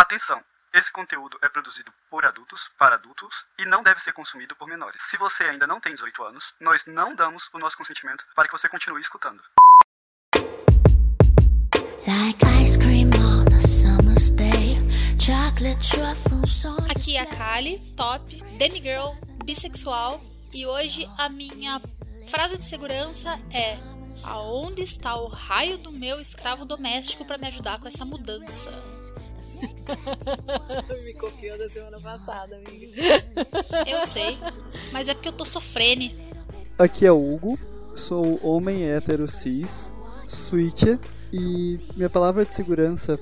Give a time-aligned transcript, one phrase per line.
[0.00, 0.42] Atenção!
[0.72, 5.02] Esse conteúdo é produzido por adultos, para adultos e não deve ser consumido por menores.
[5.02, 8.52] Se você ainda não tem 18 anos, nós não damos o nosso consentimento para que
[8.52, 9.42] você continue escutando.
[16.88, 20.18] Aqui é a Kali, top, demigirl, bissexual
[20.50, 21.78] e hoje a minha
[22.30, 23.76] frase de segurança é
[24.24, 28.99] Aonde está o raio do meu escravo doméstico para me ajudar com essa mudança?
[31.04, 33.02] Me copiou da semana passada, amiga.
[33.86, 34.38] Eu sei,
[34.92, 36.10] mas é porque eu tô sofrendo.
[36.78, 37.58] Aqui é o Hugo,
[37.94, 39.92] sou homem hétero cis,
[40.26, 40.98] switcher,
[41.32, 43.18] e minha palavra de segurança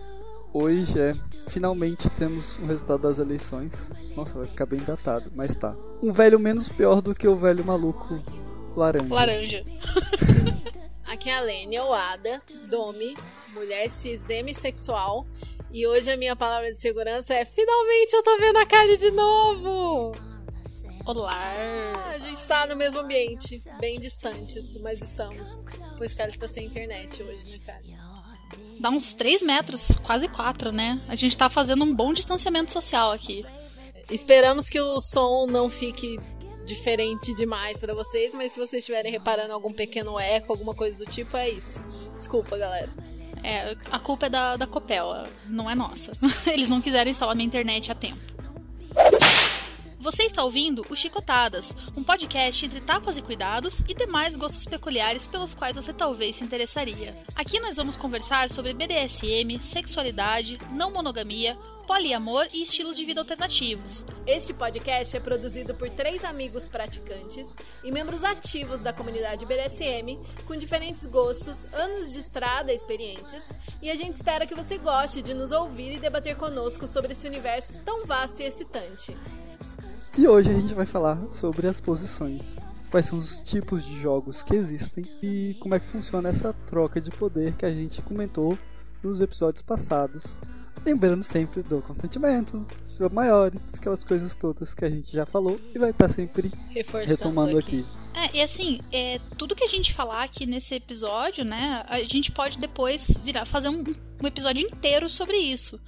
[0.53, 1.15] hoje é
[1.49, 3.93] finalmente temos o resultado das eleições.
[4.17, 5.75] Nossa, vai ficar bem datado, mas tá.
[6.03, 8.23] Um velho menos pior do que o velho maluco
[8.77, 9.15] laranja.
[9.15, 9.65] Laranja.
[11.07, 13.17] Aqui é a Lênia Oada, Domi,
[13.55, 15.27] mulher cis demissexual
[15.71, 19.11] e hoje a minha palavra de segurança é: finalmente eu tô vendo a Kali de
[19.11, 20.17] novo!
[21.05, 21.55] Olá!
[22.15, 25.65] A gente tá no mesmo ambiente, bem distantes, mas estamos.
[25.97, 27.83] Pois cara está sem internet hoje, né, cara?
[28.79, 31.03] Dá uns 3 metros, quase 4, né?
[31.09, 33.45] A gente tá fazendo um bom distanciamento social aqui.
[34.11, 36.19] Esperamos que o som não fique
[36.65, 41.07] diferente demais para vocês, mas se vocês estiverem reparando algum pequeno eco, alguma coisa do
[41.07, 41.83] tipo, é isso.
[42.15, 42.91] Desculpa, galera.
[43.43, 46.13] É, a culpa é da, da Copel, não é nossa.
[46.47, 48.19] Eles não quiseram instalar minha internet a tempo.
[50.01, 55.27] Você está ouvindo o Chicotadas, um podcast entre tapas e cuidados e demais gostos peculiares
[55.27, 57.17] pelos quais você talvez se interessaria.
[57.35, 64.05] Aqui nós vamos conversar sobre BDSM, sexualidade, não monogamia, poliamor e estilos de vida alternativos.
[64.27, 70.55] Este podcast é produzido por três amigos praticantes e membros ativos da comunidade BDSM, com
[70.55, 75.33] diferentes gostos, anos de estrada e experiências, e a gente espera que você goste de
[75.33, 79.17] nos ouvir e debater conosco sobre esse universo tão vasto e excitante.
[80.19, 82.59] E hoje a gente vai falar sobre as posições.
[82.91, 87.01] Quais são os tipos de jogos que existem e como é que funciona essa troca
[87.01, 88.59] de poder que a gente comentou
[89.03, 90.39] nos episódios passados
[90.85, 95.79] Lembrando sempre do consentimento, ser maiores, aquelas coisas todas que a gente já falou e
[95.79, 97.81] vai estar sempre Reforçando retomando aqui.
[97.81, 98.35] aqui.
[98.35, 102.33] É, e assim, é, tudo que a gente falar aqui nesse episódio, né, a gente
[102.33, 103.85] pode depois virar, fazer um,
[104.23, 105.81] um episódio inteiro sobre isso.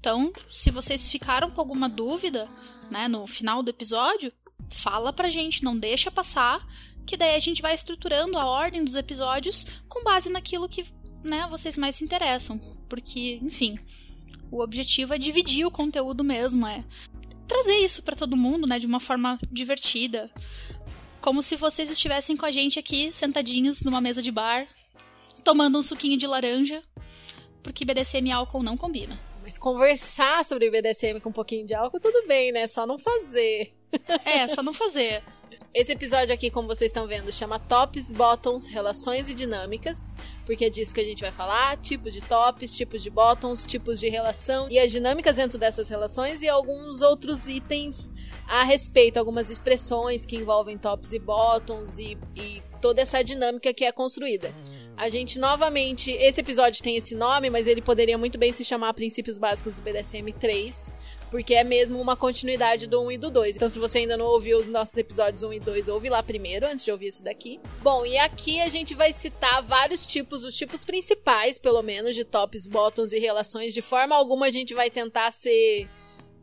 [0.00, 2.48] Então, se vocês ficaram com alguma dúvida,
[2.90, 4.32] né, no final do episódio,
[4.70, 6.66] fala pra gente, não deixa passar,
[7.06, 10.84] que daí a gente vai estruturando a ordem dos episódios com base naquilo que,
[11.24, 12.58] né, vocês mais se interessam.
[12.88, 13.76] Porque, enfim,
[14.50, 16.84] o objetivo é dividir o conteúdo mesmo, é
[17.46, 20.30] trazer isso para todo mundo, né, de uma forma divertida.
[21.20, 24.68] Como se vocês estivessem com a gente aqui, sentadinhos numa mesa de bar,
[25.42, 26.82] tomando um suquinho de laranja,
[27.62, 29.18] porque BDSM e álcool não combina.
[29.42, 32.66] Mas conversar sobre BDSM com um pouquinho de álcool, tudo bem, né?
[32.66, 33.74] Só não fazer.
[34.24, 35.22] É, só não fazer.
[35.74, 40.14] Esse episódio aqui, como vocês estão vendo, chama Tops, Bottoms, Relações e Dinâmicas,
[40.46, 44.00] porque é disso que a gente vai falar: tipos de tops, tipos de bottoms, tipos
[44.00, 48.10] de relação e as dinâmicas dentro dessas relações e alguns outros itens
[48.48, 53.84] a respeito, algumas expressões que envolvem tops e bottoms e, e toda essa dinâmica que
[53.84, 54.50] é construída.
[54.96, 58.94] A gente novamente, esse episódio tem esse nome, mas ele poderia muito bem se chamar
[58.94, 60.92] Princípios Básicos do BDSM 3
[61.30, 63.56] porque é mesmo uma continuidade do 1 e do 2.
[63.56, 66.66] Então, se você ainda não ouviu os nossos episódios 1 e 2, ouve lá primeiro,
[66.66, 67.60] antes de ouvir esse daqui.
[67.82, 72.24] Bom, e aqui a gente vai citar vários tipos, os tipos principais, pelo menos, de
[72.24, 73.74] tops, bottoms e relações.
[73.74, 75.88] De forma alguma, a gente vai tentar ser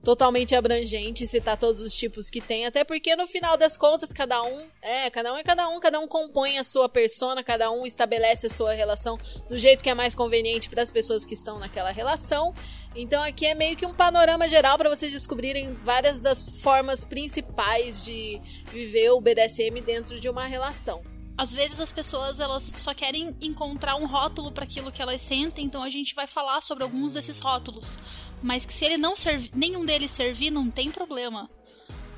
[0.06, 4.42] totalmente abrangente, citar todos os tipos que tem, até porque no final das contas cada
[4.44, 7.88] um é, cada um é cada um, cada um compõe a sua persona, cada um
[7.88, 9.18] estabelece a sua relação
[9.50, 12.54] do jeito que é mais conveniente para as pessoas que estão naquela relação.
[12.96, 18.06] Então aqui é meio que um panorama geral para vocês descobrirem várias das formas principais
[18.06, 18.40] de
[18.72, 23.96] viver o BDSM dentro de uma relação às vezes as pessoas elas só querem encontrar
[23.96, 27.40] um rótulo para aquilo que elas sentem, então a gente vai falar sobre alguns desses
[27.40, 27.98] rótulos.
[28.42, 31.50] Mas que se ele não servir, nenhum deles servir, não tem problema.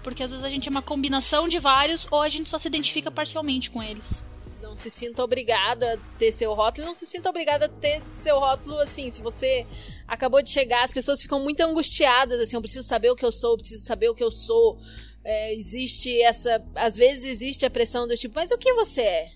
[0.03, 2.67] Porque às vezes a gente é uma combinação de vários ou a gente só se
[2.67, 4.23] identifica parcialmente com eles.
[4.61, 8.39] Não se sinta obrigado a ter seu rótulo, não se sinta obrigado a ter seu
[8.39, 9.65] rótulo assim, se você
[10.07, 13.31] acabou de chegar, as pessoas ficam muito angustiadas assim, eu preciso saber o que eu
[13.31, 14.79] sou, eu preciso saber o que eu sou
[15.27, 16.63] é, existe essa.
[16.73, 19.31] Às vezes existe a pressão do tipo, mas o que você é?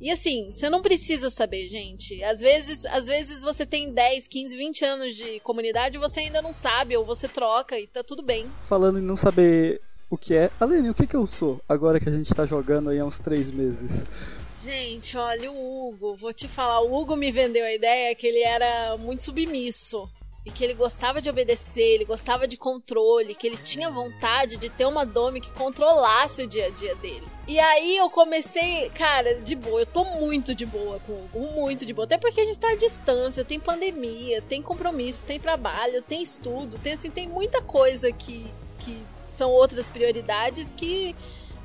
[0.00, 2.22] E assim, você não precisa saber, gente.
[2.24, 6.40] Às vezes, às vezes você tem 10, 15, 20 anos de comunidade e você ainda
[6.40, 8.46] não sabe, ou você troca e tá tudo bem.
[8.62, 12.08] Falando em não saber o que é, Aline, o que, que eu sou agora que
[12.08, 14.06] a gente tá jogando aí há uns 3 meses?
[14.62, 18.40] Gente, olha, o Hugo, vou te falar, o Hugo me vendeu a ideia que ele
[18.40, 20.08] era muito submisso.
[20.46, 24.70] E que ele gostava de obedecer, ele gostava de controle, que ele tinha vontade de
[24.70, 27.26] ter uma Domi que controlasse o dia a dia dele.
[27.48, 31.60] E aí eu comecei, cara, de boa, eu tô muito de boa com o Hugo,
[31.60, 32.04] muito de boa.
[32.04, 36.78] Até porque a gente tá à distância, tem pandemia, tem compromisso, tem trabalho, tem estudo,
[36.78, 38.46] tem assim, tem muita coisa que,
[38.78, 38.96] que
[39.32, 41.16] são outras prioridades que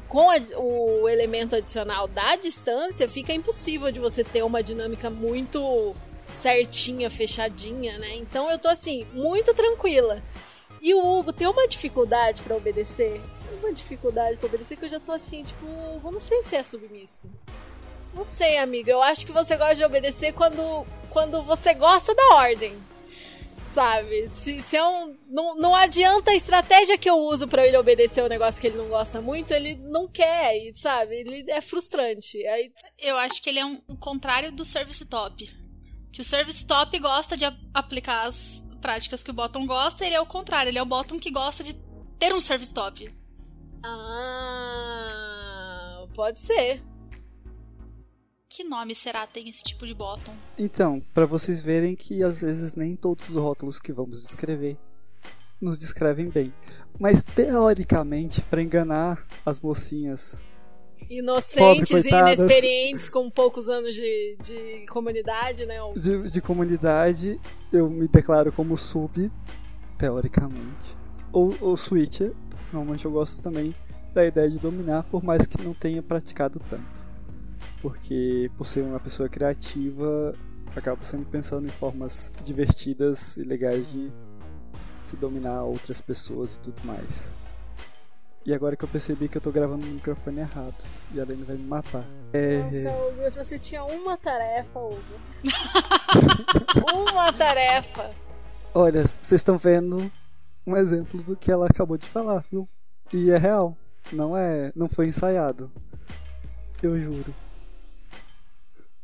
[0.07, 5.95] com a, o elemento adicional da distância fica impossível de você ter uma dinâmica muito
[6.35, 8.15] certinha, fechadinha, né?
[8.15, 10.21] Então eu tô assim, muito tranquila.
[10.81, 13.21] E o Hugo tem uma dificuldade para obedecer.
[13.59, 16.63] Uma dificuldade pra obedecer que eu já tô assim, tipo, Hugo, não sei se é
[16.63, 17.29] submisso.
[18.13, 18.89] Não sei, amigo.
[18.89, 22.75] Eu acho que você gosta de obedecer quando, quando você gosta da ordem.
[23.65, 24.29] Sabe?
[24.33, 25.15] Se, se é um.
[25.29, 28.67] Não, não adianta a estratégia que eu uso para ele obedecer o um negócio que
[28.67, 31.15] ele não gosta muito, ele não quer, sabe?
[31.15, 32.45] Ele é frustrante.
[32.47, 32.73] Aí...
[32.99, 35.49] Eu acho que ele é um, o contrário do service top.
[36.11, 40.21] Que o service top gosta de aplicar as práticas que o bottom gosta, ele é
[40.21, 41.73] o contrário, ele é o bottom que gosta de
[42.19, 43.09] ter um service top.
[43.83, 44.85] Ah,
[46.13, 46.83] pode ser.
[48.49, 50.33] Que nome será tem esse tipo de bottom?
[50.57, 54.77] Então, para vocês verem que às vezes nem todos os rótulos que vamos descrever
[55.61, 56.53] nos descrevem bem.
[56.99, 60.43] Mas teoricamente, para enganar as mocinhas
[61.09, 65.75] inocentes Pobre, e inexperientes com poucos anos de, de comunidade, né?
[65.95, 67.39] De, de, comunidade,
[67.71, 69.31] eu me declaro como sub,
[69.97, 70.97] teoricamente.
[71.31, 72.33] Ou, ou switcher,
[72.71, 73.75] normalmente eu gosto também
[74.13, 77.07] da ideia de dominar, por mais que não tenha praticado tanto.
[77.81, 80.35] Porque por ser uma pessoa criativa,
[80.75, 84.11] acabo sempre pensando em formas divertidas e legais de
[85.03, 87.33] se dominar outras pessoas e tudo mais.
[88.43, 90.83] E agora que eu percebi que eu tô gravando no microfone errado.
[91.13, 92.03] E a Lene vai me matar.
[92.33, 92.63] É...
[92.63, 94.99] Nossa, Hugo, se você tinha uma tarefa, Hugo.
[97.11, 98.09] uma tarefa.
[98.73, 100.11] Olha, vocês estão vendo
[100.65, 102.67] um exemplo do que ela acabou de falar, viu?
[103.13, 103.77] E é real.
[104.11, 104.71] Não é.
[104.75, 105.71] Não foi ensaiado.
[106.81, 107.35] Eu juro.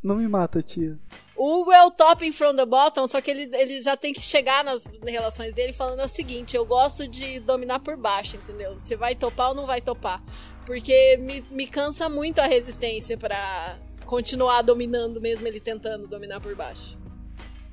[0.02, 0.98] Não me mata, tia.
[1.38, 4.12] O Hugo é o top in front the bottom, só que ele, ele já tem
[4.12, 8.74] que chegar nas relações dele falando o seguinte: eu gosto de dominar por baixo, entendeu?
[8.74, 10.24] Você vai topar ou não vai topar?
[10.66, 16.56] Porque me, me cansa muito a resistência para continuar dominando, mesmo ele tentando dominar por
[16.56, 16.98] baixo.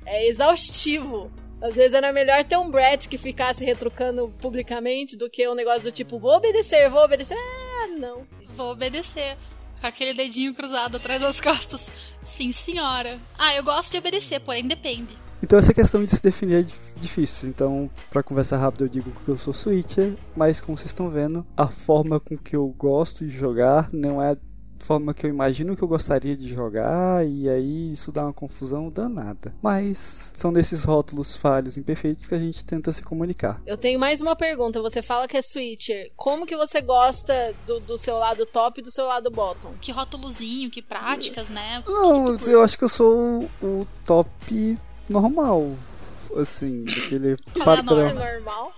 [0.05, 1.31] É exaustivo.
[1.59, 5.81] Às vezes era melhor ter um Brett que ficasse retrucando publicamente do que um negócio
[5.81, 7.35] do tipo: vou obedecer, vou obedecer.
[7.35, 8.27] Ah, não.
[8.55, 9.35] Vou obedecer
[9.79, 11.89] com aquele dedinho cruzado atrás das costas.
[12.21, 13.19] Sim, senhora.
[13.37, 15.15] Ah, eu gosto de obedecer, porém depende.
[15.43, 17.49] Então essa questão de se definir é difícil.
[17.49, 21.45] Então, para conversar rápido, eu digo que eu sou switcher, mas como vocês estão vendo,
[21.55, 24.35] a forma com que eu gosto de jogar não é
[24.85, 28.89] forma que eu imagino que eu gostaria de jogar, e aí isso dá uma confusão
[28.89, 29.51] danada.
[29.61, 33.59] Mas são desses rótulos falhos, imperfeitos que a gente tenta se comunicar.
[33.65, 34.81] Eu tenho mais uma pergunta.
[34.81, 36.11] Você fala que é switcher.
[36.15, 39.73] Como que você gosta do, do seu lado top e do seu lado bottom?
[39.81, 41.83] Que rótulozinho, que práticas, né?
[41.87, 44.77] Não, eu acho que eu sou o top
[45.09, 45.71] normal.
[46.35, 48.07] Assim, aquele padrão.
[48.07, 48.71] É normal?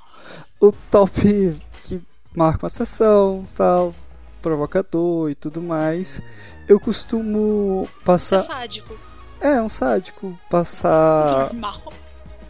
[0.61, 2.01] O top que
[2.33, 3.93] marca uma sessão, tal,
[4.41, 6.21] provocador e tudo mais.
[6.67, 8.39] Eu costumo passar.
[8.39, 8.99] É sádico.
[9.39, 10.37] É, um sádico.
[10.49, 11.53] Passar.
[11.53, 11.93] Normal.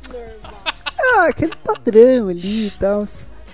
[0.09, 0.63] Normal.
[0.99, 3.05] Ah, aquele padrão ali e tal.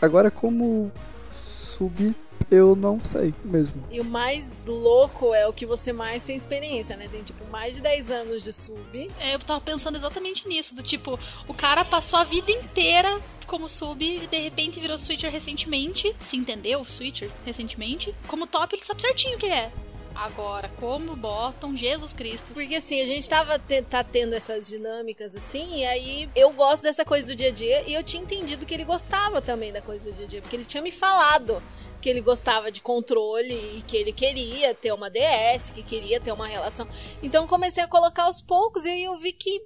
[0.01, 0.91] Agora, como
[1.31, 2.15] sub,
[2.49, 3.83] eu não sei mesmo.
[3.91, 7.07] E o mais louco é o que você mais tem experiência, né?
[7.11, 9.11] Tem, tipo, mais de 10 anos de sub.
[9.19, 10.75] É, eu tava pensando exatamente nisso.
[10.75, 15.31] Do tipo, o cara passou a vida inteira como sub e de repente virou switcher
[15.31, 16.15] recentemente.
[16.19, 16.83] Se entendeu?
[16.85, 18.13] Switcher recentemente.
[18.27, 19.71] Como top, ele sabe certinho o que é.
[20.15, 22.53] Agora, como botam Jesus Cristo?
[22.53, 23.59] Porque assim, a gente tava
[23.89, 27.83] tá tendo essas dinâmicas assim, e aí eu gosto dessa coisa do dia a dia,
[27.87, 30.55] e eu tinha entendido que ele gostava também da coisa do dia a dia, porque
[30.55, 31.61] ele tinha me falado
[32.03, 36.33] que ele gostava de controle e que ele queria ter uma DS, que queria ter
[36.33, 36.85] uma relação.
[37.23, 39.61] Então comecei a colocar aos poucos e aí eu vi que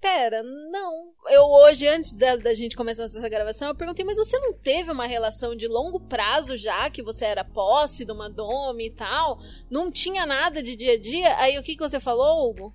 [0.00, 1.12] pera, não.
[1.28, 4.90] Eu hoje, antes da, da, gente começar essa gravação, eu perguntei, mas você não teve
[4.90, 9.38] uma relação de longo prazo já, que você era posse de uma dome e tal?
[9.70, 11.36] Não tinha nada de dia a dia?
[11.38, 12.74] Aí o que, que você falou, Hugo?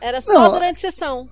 [0.00, 1.28] Era só não, durante a sessão.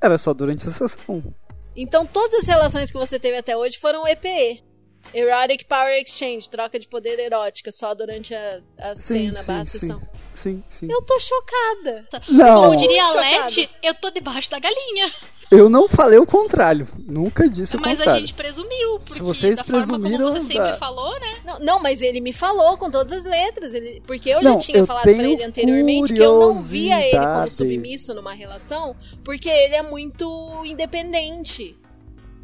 [0.00, 1.34] Era só durante a sessão.
[1.74, 4.67] Então todas as relações que você teve até hoje foram EPE.
[5.14, 9.64] Erotic Power Exchange, troca de poder erótica, só durante a, a sim, cena, sim, barra
[9.64, 9.78] sim.
[9.78, 10.00] sessão.
[10.34, 10.86] Sim, sim.
[10.90, 12.06] Eu tô chocada.
[12.28, 12.62] Não.
[12.62, 15.10] Como diria a Leste, eu tô debaixo da galinha.
[15.50, 16.86] Eu não falei o contrário.
[17.06, 18.18] Nunca disse o Mas contrário.
[18.18, 20.76] a gente presumiu, porque Se vocês da forma presumiram, como você sempre dá.
[20.76, 21.36] falou, né?
[21.42, 23.72] Não, não, mas ele me falou com todas as letras.
[23.72, 27.00] Ele, porque eu Não, já tinha eu falado pra ele anteriormente que eu não via
[27.00, 31.78] ele como submisso numa relação, porque ele é muito independente.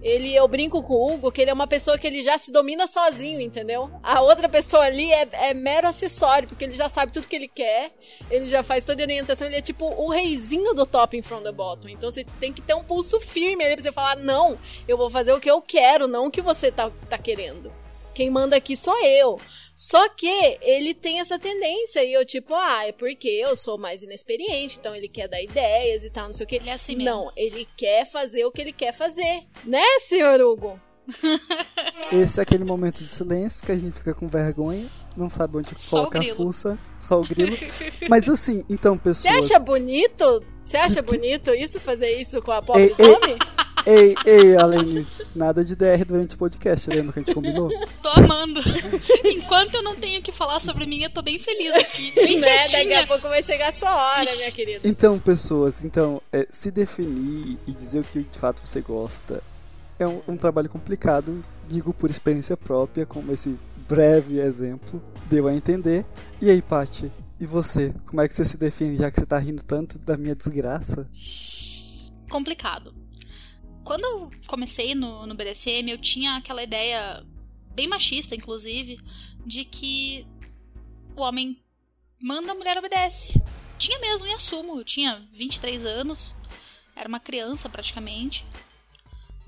[0.04, 2.52] Ele, eu brinco com o Hugo que ele é uma pessoa que ele já se
[2.52, 3.90] domina sozinho, entendeu?
[4.02, 7.48] A outra pessoa ali é, é mero acessório, porque ele já sabe tudo que ele
[7.48, 7.90] quer,
[8.30, 11.50] ele já faz toda a orientação, ele é tipo o reizinho do top from the
[11.50, 11.88] bottom.
[11.88, 15.08] Então você tem que ter um pulso firme ali pra você falar, não, eu vou
[15.08, 17.72] fazer o que eu quero, não o que você tá, tá querendo.
[18.14, 19.40] Quem manda aqui sou eu.
[19.76, 24.02] Só que ele tem essa tendência e eu, tipo, ah, é porque eu sou mais
[24.02, 26.56] inexperiente, então ele quer dar ideias e tal, não sei o que.
[26.56, 27.10] Ele é assim mesmo.
[27.10, 29.42] Não, ele quer fazer o que ele quer fazer.
[29.64, 30.80] Né, senhor Hugo?
[32.12, 35.68] Esse é aquele momento de silêncio que a gente fica com vergonha, não sabe onde
[35.76, 37.56] Só o coloca a fuça, só o grilo.
[38.08, 39.50] Mas assim, então, Você pessoas.
[39.50, 40.42] acha bonito?
[40.64, 43.53] Você acha bonito isso, fazer isso com a pobre Ei, ei.
[43.86, 47.68] Ei, ei, Alene, nada de DR durante o podcast, lembra que a gente combinou?
[48.02, 48.60] Tô amando.
[49.24, 52.12] Enquanto eu não tenho que falar sobre mim, eu tô bem feliz aqui.
[52.14, 52.68] Bem Né?
[52.68, 54.88] Daqui a pouco vai chegar a sua hora, minha querida.
[54.88, 59.42] Então, pessoas, então, é, se definir e dizer o que de fato você gosta
[59.98, 63.54] é um, um trabalho complicado, digo por experiência própria, como esse
[63.86, 66.06] breve exemplo deu a entender.
[66.40, 67.92] E aí, Paty, e você?
[68.06, 71.06] Como é que você se define, já que você tá rindo tanto da minha desgraça?
[72.34, 72.92] complicado.
[73.84, 77.24] Quando eu comecei no, no BDSM, eu tinha aquela ideia,
[77.74, 78.98] bem machista, inclusive,
[79.44, 80.26] de que
[81.14, 81.62] o homem
[82.20, 83.40] manda, a mulher obedece.
[83.78, 84.78] Tinha mesmo, e assumo.
[84.78, 86.34] Eu tinha 23 anos,
[86.96, 88.46] era uma criança praticamente.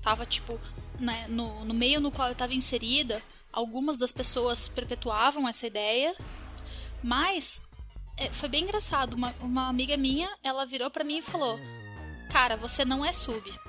[0.03, 0.59] Tava, tipo,
[0.99, 6.15] né, no, no meio no qual eu tava inserida, algumas das pessoas perpetuavam essa ideia,
[7.03, 7.61] mas
[8.15, 9.15] é, foi bem engraçado.
[9.15, 11.59] Uma, uma amiga minha, ela virou pra mim e falou:
[12.31, 13.66] Cara, você não é sub.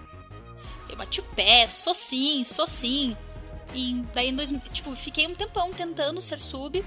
[0.88, 3.16] Eu bati o pé, sou sim, sou sim.
[3.74, 6.84] E daí em dois, tipo, fiquei um tempão tentando ser sub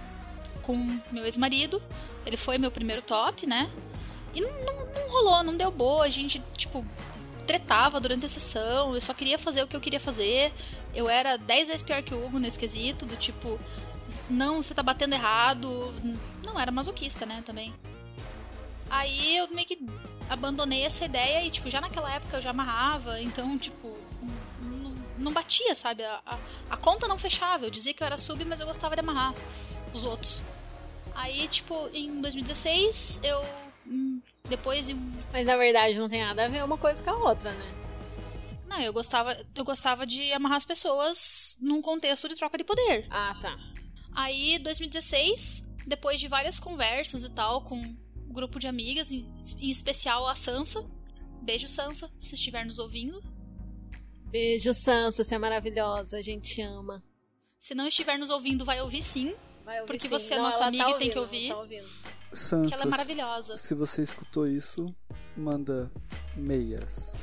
[0.63, 1.81] com meu ex-marido.
[2.25, 3.69] Ele foi meu primeiro top, né?
[4.33, 6.05] E não, não, não rolou, não deu boa.
[6.05, 6.85] A gente, tipo,
[7.45, 8.95] tretava durante a sessão.
[8.95, 10.53] Eu só queria fazer o que eu queria fazer.
[10.93, 13.59] Eu era 10 vezes pior que o Hugo nesse quesito, do tipo,
[14.29, 15.93] não, você tá batendo errado.
[16.43, 17.73] Não, era masoquista, né, também.
[18.89, 19.79] Aí eu meio que
[20.31, 23.97] abandonei essa ideia e, tipo, já naquela época eu já amarrava, então, tipo,
[25.17, 26.03] não, batia, sabe?
[26.03, 26.37] A, a,
[26.69, 27.65] a conta não fechava.
[27.65, 29.33] Eu dizia que eu era sub, mas eu gostava de amarrar
[29.93, 30.41] os outros.
[31.13, 33.43] Aí, tipo, em 2016, eu.
[33.85, 35.11] hum, Depois de um.
[35.33, 37.73] Mas na verdade não tem nada a ver uma coisa com a outra, né?
[38.67, 43.05] Não, eu gostava, eu gostava de amarrar as pessoas num contexto de troca de poder.
[43.09, 43.57] Ah, tá.
[44.15, 47.81] Aí, 2016, depois de várias conversas e tal com
[48.31, 50.83] grupo de amigas, em, em especial a Sansa.
[51.41, 53.21] Beijo, Sansa, se estiver nos ouvindo.
[54.25, 57.03] Beijo, Sansa, você é maravilhosa, a gente te ama.
[57.59, 59.35] Se não estiver nos ouvindo, vai ouvir sim,
[59.65, 60.09] Vai ouvir Porque sim.
[60.09, 61.49] você é Não, nossa ela amiga tá e tem que ouvir.
[61.49, 61.65] Tá
[62.33, 63.57] Sansa, ela é maravilhosa.
[63.57, 64.93] se você escutou isso,
[65.35, 65.91] manda
[66.35, 67.15] meias.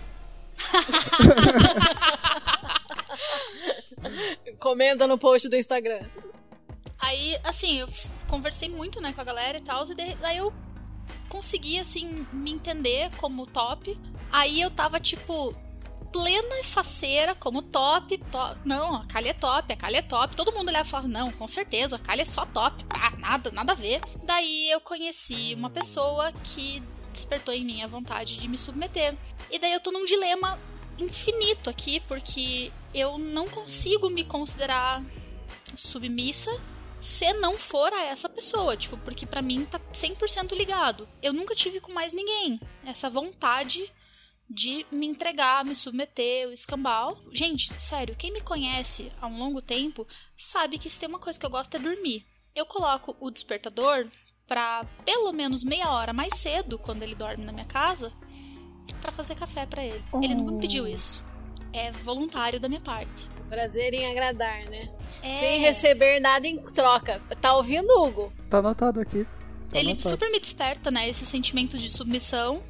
[4.59, 6.07] Comenta no post do Instagram.
[6.99, 7.89] Aí, assim, eu
[8.29, 10.53] conversei muito, né, com a galera e tal, e daí eu
[11.29, 13.99] consegui, assim, me entender como top.
[14.33, 15.55] Aí eu tava, tipo,
[16.13, 20.35] plena faceira como top, to- Não, a Kali é top, a Kali é top.
[20.35, 22.85] Todo mundo olhava e falava, não, com certeza, a Kali é só top.
[23.19, 24.01] Nada, nada a ver.
[24.25, 26.83] Daí eu conheci uma pessoa que
[27.13, 29.17] despertou em mim a vontade de me submeter.
[29.51, 30.59] E daí eu tô num dilema
[30.99, 35.03] infinito aqui, porque eu não consigo me considerar
[35.77, 36.51] submissa
[37.01, 41.09] se não for a essa pessoa, tipo, porque pra mim tá 100% ligado.
[41.23, 43.91] Eu nunca tive com mais ninguém essa vontade
[44.51, 47.19] de me entregar, me submeter, o escambau.
[47.33, 51.39] Gente, sério, quem me conhece há um longo tempo sabe que se tem uma coisa
[51.39, 52.27] que eu gosto é dormir.
[52.55, 54.09] Eu coloco o despertador
[54.47, 58.11] pra pelo menos meia hora mais cedo, quando ele dorme na minha casa,
[59.03, 60.03] pra fazer café pra ele.
[60.23, 61.23] Ele nunca me pediu isso.
[61.73, 63.29] É voluntário da minha parte.
[63.49, 64.91] Prazer em agradar, né?
[65.23, 65.39] É...
[65.39, 67.21] Sem receber nada em troca.
[67.41, 68.33] Tá ouvindo, Hugo?
[68.51, 69.27] Tá anotado aqui.
[69.71, 70.11] Tá ele anotado.
[70.11, 71.09] super me desperta, né?
[71.09, 72.63] Esse sentimento de submissão,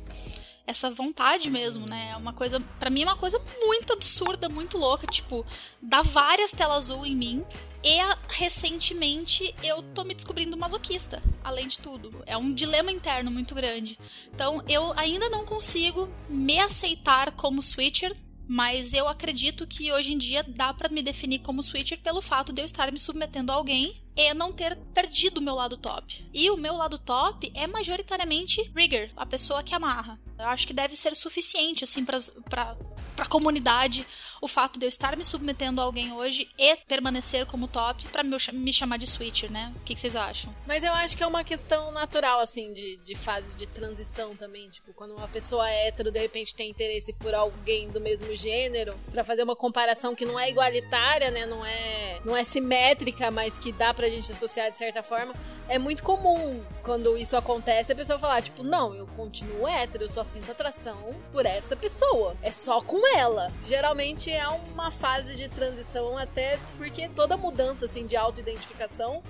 [0.67, 2.11] essa vontade mesmo, né?
[2.13, 5.45] É uma coisa, Pra mim é uma coisa muito absurda, muito louca, tipo,
[5.83, 7.45] dá várias telas azul em mim.
[7.83, 12.23] E a- recentemente eu tô me descobrindo masoquista, além de tudo.
[12.27, 13.99] É um dilema interno muito grande.
[14.35, 18.15] Então eu ainda não consigo me aceitar como switcher,
[18.49, 22.51] mas eu acredito que hoje em dia dá pra me definir como switcher pelo fato
[22.51, 26.27] de eu estar me submetendo a alguém e não ter perdido o meu lado top.
[26.33, 30.19] E o meu lado top é majoritariamente rigger, a pessoa que amarra.
[30.39, 32.19] Eu acho que deve ser suficiente, assim, pra,
[32.49, 32.77] pra,
[33.17, 34.07] pra comunidade
[34.41, 38.23] o fato de eu estar me submetendo a alguém hoje e permanecer como top pra
[38.23, 39.73] me, me chamar de switcher, né?
[39.77, 40.55] O que, que, vocês acham?
[40.65, 44.69] Mas eu acho que é uma questão natural, assim, de, de fase de transição também.
[44.69, 48.95] Tipo, quando uma pessoa é hétero de repente tem interesse por alguém do mesmo gênero,
[49.11, 51.47] para fazer uma comparação que não é igualitária, né?
[51.47, 55.35] Não é, não é simétrica, mas que dá pra gente associar de certa forma.
[55.69, 60.09] É muito comum quando isso acontece a pessoa falar, tipo, não, eu continuo hétero, eu
[60.09, 62.37] só sinto atração por essa pessoa.
[62.43, 63.51] É só com ela.
[63.67, 69.23] Geralmente é uma fase de transição, até porque toda mudança assim de autoidentificação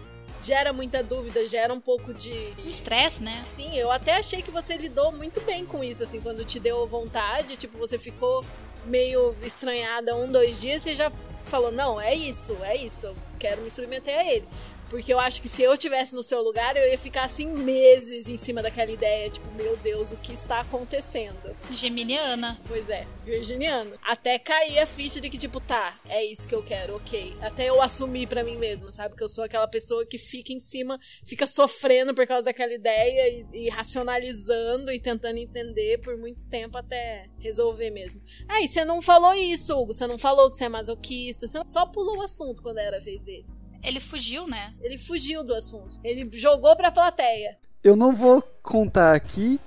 [0.42, 2.52] gera muita dúvida, gera um pouco de.
[2.66, 3.44] Estresse, né?
[3.50, 6.86] Sim, eu até achei que você lidou muito bem com isso, assim, quando te deu
[6.86, 8.44] vontade, tipo, você ficou
[8.84, 11.10] meio estranhada um, dois dias, você já
[11.44, 14.46] falou, não, é isso, é isso, eu quero me submeter a ele.
[14.88, 18.28] Porque eu acho que se eu tivesse no seu lugar, eu ia ficar assim meses
[18.28, 21.57] em cima daquela ideia, tipo, meu Deus, o que está acontecendo?
[21.73, 22.59] Geminiana.
[22.66, 23.97] Pois é, virginiana.
[24.02, 27.37] Até cair a ficha de que, tipo, tá, é isso que eu quero, ok.
[27.40, 29.14] Até eu assumir para mim mesmo, sabe?
[29.14, 33.47] Que eu sou aquela pessoa que fica em cima, fica sofrendo por causa daquela ideia
[33.52, 38.23] e, e racionalizando e tentando entender por muito tempo até resolver mesmo.
[38.49, 39.92] Aí, ah, você não falou isso, Hugo.
[39.92, 41.47] Você não falou que você é masoquista.
[41.47, 43.57] Você só pulou o assunto quando era a vez dele.
[43.82, 44.75] Ele fugiu, né?
[44.80, 45.97] Ele fugiu do assunto.
[46.02, 47.58] Ele jogou pra plateia.
[47.82, 49.61] Eu não vou contar aqui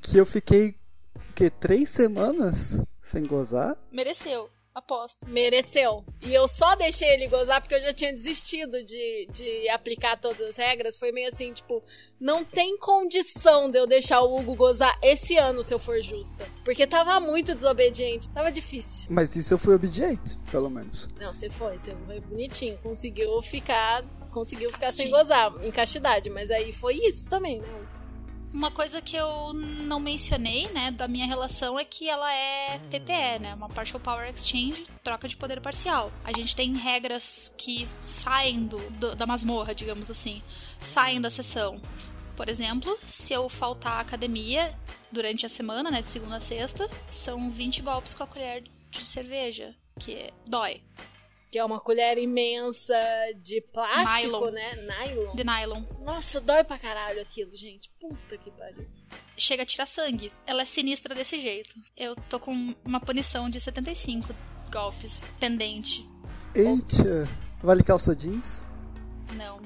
[0.00, 0.76] que eu fiquei
[1.34, 3.76] que três semanas sem gozar.
[3.92, 4.48] Mereceu.
[4.76, 5.26] Aposto.
[5.26, 6.04] Mereceu.
[6.20, 10.48] E eu só deixei ele gozar porque eu já tinha desistido de, de aplicar todas
[10.48, 10.98] as regras.
[10.98, 11.82] Foi meio assim, tipo,
[12.20, 16.46] não tem condição de eu deixar o Hugo gozar esse ano, se eu for justa.
[16.62, 18.28] Porque tava muito desobediente.
[18.28, 19.06] Tava difícil.
[19.08, 21.08] Mas isso eu fui obediente, pelo menos.
[21.18, 21.78] Não, você foi.
[21.78, 22.76] Você foi bonitinho.
[22.82, 24.04] Conseguiu ficar.
[24.30, 25.54] Conseguiu ficar sem gozar.
[25.64, 26.28] Em castidade.
[26.28, 27.95] Mas aí foi isso também, né?
[28.56, 33.38] Uma coisa que eu não mencionei, né, da minha relação é que ela é PPE,
[33.38, 36.10] né, uma Partial Power Exchange, troca de poder parcial.
[36.24, 40.42] A gente tem regras que saem do, do da masmorra, digamos assim,
[40.80, 41.82] saem da sessão.
[42.34, 44.74] Por exemplo, se eu faltar à academia
[45.12, 49.04] durante a semana, né, de segunda a sexta, são 20 golpes com a colher de
[49.04, 50.80] cerveja, que dói
[51.56, 52.94] que é uma colher imensa
[53.42, 54.50] de plástico, nylon.
[54.50, 54.76] né?
[54.76, 55.34] Nylon.
[55.34, 55.82] De nylon.
[56.04, 57.90] Nossa, dói pra caralho aquilo, gente.
[57.98, 58.86] Puta que pariu.
[59.38, 60.30] Chega a tirar sangue.
[60.46, 61.74] Ela é sinistra desse jeito.
[61.96, 64.34] Eu tô com uma punição de 75
[64.70, 66.06] golpes pendente.
[66.54, 67.26] Eita!
[67.62, 68.62] Vale calça jeans?
[69.34, 69.58] Não.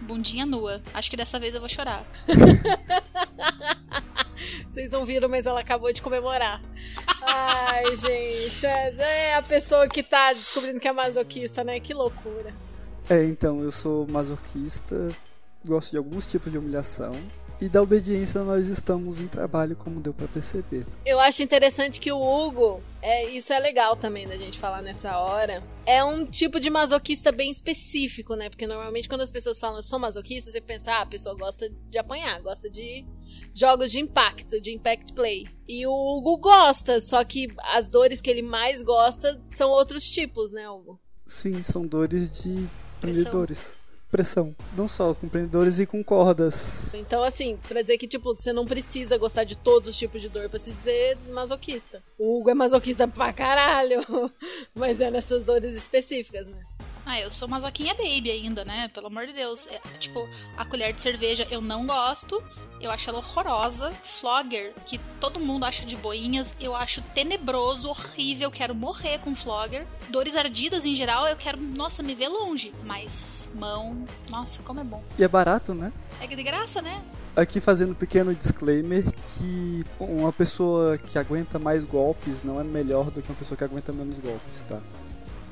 [0.00, 0.80] Bundinha nua.
[0.94, 2.04] Acho que dessa vez eu vou chorar.
[4.68, 6.62] Vocês não viram, mas ela acabou de comemorar.
[7.22, 8.66] Ai, gente.
[8.66, 11.78] É, é, a pessoa que tá descobrindo que é masoquista, né?
[11.80, 12.54] Que loucura.
[13.08, 15.08] É, então, eu sou masoquista,
[15.66, 17.12] gosto de alguns tipos de humilhação.
[17.60, 20.86] E da obediência nós estamos em trabalho, como deu para perceber.
[21.04, 25.18] Eu acho interessante que o Hugo, é, isso é legal também da gente falar nessa
[25.18, 25.62] hora.
[25.84, 28.48] É um tipo de masoquista bem específico, né?
[28.48, 31.70] Porque normalmente quando as pessoas falam eu sou masoquista, você pensa, ah, a pessoa gosta
[31.90, 33.04] de apanhar, gosta de
[33.54, 35.46] jogos de impacto, de impact play.
[35.68, 40.50] E o Hugo gosta, só que as dores que ele mais gosta são outros tipos,
[40.50, 40.98] né, Hugo?
[41.26, 42.66] Sim, são dores de
[43.00, 43.78] prendedores.
[44.10, 44.54] Pressão.
[44.76, 46.92] Não só com prendedores e com cordas.
[46.92, 50.28] Então, assim, pra dizer que, tipo, você não precisa gostar de todos os tipos de
[50.28, 52.02] dor pra se dizer masoquista.
[52.18, 54.00] O Hugo é masoquista pra caralho,
[54.74, 56.58] mas é nessas dores específicas, né?
[57.10, 58.88] Ah, eu sou masoquinha baby ainda, né?
[58.94, 59.66] Pelo amor de Deus.
[59.66, 62.40] É, tipo, a colher de cerveja eu não gosto.
[62.80, 63.90] Eu acho ela horrorosa.
[64.04, 68.48] Flogger, que todo mundo acha de boinhas, eu acho tenebroso, horrível.
[68.48, 69.88] Quero morrer com Flogger.
[70.08, 72.72] Dores ardidas em geral, eu quero, nossa, me ver longe.
[72.84, 75.02] Mas mão, nossa, como é bom.
[75.18, 75.92] E é barato, né?
[76.20, 77.02] É de graça, né?
[77.34, 79.04] Aqui fazendo um pequeno disclaimer
[79.36, 83.64] que uma pessoa que aguenta mais golpes não é melhor do que uma pessoa que
[83.64, 84.80] aguenta menos golpes, tá?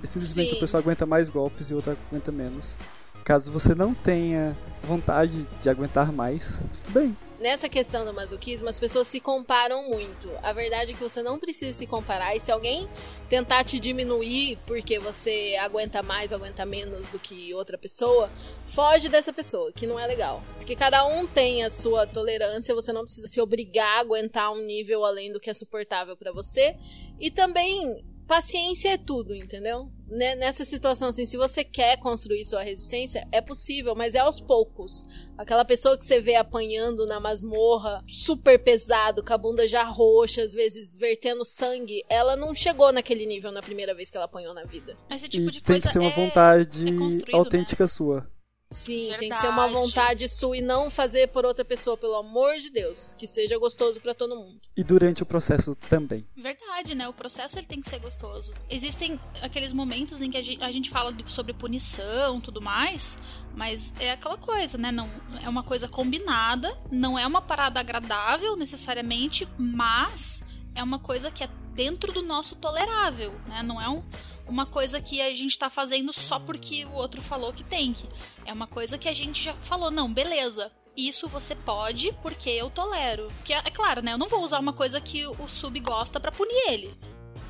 [0.05, 0.57] Simplesmente Sim.
[0.57, 2.77] a pessoa aguenta mais golpes e outra aguenta menos.
[3.25, 7.17] Caso você não tenha vontade de aguentar mais, tudo bem.
[7.39, 10.29] Nessa questão do masoquismo, as pessoas se comparam muito.
[10.43, 12.35] A verdade é que você não precisa se comparar.
[12.35, 12.89] E se alguém
[13.29, 18.29] tentar te diminuir porque você aguenta mais ou aguenta menos do que outra pessoa,
[18.67, 20.43] foge dessa pessoa, que não é legal.
[20.57, 24.65] Porque cada um tem a sua tolerância, você não precisa se obrigar a aguentar um
[24.65, 26.77] nível além do que é suportável para você.
[27.21, 29.91] E também paciência é tudo, entendeu?
[30.07, 35.05] Nessa situação, assim, se você quer construir sua resistência, é possível, mas é aos poucos.
[35.37, 40.43] Aquela pessoa que você vê apanhando na masmorra, super pesado, com a bunda já roxa,
[40.43, 44.55] às vezes vertendo sangue, ela não chegou naquele nível na primeira vez que ela apanhou
[44.55, 44.97] na vida.
[45.11, 46.87] Esse tipo e de tem que ser uma é, vontade
[47.31, 47.89] é autêntica né?
[47.89, 48.38] sua.
[48.71, 49.41] Sim, tem que Verdade.
[49.41, 53.15] ser uma vontade sua e não fazer por outra pessoa, pelo amor de Deus.
[53.17, 54.61] Que seja gostoso pra todo mundo.
[54.77, 56.27] E durante o processo também.
[56.37, 57.09] Verdade, né?
[57.09, 58.53] O processo ele tem que ser gostoso.
[58.69, 63.19] Existem aqueles momentos em que a gente, a gente fala sobre punição, tudo mais,
[63.57, 64.93] mas é aquela coisa, né?
[64.93, 65.09] Não
[65.43, 70.43] é uma coisa combinada, não é uma parada agradável necessariamente, mas
[70.75, 71.49] é uma coisa que é
[71.79, 73.63] dentro do nosso tolerável, né?
[73.63, 74.03] Não é um,
[74.49, 78.05] uma coisa que a gente tá fazendo só porque o outro falou que tem que.
[78.45, 80.73] É uma coisa que a gente já falou, não, beleza.
[80.97, 83.31] Isso você pode porque eu tolero.
[83.45, 84.13] Que é, claro, né?
[84.13, 86.99] Eu não vou usar uma coisa que o sub gosta pra punir ele.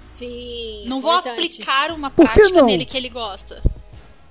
[0.02, 0.84] Sim.
[0.86, 1.62] Não vou importante.
[1.62, 2.66] aplicar uma que prática não?
[2.66, 3.62] nele que ele gosta.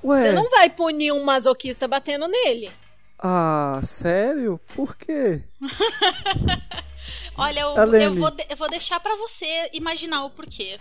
[0.03, 2.69] Ué, Você não vai punir um masoquista batendo nele.
[3.17, 4.61] ah, sério?
[4.75, 5.43] Por quê?
[7.37, 10.77] Olha, eu, eu, vou, de- eu vou deixar pra você imaginar o porquê.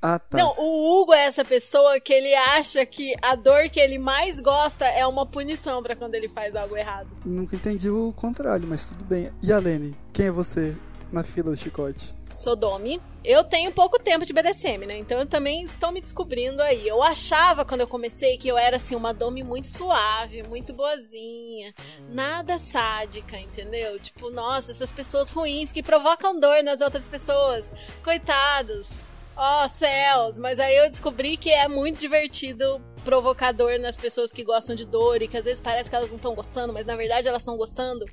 [0.00, 0.38] Ah, tá.
[0.38, 4.38] Não, o Hugo é essa pessoa que ele acha que a dor que ele mais
[4.38, 7.08] gosta é uma punição pra quando ele faz algo errado.
[7.24, 9.32] Nunca entendi o contrário, mas tudo bem.
[9.42, 10.76] E a Lene, quem é você
[11.10, 12.14] na fila do chicote?
[12.32, 13.00] Sou Domi.
[13.28, 14.96] Eu tenho pouco tempo de BDSM, né?
[14.96, 16.88] Então eu também estou me descobrindo aí.
[16.88, 21.74] Eu achava quando eu comecei que eu era assim uma Domi muito suave, muito boazinha,
[22.08, 24.00] nada sádica, entendeu?
[24.00, 27.70] Tipo, nossa, essas pessoas ruins que provocam dor nas outras pessoas.
[28.02, 29.02] Coitados.
[29.40, 34.42] Ó, céus, mas aí eu descobri que é muito divertido provocar dor nas pessoas que
[34.42, 36.96] gostam de dor e que às vezes parece que elas não estão gostando, mas na
[36.96, 38.04] verdade elas estão gostando.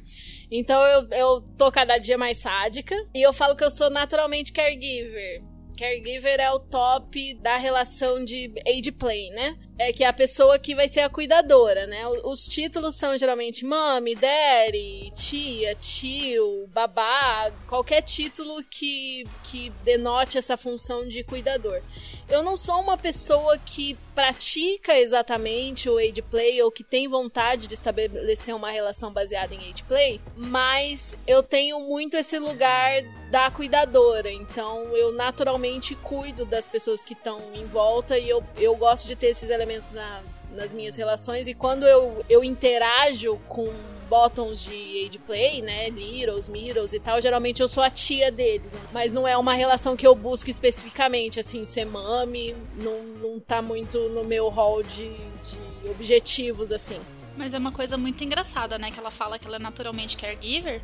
[0.52, 2.96] Então eu, eu tô cada dia mais sádica.
[3.12, 5.42] E eu falo que eu sou naturalmente caregiver.
[5.76, 9.58] Caregiver é o top da relação de age play, né?
[9.78, 12.08] É que é a pessoa que vai ser a cuidadora, né?
[12.24, 20.56] Os títulos são geralmente mami, daddy, tia, tio, babá, qualquer título que, que denote essa
[20.56, 21.82] função de cuidador.
[22.28, 27.68] Eu não sou uma pessoa que pratica exatamente o age play ou que tem vontade
[27.68, 33.52] de estabelecer uma relação baseada em age play, mas eu tenho muito esse lugar da
[33.52, 34.32] cuidadora.
[34.32, 39.16] Então eu naturalmente cuido das pessoas que estão em volta e eu, eu gosto de
[39.16, 41.48] ter esses elementos na, nas minhas relações.
[41.48, 43.72] E quando eu, eu interajo com
[44.06, 45.90] bottoms de age play, né?
[45.90, 48.72] Littles, middles e tal, geralmente eu sou a tia deles.
[48.72, 48.80] né?
[48.94, 53.62] Mas não é uma relação que eu busco especificamente, assim, ser mami, não, não tá
[53.62, 57.00] muito no meu hall de, de objetivos, assim.
[57.38, 58.92] Mas é uma coisa muito engraçada, né?
[58.92, 60.82] Que ela fala que ela é naturalmente caregiver.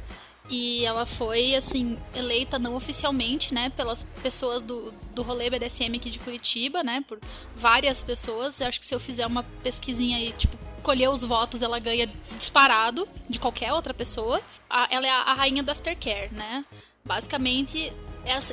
[0.54, 3.70] E ela foi, assim, eleita não oficialmente, né?
[3.70, 7.04] Pelas pessoas do, do rolê BDSM aqui de Curitiba, né?
[7.08, 7.20] Por
[7.56, 8.60] várias pessoas.
[8.60, 12.12] Eu acho que se eu fizer uma pesquisinha aí, tipo, colher os votos, ela ganha
[12.38, 14.42] disparado de qualquer outra pessoa.
[14.70, 16.66] A- ela é a, a rainha do aftercare, né?
[17.06, 17.92] Basicamente,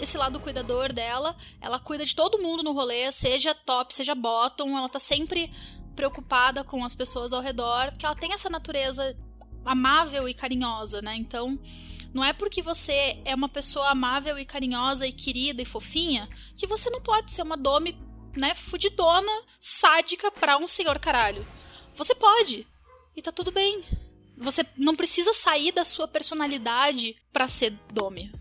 [0.01, 4.79] esse lado cuidador dela, ela cuida de todo mundo no rolê, seja top, seja bottom,
[4.79, 5.53] ela tá sempre
[5.97, 9.17] preocupada com as pessoas ao redor, porque ela tem essa natureza
[9.65, 11.17] amável e carinhosa, né?
[11.17, 11.59] Então,
[12.13, 16.67] não é porque você é uma pessoa amável e carinhosa e querida e fofinha que
[16.67, 17.97] você não pode ser uma dome,
[18.37, 21.47] né, fudidona, sádica pra um senhor caralho.
[21.95, 22.67] Você pode.
[23.15, 23.85] E tá tudo bem.
[24.37, 28.33] Você não precisa sair da sua personalidade pra ser dome.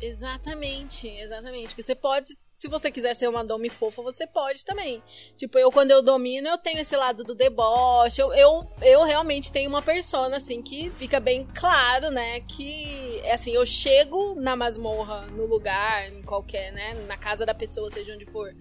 [0.00, 1.68] Exatamente, exatamente.
[1.68, 5.02] Porque você pode, se você quiser ser uma dome fofa, você pode também.
[5.36, 8.20] Tipo, eu quando eu domino, eu tenho esse lado do deboche.
[8.20, 12.40] Eu, eu, eu realmente tenho uma persona, assim, que fica bem claro, né?
[12.40, 16.94] Que, assim, eu chego na masmorra, no lugar, em qualquer, né?
[17.06, 18.54] Na casa da pessoa, seja onde for,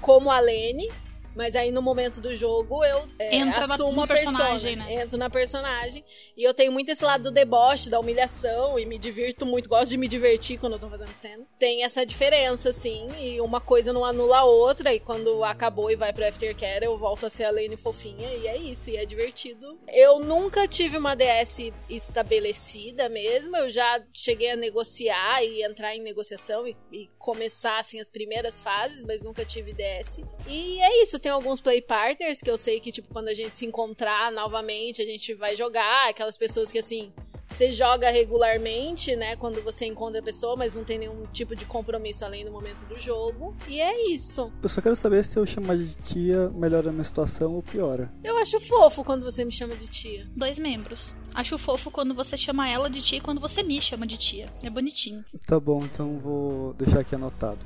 [0.00, 0.88] como a Lene.
[1.34, 4.76] Mas aí no momento do jogo eu é, Entra na- assumo no a persona, personagem,
[4.76, 4.94] né?
[5.02, 6.04] Entro na personagem.
[6.36, 9.90] E eu tenho muito esse lado do deboche, da humilhação, e me divirto muito, gosto
[9.90, 11.44] de me divertir quando eu tô fazendo cena.
[11.58, 15.96] Tem essa diferença, assim, e uma coisa não anula a outra, e quando acabou e
[15.96, 19.04] vai pro Aftercare, eu volto a ser a Lane fofinha, e é isso, e é
[19.06, 19.78] divertido.
[19.88, 26.02] Eu nunca tive uma DS estabelecida mesmo, eu já cheguei a negociar e entrar em
[26.02, 30.20] negociação e, e começar, assim, as primeiras fases, mas nunca tive DS.
[30.48, 33.56] E é isso, tem alguns play partners que eu sei que, tipo, quando a gente
[33.56, 37.10] se encontrar novamente, a gente vai jogar, aquelas pessoas que, assim,
[37.48, 41.64] você joga regularmente, né, quando você encontra a pessoa, mas não tem nenhum tipo de
[41.64, 43.56] compromisso além do momento do jogo.
[43.66, 44.52] E é isso.
[44.62, 48.12] Eu só quero saber se eu chamar de tia melhora a minha situação ou piora.
[48.22, 50.26] Eu acho fofo quando você me chama de tia.
[50.36, 51.14] Dois membros.
[51.34, 54.46] Acho fofo quando você chama ela de tia e quando você me chama de tia.
[54.62, 55.24] É bonitinho.
[55.46, 57.64] Tá bom, então vou deixar aqui anotado.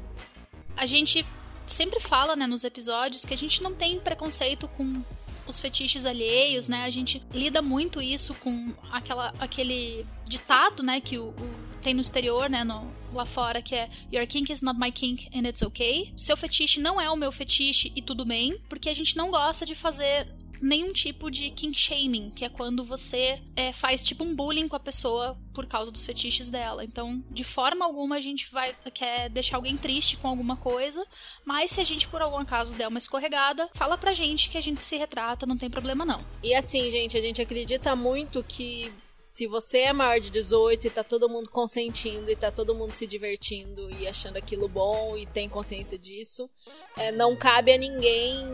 [0.77, 1.27] A gente
[1.69, 5.03] sempre fala, né, nos episódios que a gente não tem preconceito com
[5.47, 6.85] os fetiches alheios, né?
[6.85, 12.01] A gente lida muito isso com aquela, aquele ditado, né, que o, o- tem no
[12.03, 15.63] exterior, né, no, lá fora, que é Your kink is not my kink and it's
[15.63, 16.13] okay.
[16.17, 19.65] Seu fetiche não é o meu fetiche e tudo bem, porque a gente não gosta
[19.65, 20.27] de fazer
[20.61, 24.77] nenhum tipo de king shaming, que é quando você é, faz tipo um bullying com
[24.77, 26.85] a pessoa por causa dos fetiches dela.
[26.85, 31.05] Então, de forma alguma a gente vai quer deixar alguém triste com alguma coisa,
[31.45, 34.63] mas se a gente por algum acaso der uma escorregada, fala pra gente que a
[34.63, 36.25] gente se retrata, não tem problema não.
[36.43, 38.93] E assim, gente, a gente acredita muito que
[39.39, 42.93] se você é maior de 18 e tá todo mundo consentindo e tá todo mundo
[42.93, 46.51] se divertindo e achando aquilo bom e tem consciência disso,
[46.97, 48.45] é, não cabe a ninguém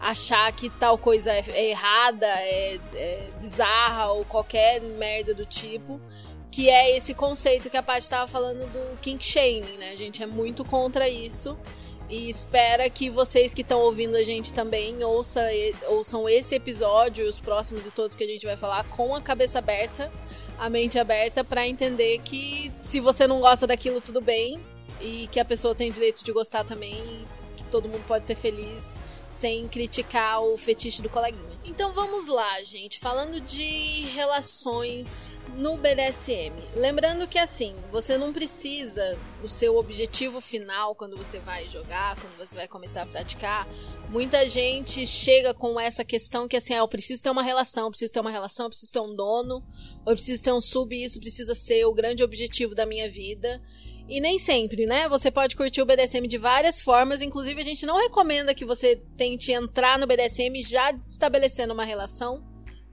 [0.00, 6.00] achar que tal coisa é, é errada, é, é, bizarra ou qualquer merda do tipo.
[6.50, 9.90] Que é esse conceito que a Paty estava falando do kink shaming, né?
[9.90, 11.58] A gente é muito contra isso.
[12.08, 15.42] E espera que vocês que estão ouvindo a gente também ouça,
[15.88, 19.58] ouçam esse episódio, os próximos e todos que a gente vai falar, com a cabeça
[19.58, 20.12] aberta,
[20.58, 24.60] a mente aberta, para entender que se você não gosta daquilo, tudo bem.
[25.00, 27.26] E que a pessoa tem direito de gostar também.
[27.56, 28.98] Que todo mundo pode ser feliz
[29.34, 31.58] sem criticar o fetiche do coleguinha.
[31.64, 33.00] Então vamos lá, gente.
[33.00, 36.52] Falando de relações no BDSM.
[36.76, 42.36] Lembrando que assim, você não precisa o seu objetivo final quando você vai jogar, quando
[42.36, 43.68] você vai começar a praticar.
[44.08, 48.12] Muita gente chega com essa questão que assim, ah, eu preciso ter uma relação, preciso
[48.12, 49.62] ter uma relação, preciso ter um dono,
[50.06, 53.60] ou preciso ter um sub, isso precisa ser o grande objetivo da minha vida.
[54.08, 55.08] E nem sempre, né?
[55.08, 57.22] Você pode curtir o BDSM de várias formas.
[57.22, 62.44] Inclusive, a gente não recomenda que você tente entrar no BDSM já estabelecendo uma relação.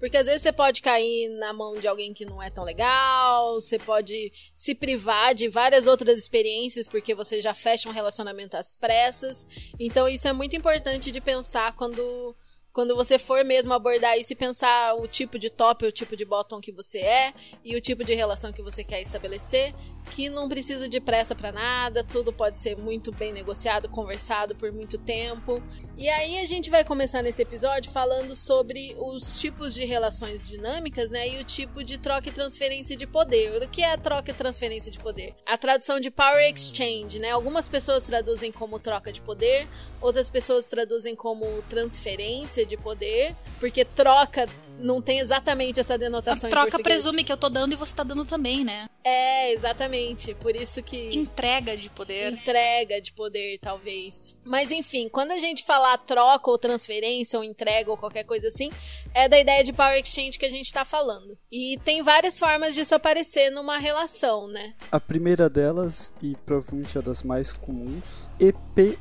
[0.01, 3.53] Porque às vezes você pode cair na mão de alguém que não é tão legal,
[3.53, 8.73] você pode se privar de várias outras experiências porque você já fecha um relacionamento às
[8.73, 9.45] pressas.
[9.79, 12.35] Então isso é muito importante de pensar quando
[12.73, 16.23] quando você for mesmo abordar isso e pensar o tipo de top, o tipo de
[16.23, 19.73] bottom que você é e o tipo de relação que você quer estabelecer,
[20.11, 24.71] que não precisa de pressa para nada, tudo pode ser muito bem negociado, conversado por
[24.71, 25.61] muito tempo.
[25.97, 31.11] E aí a gente vai começar nesse episódio falando sobre os tipos de relações dinâmicas,
[31.11, 33.61] né, e o tipo de troca e transferência de poder.
[33.61, 35.35] O que é a troca e transferência de poder?
[35.45, 37.29] A tradução de power exchange, né?
[37.31, 39.67] Algumas pessoas traduzem como troca de poder,
[40.01, 44.47] outras pessoas traduzem como transferência de poder, porque troca
[44.81, 48.03] não tem exatamente essa denotação a troca presume que eu tô dando e você tá
[48.03, 48.87] dando também, né?
[49.03, 50.33] É, exatamente.
[50.35, 51.15] Por isso que.
[51.15, 52.33] Entrega de poder.
[52.33, 54.35] Entrega de poder, talvez.
[54.43, 58.71] Mas enfim, quando a gente falar troca ou transferência ou entrega ou qualquer coisa assim,
[59.13, 61.37] é da ideia de Power Exchange que a gente tá falando.
[61.51, 64.73] E tem várias formas disso aparecer numa relação, né?
[64.91, 68.03] A primeira delas, e provavelmente a das mais comuns,
[68.39, 68.97] EPE.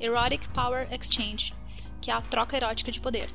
[0.00, 1.54] Erotic Power Exchange,
[2.00, 3.28] que é a troca erótica de poder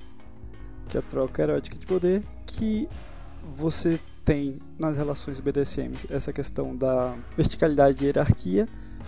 [0.91, 2.87] que é a troca erótica de poder, que
[3.53, 8.67] você tem nas relações BDSM essa questão da verticalidade e hierarquia,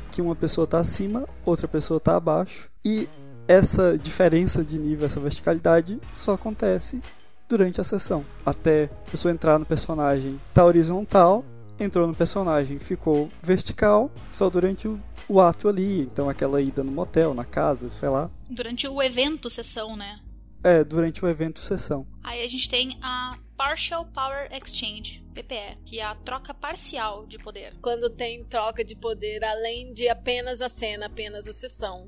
[0.09, 3.09] que uma pessoa está acima, outra pessoa está abaixo, e
[3.47, 7.01] essa diferença de nível, essa verticalidade, só acontece
[7.49, 8.23] durante a sessão.
[8.45, 11.43] Até a pessoa entrar no personagem tá horizontal,
[11.77, 16.01] entrou no personagem, ficou vertical, só durante o, o ato ali.
[16.01, 18.29] Então aquela ida no motel, na casa, sei lá.
[18.53, 20.19] Durante o evento sessão, né?
[20.63, 22.07] É, durante o evento sessão.
[22.23, 27.37] Aí a gente tem a Partial Power Exchange, PPE, que é a troca parcial de
[27.37, 27.73] poder.
[27.81, 32.07] Quando tem troca de poder além de apenas a cena, apenas a sessão.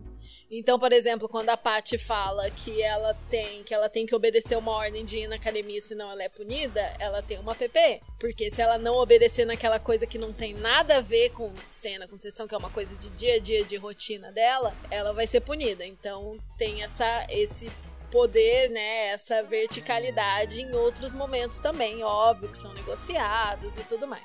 [0.49, 4.55] Então, por exemplo, quando a Paty fala que ela tem que ela tem que obedecer
[4.57, 8.01] uma ordem de ir na academia, senão ela é punida, ela tem uma PP.
[8.19, 12.07] Porque se ela não obedecer naquela coisa que não tem nada a ver com cena,
[12.07, 15.25] com sessão, que é uma coisa de dia a dia, de rotina dela, ela vai
[15.25, 15.85] ser punida.
[15.85, 17.69] Então tem essa esse
[18.11, 24.23] poder, né, essa verticalidade em outros momentos também, óbvio que são negociados e tudo mais.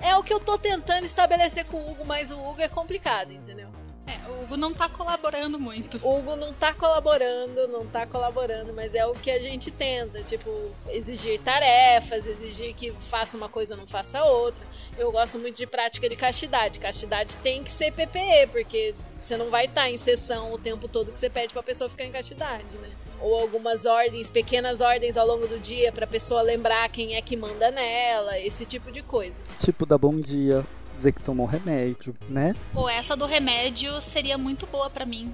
[0.00, 3.32] É o que eu tô tentando estabelecer com o Hugo, mas o Hugo é complicado,
[3.32, 3.68] entendeu?
[4.06, 5.98] É, o Hugo não tá colaborando muito.
[6.02, 10.22] O Hugo não tá colaborando, não tá colaborando, mas é o que a gente tenta,
[10.22, 10.48] tipo,
[10.88, 14.64] exigir tarefas, exigir que faça uma coisa ou não faça outra.
[14.96, 16.78] Eu gosto muito de prática de castidade.
[16.78, 20.86] Castidade tem que ser PPE, porque você não vai estar tá em sessão o tempo
[20.86, 22.90] todo que você pede pra pessoa ficar em castidade, né?
[23.20, 27.36] Ou algumas ordens, pequenas ordens ao longo do dia pra pessoa lembrar quem é que
[27.36, 29.40] manda nela, esse tipo de coisa.
[29.58, 30.64] Tipo, da bom dia,
[30.96, 32.54] dizer que tomou remédio, né?
[32.72, 35.32] Pô, essa do remédio seria muito boa para mim.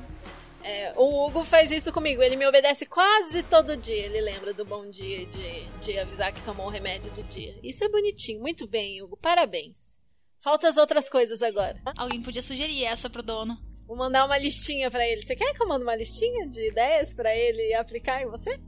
[0.65, 4.05] É, o Hugo faz isso comigo, ele me obedece quase todo dia.
[4.05, 7.59] Ele lembra do bom dia de, de avisar que tomou o remédio do dia.
[7.63, 10.01] Isso é bonitinho, muito bem, Hugo, parabéns.
[10.41, 11.77] Faltam as outras coisas agora.
[11.97, 13.57] Alguém podia sugerir essa pro dono.
[13.87, 15.23] Vou mandar uma listinha para ele.
[15.23, 18.59] Você quer que eu mande uma listinha de ideias para ele aplicar em você?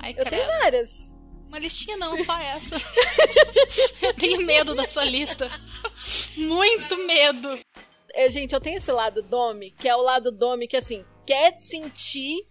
[0.00, 1.13] Ai, eu tenho várias.
[1.54, 2.74] Uma listinha não, só essa.
[4.02, 5.48] eu tenho medo da sua lista.
[6.36, 7.60] Muito medo.
[8.12, 11.56] É, gente, eu tenho esse lado Domi, que é o lado Domi que, assim, quer
[11.60, 12.44] sentir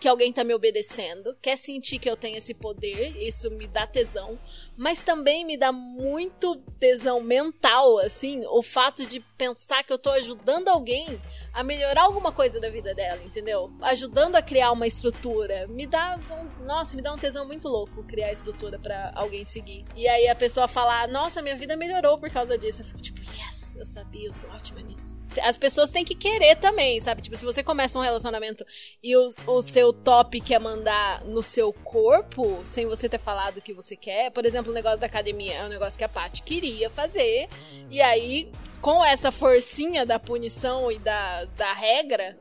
[0.00, 3.86] que alguém tá me obedecendo, quer sentir que eu tenho esse poder, isso me dá
[3.86, 4.36] tesão,
[4.76, 10.10] mas também me dá muito tesão mental, assim, o fato de pensar que eu tô
[10.10, 11.06] ajudando alguém
[11.52, 13.72] a melhorar alguma coisa da vida dela, entendeu?
[13.82, 15.66] Ajudando a criar uma estrutura.
[15.68, 19.84] Me dá um, nossa, me dá um tesão muito louco criar estrutura para alguém seguir.
[19.94, 22.82] E aí a pessoa falar, nossa, minha vida melhorou por causa disso.
[22.82, 25.22] Eu fico tipo, yes eu sabia, eu sou ótima nisso.
[25.42, 27.22] As pessoas têm que querer também, sabe?
[27.22, 28.64] Tipo, se você começa um relacionamento
[29.02, 33.62] e o, o seu top quer mandar no seu corpo, sem você ter falado o
[33.62, 36.42] que você quer, por exemplo, o negócio da academia é um negócio que a Paty
[36.42, 37.48] queria fazer,
[37.90, 38.50] e aí,
[38.80, 42.36] com essa forcinha da punição e da, da regra,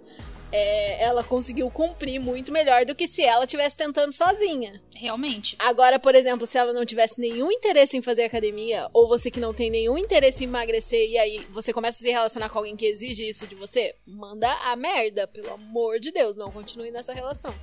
[0.51, 4.81] é, ela conseguiu cumprir muito melhor do que se ela estivesse tentando sozinha.
[4.95, 5.55] Realmente.
[5.59, 9.39] Agora, por exemplo, se ela não tivesse nenhum interesse em fazer academia, ou você que
[9.39, 12.75] não tem nenhum interesse em emagrecer, e aí você começa a se relacionar com alguém
[12.75, 17.13] que exige isso de você, manda a merda, pelo amor de Deus, não continue nessa
[17.13, 17.53] relação.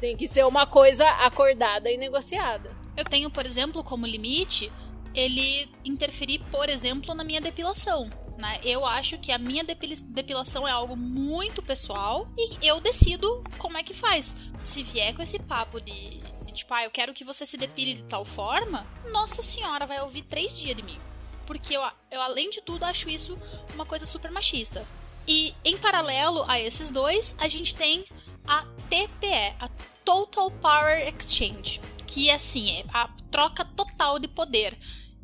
[0.00, 2.70] Tem que ser uma coisa acordada e negociada.
[2.96, 4.70] Eu tenho, por exemplo, como limite
[5.18, 8.08] ele interferir, por exemplo, na minha depilação.
[8.36, 8.60] Né?
[8.62, 13.82] Eu acho que a minha depilação é algo muito pessoal e eu decido como é
[13.82, 14.36] que faz.
[14.62, 17.94] Se vier com esse papo de, de tipo, ah, eu quero que você se depile
[17.94, 20.98] de tal forma, nossa senhora vai ouvir três dias de mim.
[21.46, 23.36] Porque eu, eu, além de tudo, acho isso
[23.74, 24.86] uma coisa super machista.
[25.26, 28.04] E em paralelo a esses dois, a gente tem
[28.46, 29.68] a TPE, a
[30.04, 34.78] Total Power Exchange, que assim, é a troca total de poder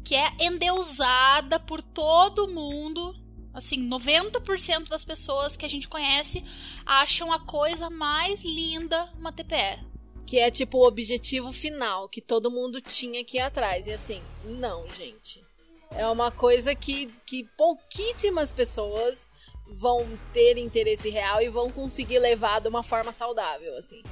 [0.05, 3.17] que é endeusada por todo mundo.
[3.53, 6.45] Assim, 90% das pessoas que a gente conhece
[6.85, 9.81] acham a coisa mais linda uma TPE.
[10.27, 13.87] Que é tipo o objetivo final, que todo mundo tinha que ir atrás.
[13.87, 15.43] E assim, não, gente.
[15.91, 19.31] É uma coisa que, que pouquíssimas pessoas
[19.67, 24.03] vão ter interesse real e vão conseguir levar de uma forma saudável, assim.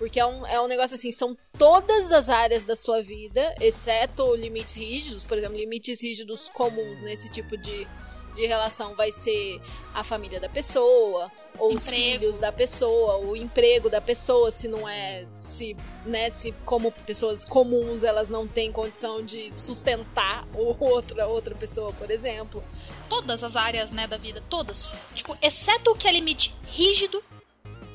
[0.00, 4.34] Porque é um, é um negócio assim, são todas as áreas da sua vida, exceto
[4.34, 7.86] limites rígidos, por exemplo, limites rígidos comuns nesse tipo de,
[8.34, 9.60] de relação vai ser
[9.92, 11.76] a família da pessoa, ou emprego.
[11.76, 16.90] os filhos da pessoa, o emprego da pessoa, se não é, se, né, se como
[16.90, 22.64] pessoas comuns elas não têm condição de sustentar outra outra pessoa, por exemplo.
[23.06, 24.90] Todas as áreas, né, da vida, todas.
[25.14, 27.22] Tipo, exceto o que é limite rígido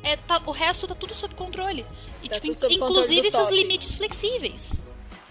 [0.05, 1.85] é, tá, o resto tá tudo sob controle.
[2.21, 4.79] E, tá tipo, inclusive seus limites flexíveis.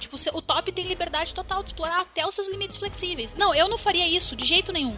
[0.01, 3.35] Tipo, o top tem liberdade total de explorar até os seus limites flexíveis.
[3.35, 4.97] Não, eu não faria isso de jeito nenhum.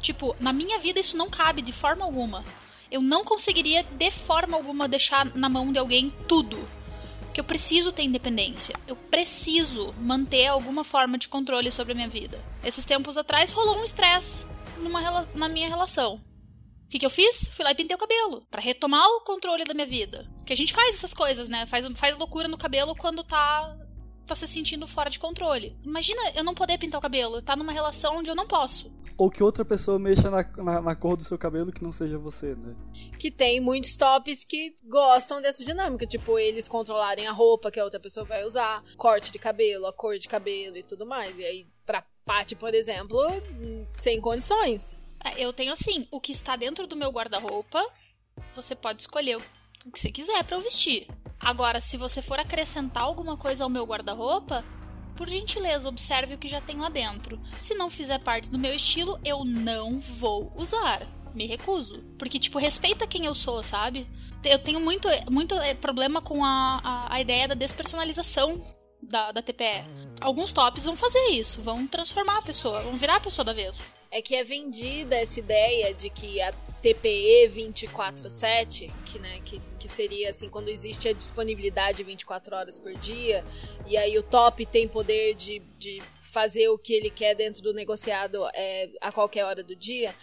[0.00, 2.44] Tipo, na minha vida isso não cabe de forma alguma.
[2.90, 6.56] Eu não conseguiria de forma alguma deixar na mão de alguém tudo.
[7.22, 8.76] Porque eu preciso ter independência.
[8.86, 12.40] Eu preciso manter alguma forma de controle sobre a minha vida.
[12.64, 14.46] Esses tempos atrás rolou um estresse
[15.34, 16.20] na minha relação.
[16.86, 17.48] O que, que eu fiz?
[17.48, 18.46] Fui lá e pintei o cabelo.
[18.50, 20.30] para retomar o controle da minha vida.
[20.46, 21.66] Que a gente faz essas coisas, né?
[21.66, 23.76] Faz, faz loucura no cabelo quando tá
[24.26, 25.76] tá se sentindo fora de controle.
[25.84, 28.92] Imagina eu não poder pintar o cabelo, tá numa relação onde eu não posso.
[29.16, 32.18] Ou que outra pessoa mexa na, na, na, cor do seu cabelo que não seja
[32.18, 32.74] você, né?
[33.18, 37.84] Que tem muitos tops que gostam dessa dinâmica, tipo, eles controlarem a roupa que a
[37.84, 41.38] outra pessoa vai usar, corte de cabelo, a cor de cabelo e tudo mais.
[41.38, 43.18] E aí, pra Paty, por exemplo,
[43.94, 45.00] sem condições.
[45.26, 47.84] É, eu tenho assim, o que está dentro do meu guarda-roupa,
[48.54, 49.36] você pode escolher
[49.84, 51.08] o que você quiser para eu vestir.
[51.40, 54.64] Agora, se você for acrescentar alguma coisa ao meu guarda-roupa,
[55.16, 57.40] por gentileza, observe o que já tem lá dentro.
[57.58, 61.02] Se não fizer parte do meu estilo, eu não vou usar.
[61.34, 62.04] Me recuso.
[62.18, 64.06] Porque, tipo, respeita quem eu sou, sabe?
[64.44, 68.64] Eu tenho muito, muito é, problema com a, a, a ideia da despersonalização
[69.02, 69.84] da, da TPE.
[70.20, 73.76] Alguns tops vão fazer isso, vão transformar a pessoa, vão virar a pessoa da vez
[74.10, 79.88] é que é vendida essa ideia de que a TPE 24/7, que, né, que, que
[79.88, 83.44] seria assim quando existe a disponibilidade 24 horas por dia,
[83.86, 87.72] e aí o top tem poder de, de fazer o que ele quer dentro do
[87.72, 90.14] negociado é, a qualquer hora do dia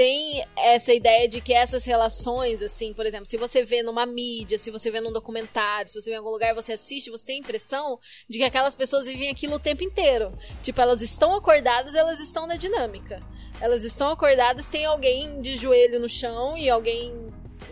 [0.00, 4.58] tem essa ideia de que essas relações, assim, por exemplo, se você vê numa mídia,
[4.58, 7.36] se você vê num documentário, se você vê em algum lugar, você assiste, você tem
[7.36, 10.32] a impressão de que aquelas pessoas vivem aquilo o tempo inteiro.
[10.62, 13.22] Tipo, elas estão acordadas, elas estão na dinâmica.
[13.60, 17.12] Elas estão acordadas, tem alguém de joelho no chão e alguém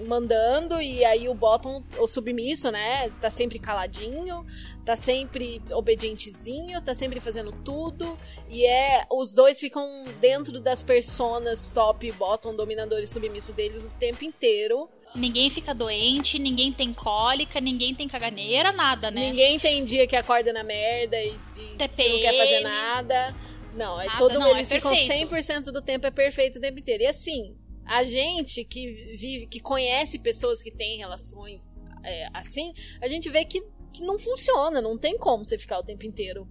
[0.06, 4.44] mandando, e aí o bottom, o submisso, né, tá sempre caladinho,
[4.88, 8.18] tá sempre obedientezinho, tá sempre fazendo tudo.
[8.48, 9.04] E é.
[9.10, 14.24] Os dois ficam dentro das personas top e bottom, dominador e submisso deles o tempo
[14.24, 14.88] inteiro.
[15.14, 19.28] Ninguém fica doente, ninguém tem cólica, ninguém tem caganeira, nada, né?
[19.28, 23.34] Ninguém tem dia que acorda na merda e, e não quer fazer nada.
[23.74, 27.02] Não, é todo não, eles é ficam 100% do tempo é perfeito o tempo inteiro.
[27.02, 33.08] E assim, A gente que vive, que conhece pessoas que têm relações é, assim, a
[33.08, 33.62] gente vê que,
[33.98, 36.46] que não funciona, não tem como você ficar o tempo inteiro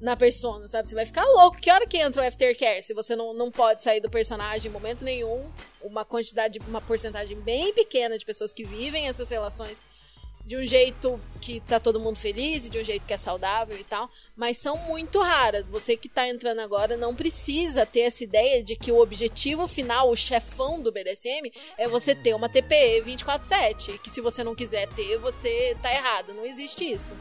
[0.00, 0.88] na persona, sabe?
[0.88, 1.58] Você vai ficar louco.
[1.58, 2.82] Que hora que entra o aftercare?
[2.82, 5.50] Se você não, não pode sair do personagem em momento nenhum,
[5.82, 9.84] uma quantidade, uma porcentagem bem pequena de pessoas que vivem essas relações
[10.46, 13.76] de um jeito que tá todo mundo feliz e de um jeito que é saudável
[13.76, 15.68] e tal, mas são muito raras.
[15.68, 20.08] Você que tá entrando agora não precisa ter essa ideia de que o objetivo final,
[20.08, 24.88] o chefão do BDSM, é você ter uma TPE 24/7, que se você não quiser
[24.90, 26.32] ter, você tá errado.
[26.32, 27.14] Não existe isso.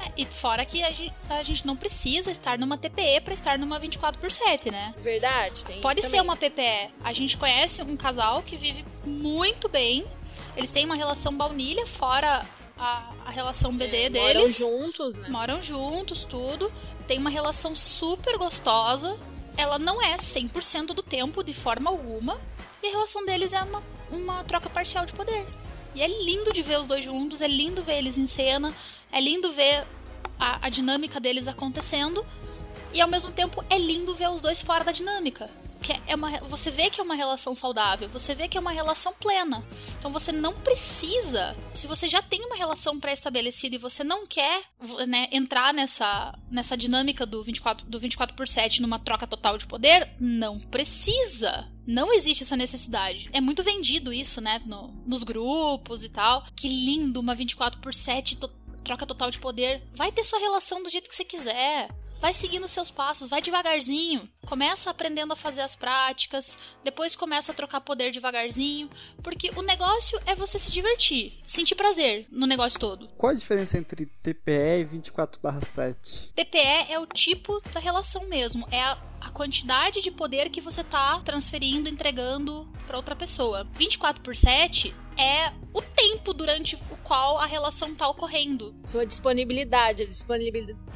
[0.00, 3.58] É, e fora que a gente, a gente, não precisa estar numa TPE para estar
[3.58, 4.94] numa 24 por 7, né?
[4.98, 6.20] Verdade, tem Pode ser também.
[6.22, 6.90] uma PPE.
[7.04, 10.06] A gente conhece um casal que vive muito bem.
[10.56, 12.44] Eles têm uma relação baunilha, fora
[12.76, 14.58] a, a relação BD é, deles.
[14.60, 15.28] Moram juntos, né?
[15.28, 16.72] Moram juntos, tudo.
[17.06, 19.16] Tem uma relação super gostosa.
[19.56, 22.40] Ela não é 100% do tempo, de forma alguma.
[22.82, 25.44] E a relação deles é uma, uma troca parcial de poder.
[25.94, 28.74] E é lindo de ver os dois juntos, é lindo ver eles em cena,
[29.10, 29.84] é lindo ver
[30.40, 32.24] a, a dinâmica deles acontecendo.
[32.94, 35.50] E ao mesmo tempo é lindo ver os dois fora da dinâmica
[35.82, 38.72] que é uma, você vê que é uma relação saudável, você vê que é uma
[38.72, 39.64] relação plena.
[39.98, 44.62] Então você não precisa, se você já tem uma relação pré-estabelecida e você não quer
[45.06, 49.66] né, entrar nessa, nessa dinâmica do 24, do 24 por 7 numa troca total de
[49.66, 51.68] poder, não precisa.
[51.86, 53.28] Não existe essa necessidade.
[53.32, 54.62] É muito vendido isso, né?
[54.64, 56.44] No, nos grupos e tal.
[56.54, 58.48] Que lindo, uma 24 por 7 to
[58.84, 59.82] troca total de poder.
[59.94, 61.88] Vai ter sua relação do jeito que você quiser
[62.22, 64.30] vai seguindo seus passos, vai devagarzinho.
[64.46, 68.88] Começa aprendendo a fazer as práticas, depois começa a trocar poder devagarzinho,
[69.24, 73.08] porque o negócio é você se divertir, sentir prazer no negócio todo.
[73.16, 76.32] Qual a diferença entre TPE e 24/7?
[76.34, 80.82] TPE é o tipo da relação mesmo, é a a quantidade de poder que você
[80.82, 83.64] tá transferindo, entregando para outra pessoa.
[83.72, 88.74] 24 por 7 é o tempo durante o qual a relação tá ocorrendo.
[88.82, 90.08] Sua disponibilidade,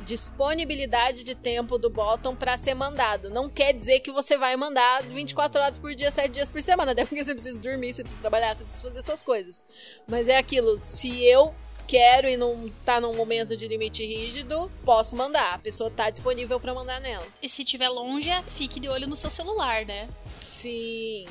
[0.05, 3.31] disponibilidade de tempo do bottom para ser mandado.
[3.31, 6.93] Não quer dizer que você vai mandar 24 horas por dia, 7 dias por semana,
[6.93, 9.65] até porque você precisa dormir, você precisa trabalhar, você precisa fazer suas coisas.
[10.09, 11.53] Mas é aquilo, se eu
[11.89, 15.55] quero e não tá num momento de limite rígido, posso mandar.
[15.55, 17.27] A pessoa tá disponível para mandar nela.
[17.43, 20.09] E se tiver longe, fique de olho no seu celular, né?
[20.41, 21.25] Sim.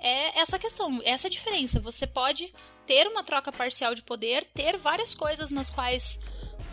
[0.00, 1.78] É essa questão, essa diferença.
[1.80, 2.52] Você pode
[2.86, 6.18] ter uma troca parcial de poder, ter várias coisas nas quais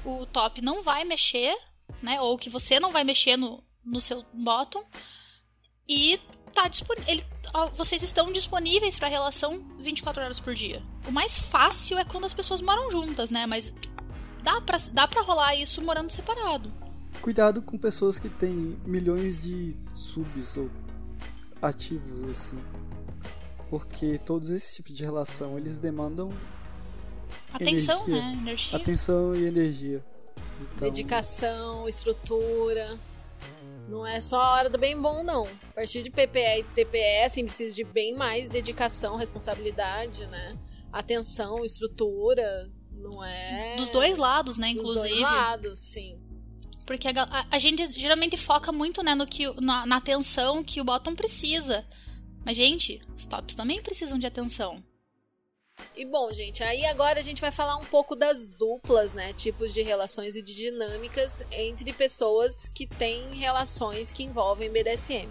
[0.04, 1.56] o top não vai mexer,
[2.02, 2.20] né?
[2.22, 4.84] Ou que você não vai mexer no, no seu bottom.
[5.88, 6.20] E
[6.54, 7.24] tá disponível.
[7.76, 10.82] Vocês estão disponíveis para relação 24 horas por dia.
[11.08, 13.45] O mais fácil é quando as pessoas moram juntas, né?
[13.45, 13.74] Mas
[14.41, 16.72] dá pra, dá pra rolar isso morando separado.
[17.22, 20.70] Cuidado com pessoas que têm milhões de subs ou
[21.62, 22.58] ativos, assim.
[23.70, 26.32] Porque todos esses tipos de relação, eles demandam
[27.51, 28.22] atenção, energia.
[28.22, 28.38] né?
[28.41, 28.78] Energia.
[28.78, 30.06] Atenção e energia.
[30.62, 30.89] Então...
[30.89, 32.97] Dedicação, estrutura.
[33.94, 35.44] Não é só a hora do bem bom, não.
[35.70, 40.58] A partir de PPE e TPE, assim, precisa de bem mais dedicação, responsabilidade, né?
[40.91, 42.72] Atenção, estrutura.
[42.91, 43.76] Não é.
[43.76, 44.72] Dos dois lados, né?
[44.72, 45.10] Inclusive.
[45.10, 46.20] Dos dois lados, sim.
[46.88, 50.82] Porque a, a, a gente geralmente foca muito, né, no que, na, na atenção que
[50.82, 51.86] o bottom precisa.
[52.44, 54.84] Mas, gente, os tops também precisam de atenção.
[55.95, 59.32] E bom, gente, aí agora a gente vai falar um pouco das duplas, né?
[59.34, 65.30] Tipos de relações e de dinâmicas entre pessoas que têm relações que envolvem BDSM.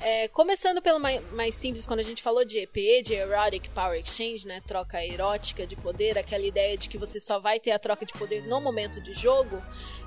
[0.00, 4.00] É, começando pelo mais, mais, simples, quando a gente falou de EP, de Erotic Power
[4.00, 4.62] Exchange, né?
[4.64, 8.12] Troca erótica de poder, aquela ideia de que você só vai ter a troca de
[8.12, 9.60] poder no momento de jogo.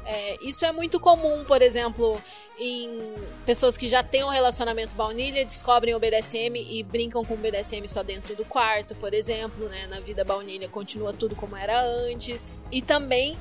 [0.05, 2.21] É, isso é muito comum, por exemplo,
[2.57, 3.13] em
[3.45, 7.85] pessoas que já têm um relacionamento baunilha, descobrem o BDSM e brincam com o BDSM
[7.87, 9.87] só dentro do quarto, por exemplo, né?
[9.87, 12.49] Na vida baunilha continua tudo como era antes.
[12.71, 13.37] E também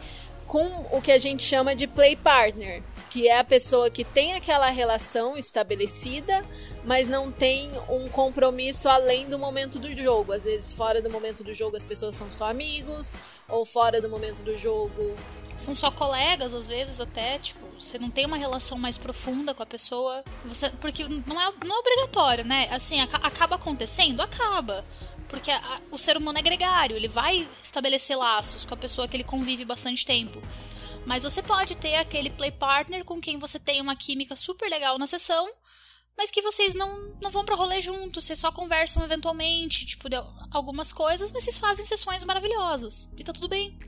[0.51, 4.35] com o que a gente chama de play partner, que é a pessoa que tem
[4.35, 6.47] aquela relação estabelecida,
[6.85, 10.33] mas não tem um compromisso além do momento do jogo.
[10.33, 13.13] Às vezes, fora do momento do jogo, as pessoas são só amigos,
[13.49, 15.15] ou fora do momento do jogo.
[15.59, 19.63] São só colegas, às vezes, até, tipo, você não tem uma relação mais profunda com
[19.63, 20.23] a pessoa.
[20.45, 22.69] Você, porque não é, não é obrigatório, né?
[22.71, 24.23] Assim, acaba acontecendo?
[24.23, 24.85] Acaba.
[25.29, 29.17] Porque a, o ser humano é gregário, ele vai estabelecer laços com a pessoa que
[29.17, 30.41] ele convive bastante tempo.
[31.07, 34.99] Mas você pode ter aquele play partner com quem você tem uma química super legal
[34.99, 35.49] na sessão,
[36.17, 40.09] mas que vocês não, não vão pra rolê juntos, vocês só conversam eventualmente, tipo,
[40.51, 43.09] algumas coisas, mas vocês fazem sessões maravilhosas.
[43.17, 43.79] E tá tudo bem.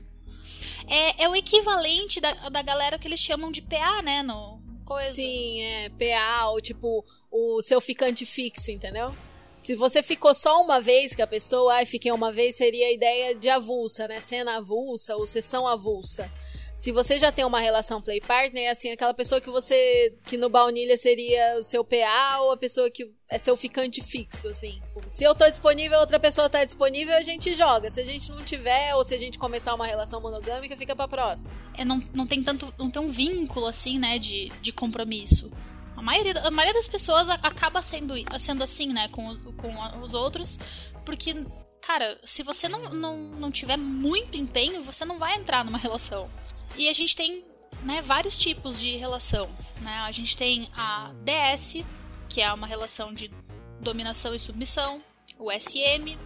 [0.87, 4.23] É, é o equivalente da, da galera que eles chamam de PA, né?
[4.23, 5.13] No, coisa.
[5.13, 9.13] Sim, é PA, ou tipo, o seu ficante fixo, entendeu?
[9.61, 12.91] Se você ficou só uma vez com a pessoa, ai, fiquei uma vez, seria a
[12.91, 14.19] ideia de avulsa, né?
[14.19, 16.29] Cena avulsa ou sessão avulsa.
[16.75, 20.17] Se você já tem uma relação play partner, é assim, aquela pessoa que você.
[20.23, 24.49] que no baunilha seria o seu PA ou a pessoa que é seu ficante fixo,
[24.49, 24.81] assim.
[25.07, 27.91] Se eu tô disponível, outra pessoa tá disponível, a gente joga.
[27.91, 31.07] Se a gente não tiver, ou se a gente começar uma relação monogâmica, fica pra
[31.07, 31.53] próxima.
[31.75, 32.73] É, não, não tem tanto.
[32.77, 35.51] não tem um vínculo, assim, né, de, de compromisso.
[35.95, 40.57] A maioria, a maioria das pessoas acaba sendo, sendo assim, né, com, com os outros,
[41.05, 41.33] porque,
[41.81, 46.29] cara, se você não, não, não tiver muito empenho, você não vai entrar numa relação.
[46.75, 47.45] E a gente tem
[47.83, 49.49] né, vários tipos de relação.
[49.81, 49.95] Né?
[49.99, 51.83] A gente tem a DS,
[52.29, 53.31] que é uma relação de
[53.79, 55.03] dominação e submissão,
[55.37, 56.17] o SM,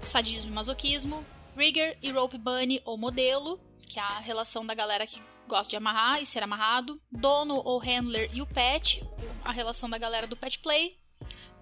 [0.00, 1.24] sadismo e masoquismo,
[1.56, 3.58] Rigger e Rope Bunny ou modelo,
[3.88, 7.78] que é a relação da galera que gosta de amarrar e ser amarrado, dono ou
[7.78, 9.02] handler e o pet,
[9.44, 10.98] a relação da galera do pet play,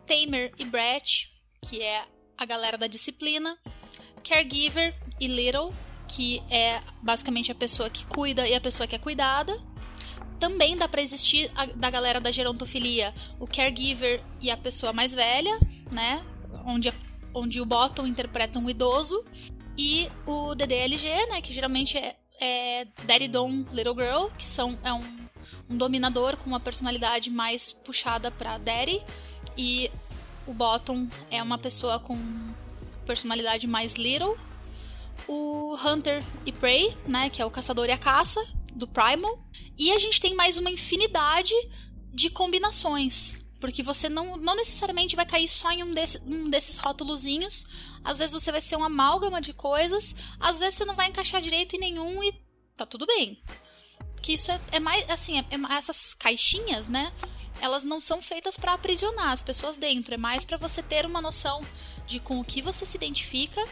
[0.06, 1.30] Tamer e Brett,
[1.62, 2.04] que é
[2.36, 3.58] a galera da disciplina,
[4.22, 5.72] caregiver e little,
[6.06, 9.58] que é basicamente a pessoa que cuida e a pessoa que é cuidada.
[10.38, 15.14] Também dá para existir a, da galera da gerontofilia, o caregiver e a pessoa mais
[15.14, 15.58] velha,
[15.90, 16.22] né?
[16.64, 16.92] Onde,
[17.34, 19.24] onde o bottom interpreta um idoso.
[19.78, 21.40] E o DDLG, né?
[21.40, 25.02] Que geralmente é, é Daddy Dom Little Girl, que são, é um,
[25.70, 29.02] um dominador com uma personalidade mais puxada pra Daddy.
[29.56, 29.90] E
[30.46, 32.18] o bottom é uma pessoa com
[33.06, 34.36] personalidade mais little
[35.28, 39.38] o Hunter e Prey, né, que é o caçador e a caça do Primal,
[39.78, 41.54] e a gente tem mais uma infinidade
[42.12, 46.76] de combinações, porque você não, não necessariamente vai cair só em um, desse, um desses
[46.76, 47.66] rótulozinhos.
[48.04, 51.40] Às vezes você vai ser uma amálgama de coisas, às vezes você não vai encaixar
[51.40, 52.32] direito em nenhum e
[52.76, 53.42] tá tudo bem.
[54.22, 57.12] Que isso é, é mais assim, é, é, essas caixinhas, né?
[57.60, 61.22] Elas não são feitas para aprisionar as pessoas dentro, é mais para você ter uma
[61.22, 61.64] noção
[62.06, 63.66] de com o que você se identifica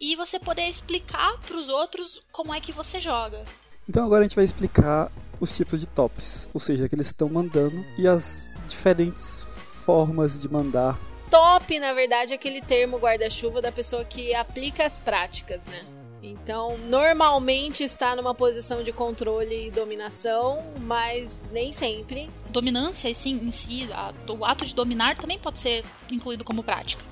[0.00, 3.44] e você poder explicar para os outros como é que você joga.
[3.88, 7.28] Então agora a gente vai explicar os tipos de tops, ou seja, que eles estão
[7.28, 9.44] mandando e as diferentes
[9.84, 10.98] formas de mandar.
[11.30, 15.84] Top, na verdade, é aquele termo guarda-chuva da pessoa que aplica as práticas, né?
[16.22, 22.28] Então, normalmente está numa posição de controle e dominação, mas nem sempre.
[22.50, 27.02] Dominância, sim, em si, a, o ato de dominar também pode ser incluído como prática.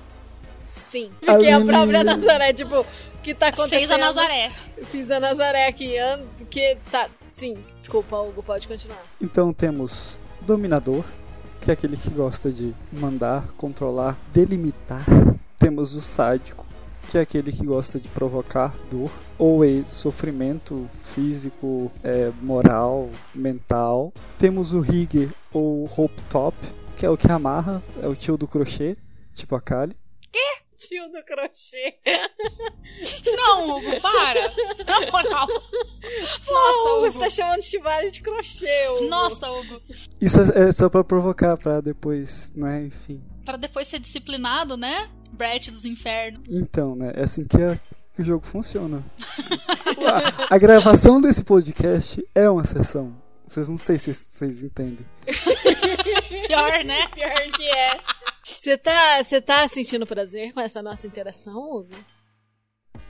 [0.89, 1.11] Sim.
[1.21, 2.85] Porque a, a própria Nazaré, tipo,
[3.21, 3.79] que tá acontecendo.
[3.79, 4.51] Fez a Nazaré.
[4.91, 5.95] Fiz a Nazaré aqui,
[6.49, 7.09] que tá.
[7.25, 9.03] Sim, desculpa, Hugo, pode continuar.
[9.21, 11.03] Então temos Dominador,
[11.61, 15.05] que é aquele que gosta de mandar, controlar, delimitar.
[15.59, 16.65] Temos o Sádico,
[17.09, 24.13] que é aquele que gosta de provocar dor ou sofrimento físico, é, moral, mental.
[24.37, 26.55] Temos o Rigger ou Hope Top,
[26.97, 28.97] que é o que amarra, é o tio do crochê,
[29.33, 29.95] tipo a Kali.
[30.31, 30.39] Quê?
[30.79, 31.95] Tio do crochê.
[33.25, 34.49] Não, Hugo, para.
[34.85, 35.47] Na moral.
[36.47, 37.11] Nossa, Hugo.
[37.11, 39.09] Você tá chamando Shibari de crochê, Hugo.
[39.09, 39.81] Nossa, Hugo.
[40.21, 43.21] Isso é, é só pra provocar, pra depois, né, enfim.
[43.43, 45.09] Pra depois ser disciplinado, né?
[45.33, 46.41] Brett dos infernos.
[46.49, 47.77] Então, né, é assim que, é,
[48.15, 49.03] que o jogo funciona.
[50.49, 53.13] a, a gravação desse podcast é uma sessão.
[53.49, 55.05] Vocês não sei se vocês entendem.
[56.47, 57.07] Pior, né?
[57.09, 57.99] Pior que é.
[58.57, 61.95] Você tá, você tá sentindo prazer com essa nossa interação, Hugo?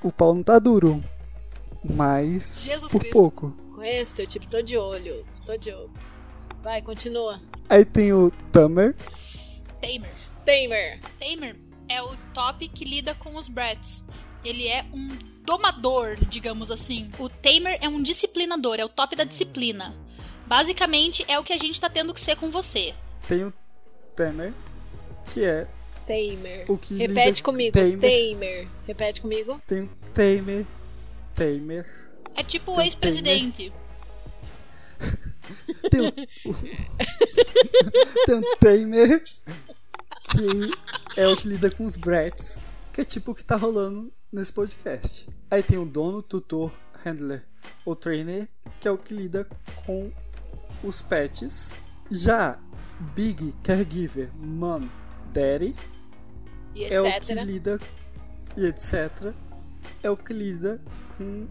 [0.04, 1.04] O pau não tá duro,
[1.84, 3.14] mas Jesus por Cristo.
[3.14, 3.52] pouco.
[3.74, 5.92] Com esse teu tipo, tô de olho, tô de olho.
[6.62, 7.42] Vai, continua.
[7.70, 8.96] Aí tem o Tamer.
[9.82, 10.12] Tamer.
[10.46, 11.00] Tamer.
[11.20, 11.56] Tamer
[11.88, 14.04] é o top que lida com os brats.
[14.44, 15.08] Ele é um
[15.44, 17.10] domador, digamos assim.
[17.18, 19.96] O Tamer é um disciplinador, é o top da disciplina.
[20.46, 22.94] Basicamente é o que a gente tá tendo que ser com você.
[23.28, 23.54] Tem o
[24.16, 24.54] Tamer,
[25.34, 25.68] que é
[26.06, 26.66] Tamer.
[26.68, 27.74] O que Repete comigo.
[27.74, 28.00] Tamer.
[28.00, 28.68] Tamer.
[28.88, 29.62] Repete comigo.
[29.68, 30.66] Tem um Tamer.
[31.36, 31.86] Tamer.
[32.36, 33.72] É tipo o ex-presidente.
[35.90, 36.12] Tem um,
[38.26, 39.24] tem um Tamer
[40.32, 42.60] que é o que lida com os brats,
[42.94, 45.28] que é tipo o que tá rolando nesse podcast.
[45.50, 46.72] Aí tem o dono, tutor,
[47.04, 47.44] handler
[47.86, 48.48] ou trainer,
[48.80, 49.48] que é o que lida
[49.86, 50.12] com
[50.84, 51.76] os pets.
[52.12, 52.60] Já
[53.16, 54.82] Big Caregiver, Mom,
[55.34, 55.76] Daddy
[56.76, 57.80] é o que lida
[58.56, 59.34] e etc.
[60.04, 60.82] É o que lida
[61.18, 61.48] com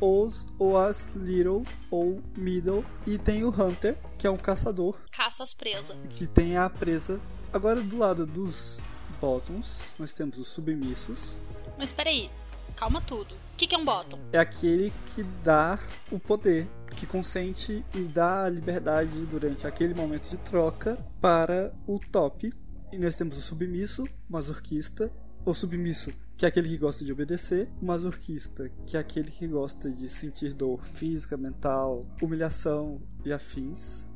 [0.00, 2.84] os ou as little ou middle.
[3.06, 5.96] E tem o hunter que é um caçador caça as presas.
[6.10, 7.20] que tem a presa
[7.52, 8.78] agora do lado dos
[9.20, 9.80] bottoms.
[9.98, 11.40] Nós temos os submissos.
[11.78, 12.30] Mas peraí
[12.76, 13.34] calma tudo.
[13.34, 14.18] O que, que é um bottom?
[14.32, 15.78] É aquele que dá
[16.10, 21.98] o poder que consente em dar a liberdade durante aquele momento de troca para o
[21.98, 22.52] top
[22.94, 25.10] E nós temos o submisso, masoquista,
[25.44, 29.48] o submisso, que é aquele que gosta de obedecer, o masoquista, que é aquele que
[29.48, 34.08] gosta de sentir dor física, mental, humilhação e afins,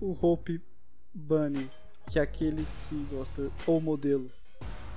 [0.00, 0.60] o Hope
[1.14, 1.70] Bunny,
[2.10, 4.28] que é aquele que gosta, ou modelo,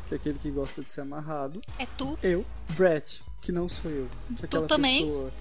[0.07, 1.61] que é aquele que gosta de ser amarrado.
[1.77, 2.17] É tu?
[2.23, 2.43] Eu,
[2.75, 5.05] Brett, que não sou eu, que é aquela também?
[5.05, 5.31] pessoa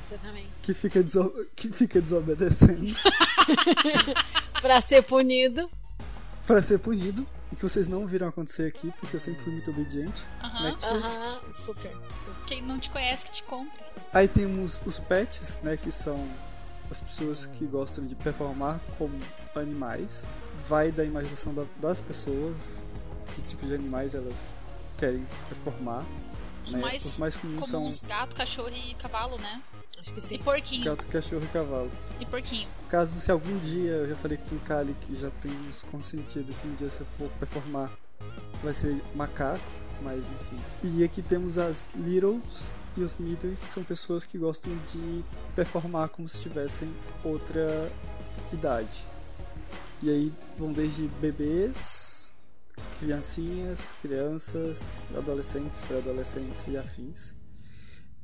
[0.00, 0.46] Você também.
[0.62, 2.86] que fica, deso- que fica desobedecendo
[4.62, 5.70] Pra ser punido.
[6.46, 7.26] Para ser punido.
[7.52, 10.24] O que vocês não viram acontecer aqui, porque eu sempre fui muito obediente.
[10.42, 10.62] Aham.
[10.64, 10.90] né, Tia?
[10.90, 12.44] Aham, super, super.
[12.46, 13.84] Quem não te conhece que te compra.
[14.12, 16.28] Aí temos os pets, né, que são
[16.90, 19.16] as pessoas que gostam de performar como
[19.54, 20.26] animais.
[20.68, 22.92] Vai da imaginação da- das pessoas,
[23.34, 24.56] que tipo de animais elas
[24.98, 26.04] querem performar.
[26.66, 26.80] Os né?
[26.80, 29.62] mais Os mais comuns são comuns, gato, cachorro e cavalo, né?
[29.98, 30.38] Acho que E sim.
[30.38, 30.84] porquinho.
[30.84, 31.90] gato, cachorro e cavalo.
[32.20, 32.68] E porquinho.
[32.88, 36.66] Caso se algum dia, eu já falei com o Kali que já temos consentido que
[36.66, 37.90] um dia se eu for performar
[38.62, 39.64] vai ser macaco,
[40.02, 40.58] mas enfim.
[40.82, 45.24] E aqui temos as Littles e os Middles, que são pessoas que gostam de
[45.54, 46.92] performar como se tivessem
[47.24, 47.90] outra
[48.52, 49.04] idade.
[50.02, 52.32] E aí vão desde bebês,
[53.00, 57.34] criancinhas, crianças, adolescentes, pré-adolescentes e afins.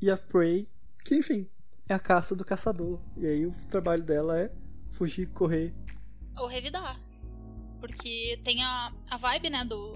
[0.00, 0.68] E a Prey,
[1.04, 1.48] que enfim,
[1.92, 3.00] é a caça do caçador.
[3.16, 4.50] E aí o trabalho dela é
[4.92, 5.74] fugir, correr.
[6.38, 7.00] Ou revidar.
[7.80, 9.92] Porque tem a, a vibe, né, do,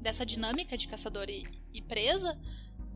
[0.00, 2.38] dessa dinâmica de caçador e, e presa,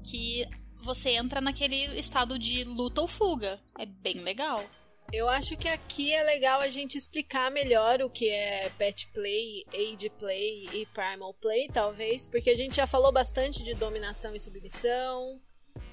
[0.02, 0.46] que
[0.82, 3.60] você entra naquele estado de luta ou fuga.
[3.78, 4.64] É bem legal.
[5.12, 9.64] Eu acho que aqui é legal a gente explicar melhor o que é pet play,
[9.74, 14.40] age play e primal play, talvez, porque a gente já falou bastante de dominação e
[14.40, 15.40] submissão,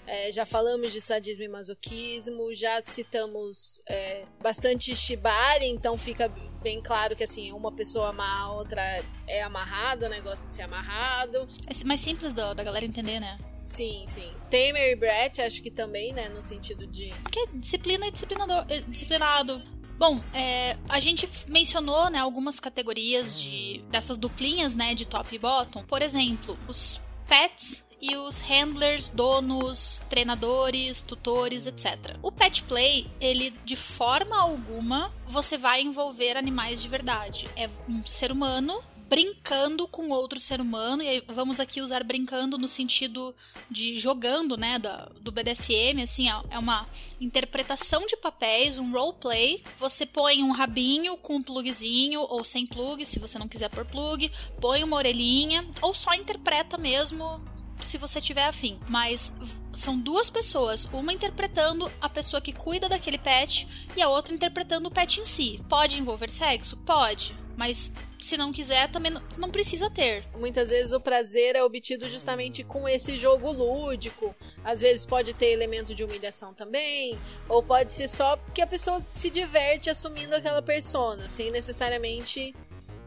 [0.07, 6.31] é, já falamos de sadismo e masoquismo, já citamos é, bastante shibari, então fica
[6.63, 10.61] bem claro que assim, uma pessoa ama a outra é amarrada, o negócio de ser
[10.63, 11.47] amarrado.
[11.67, 13.37] É mais simples da, da galera entender, né?
[13.65, 14.31] Sim, sim.
[14.49, 18.81] Tamer e Brett, acho que também, né, no sentido de Porque disciplina e disciplinador, eh,
[18.87, 19.61] disciplinado.
[19.97, 25.39] Bom, é, a gente mencionou né, algumas categorias de dessas duplinhas né, de top e
[25.39, 25.83] bottom.
[25.83, 32.17] Por exemplo, os pets e os handlers, donos, treinadores, tutores, etc.
[32.21, 37.47] O pet play, ele de forma alguma você vai envolver animais de verdade.
[37.55, 42.67] É um ser humano brincando com outro ser humano, e vamos aqui usar brincando no
[42.67, 43.33] sentido
[43.71, 44.77] de jogando, né,
[45.21, 46.85] do BDSM, assim, é- é uma
[47.19, 49.63] interpretação de papéis, um roleplay.
[49.79, 53.85] Você põe um rabinho com um plugzinho, ou sem plug, se você não quiser pôr
[53.85, 54.29] plug,
[54.59, 57.41] põe uma orelhinha, ou só interpreta mesmo
[57.81, 58.79] se você tiver afim.
[58.87, 59.33] Mas
[59.73, 64.87] são duas pessoas, uma interpretando a pessoa que cuida daquele pet e a outra interpretando
[64.87, 65.61] o pet em si.
[65.69, 66.77] Pode envolver sexo?
[66.77, 67.35] Pode.
[67.55, 70.23] Mas se não quiser, também não- não precisa ter.
[70.37, 74.35] Muitas vezes o prazer é obtido justamente com esse jogo lúdico.
[74.63, 77.17] Às vezes pode ter elemento de humilhação também,
[77.49, 82.53] ou pode ser só porque a pessoa se diverte assumindo aquela persona, sem necessariamente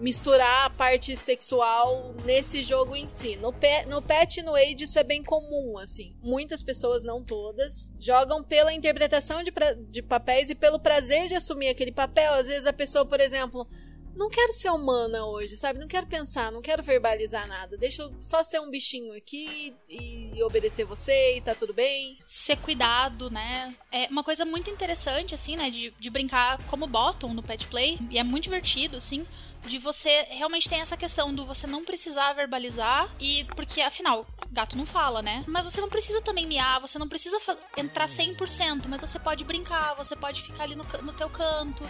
[0.01, 3.37] misturar a parte sexual nesse jogo em si.
[3.37, 6.17] No, pe no Pet e no Age isso é bem comum, assim.
[6.23, 9.53] Muitas pessoas, não todas, jogam pela interpretação de,
[9.91, 12.33] de papéis e pelo prazer de assumir aquele papel.
[12.33, 13.69] Às vezes a pessoa, por exemplo,
[14.17, 15.79] não quero ser humana hoje, sabe?
[15.79, 17.77] Não quero pensar, não quero verbalizar nada.
[17.77, 22.19] Deixa eu só ser um bichinho aqui e obedecer você e tá tudo bem.
[22.27, 23.75] ser cuidado, né?
[23.93, 25.71] É uma coisa muito interessante, assim, né?
[25.71, 27.99] De, de brincar como bottom no pet play.
[28.11, 29.27] E é muito divertido, assim.
[29.67, 33.09] De você realmente tem essa questão do você não precisar verbalizar.
[33.21, 35.45] E porque, afinal, gato não fala, né?
[35.47, 37.39] Mas você não precisa também miar, você não precisa
[37.77, 41.89] entrar 100%, mas você pode brincar, você pode ficar ali no, no teu canto.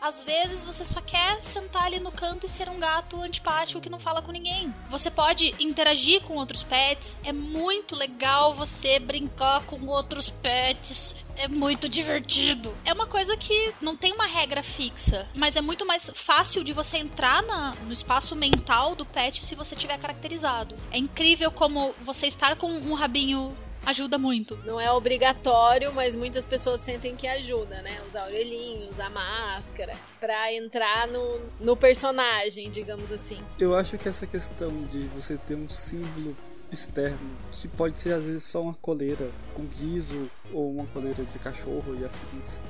[0.00, 3.90] Às vezes você só quer sentar ali no canto e ser um gato antipático que
[3.90, 4.72] não fala com ninguém.
[4.90, 7.16] Você pode interagir com outros pets.
[7.24, 11.16] É muito legal você brincar com outros pets.
[11.36, 12.74] É muito divertido.
[12.84, 16.72] É uma coisa que não tem uma regra fixa, mas é muito mais fácil de
[16.72, 20.74] você entrar na- no espaço mental do pet se você tiver caracterizado.
[20.90, 23.56] É incrível como você estar com um rabinho
[23.88, 24.56] ajuda muito.
[24.66, 27.98] Não é obrigatório, mas muitas pessoas sentem que ajuda, né?
[28.06, 33.38] Usar orelhinho, usar máscara, pra entrar no, no personagem, digamos assim.
[33.58, 36.36] Eu acho que essa questão de você ter um símbolo
[36.70, 41.38] externo, que pode ser às vezes só uma coleira com guiso ou uma coleira de
[41.38, 42.60] cachorro e afins,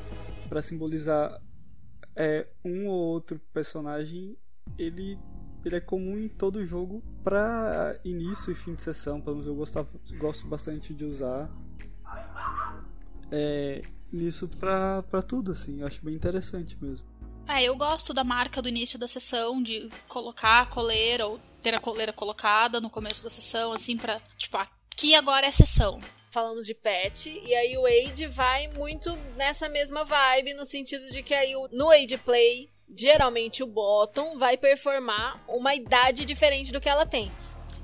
[0.49, 1.41] para simbolizar
[2.15, 4.37] é, um ou outro personagem,
[4.79, 5.19] ele
[5.65, 9.55] ele é comum em todo jogo para início e fim de sessão, pelo menos eu
[9.55, 9.89] gostava,
[10.19, 11.51] gosto bastante de usar
[13.31, 13.83] é,
[14.13, 17.07] nisso pra, pra tudo, assim, eu acho bem interessante mesmo.
[17.47, 21.75] É, eu gosto da marca do início da sessão, de colocar a coleira ou ter
[21.75, 25.99] a coleira colocada no começo da sessão, assim, pra, tipo, aqui agora é sessão.
[26.31, 31.23] Falamos de pet, e aí o Age vai muito nessa mesma vibe, no sentido de
[31.23, 36.89] que aí no Age Play, geralmente o Bottom vai performar uma idade diferente do que
[36.89, 37.31] ela tem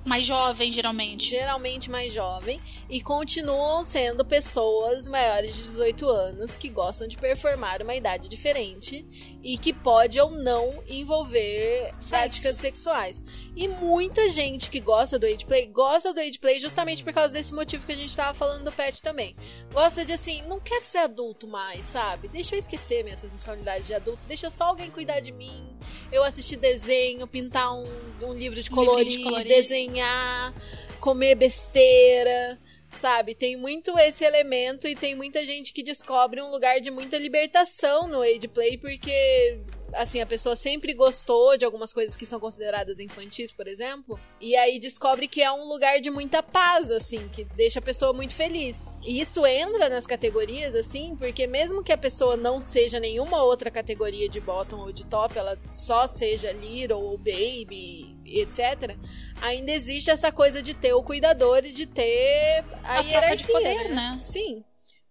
[0.04, 1.30] mais jovem, geralmente.
[1.30, 2.60] Geralmente mais jovem.
[2.88, 9.33] E continuam sendo pessoas maiores de 18 anos que gostam de performar uma idade diferente
[9.44, 12.08] e que pode ou não envolver Sexo.
[12.08, 13.22] práticas sexuais.
[13.54, 17.32] E muita gente que gosta do age play gosta do age play justamente por causa
[17.32, 19.36] desse motivo que a gente tava falando do pet também.
[19.70, 22.26] Gosta de assim, não quero ser adulto mais, sabe?
[22.28, 25.76] Deixa eu esquecer minha responsabilidade de adulto, deixa só alguém cuidar de mim.
[26.10, 27.86] Eu assistir desenho, pintar um,
[28.22, 29.46] um livro de colorir, de colorir.
[29.46, 30.54] desenhar,
[31.00, 32.58] comer besteira
[32.94, 33.34] sabe?
[33.34, 38.08] Tem muito esse elemento e tem muita gente que descobre um lugar de muita libertação
[38.08, 39.58] no age play porque
[39.96, 44.56] assim, a pessoa sempre gostou de algumas coisas que são consideradas infantis, por exemplo, e
[44.56, 48.34] aí descobre que é um lugar de muita paz, assim, que deixa a pessoa muito
[48.34, 48.96] feliz.
[49.02, 53.70] E isso entra nas categorias, assim, porque mesmo que a pessoa não seja nenhuma outra
[53.70, 58.96] categoria de bottom ou de top, ela só seja little ou baby, etc.,
[59.40, 63.36] ainda existe essa coisa de ter o cuidador e de ter a, a hierarquia.
[63.36, 63.94] de poder, né?
[63.94, 64.18] né?
[64.22, 64.64] Sim.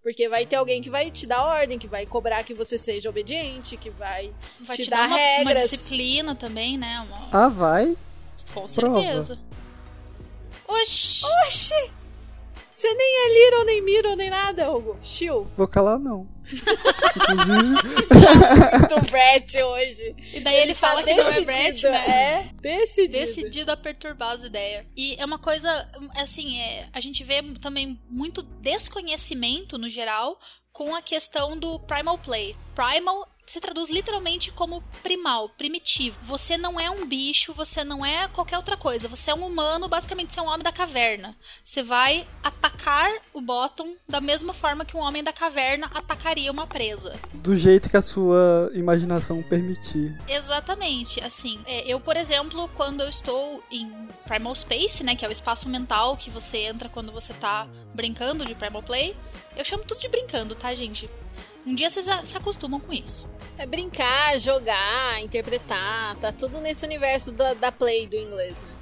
[0.04, 3.10] Porque vai ter alguém que vai te dar ordem, que vai cobrar que você seja
[3.10, 5.56] obediente, que vai, vai te, te, dar, dar uma, regras.
[5.56, 7.08] Uma disciplina também, né?
[7.08, 7.30] Uma...
[7.32, 7.96] Ah, vai?
[8.54, 9.40] Com certeza.
[10.66, 10.82] Prova.
[10.82, 11.26] Oxi!
[11.46, 11.92] Oxi!
[12.84, 15.00] Você nem é Little, nem Miro, nem nada, Hugo.
[15.02, 15.48] Chill.
[15.56, 16.28] Vou calar, não.
[17.16, 17.58] Inclusive.
[18.78, 20.14] Muito Brett hoje.
[20.34, 22.10] E daí ele, ele fala tá que não é Brett, né?
[22.10, 23.26] É, decidido.
[23.26, 24.86] Decidido a perturbar as ideias.
[24.98, 30.38] E é uma coisa, assim, é, a gente vê também muito desconhecimento, no geral,
[30.74, 32.54] com a questão do Primal Play.
[32.76, 36.18] Primal se traduz literalmente como primal, primitivo.
[36.24, 39.08] Você não é um bicho, você não é qualquer outra coisa.
[39.08, 41.38] Você é um humano, basicamente você é um homem da caverna.
[41.64, 46.66] Você vai atacar o Bottom da mesma forma que um homem da caverna atacaria uma
[46.66, 47.14] presa.
[47.32, 50.20] Do jeito que a sua imaginação permitir.
[50.28, 51.24] Exatamente.
[51.24, 53.88] Assim, é, eu, por exemplo, quando eu estou em
[54.26, 58.48] Primal Space, né, que é o espaço mental que você entra quando você tá brincando
[58.48, 59.16] de Primal Play,
[59.56, 61.08] eu chamo tudo de brincando, tá, gente?
[61.66, 63.28] Um dia vocês se acostumam com isso.
[63.58, 68.74] É brincar, jogar, interpretar, tá tudo nesse universo da, da play do inglês, né?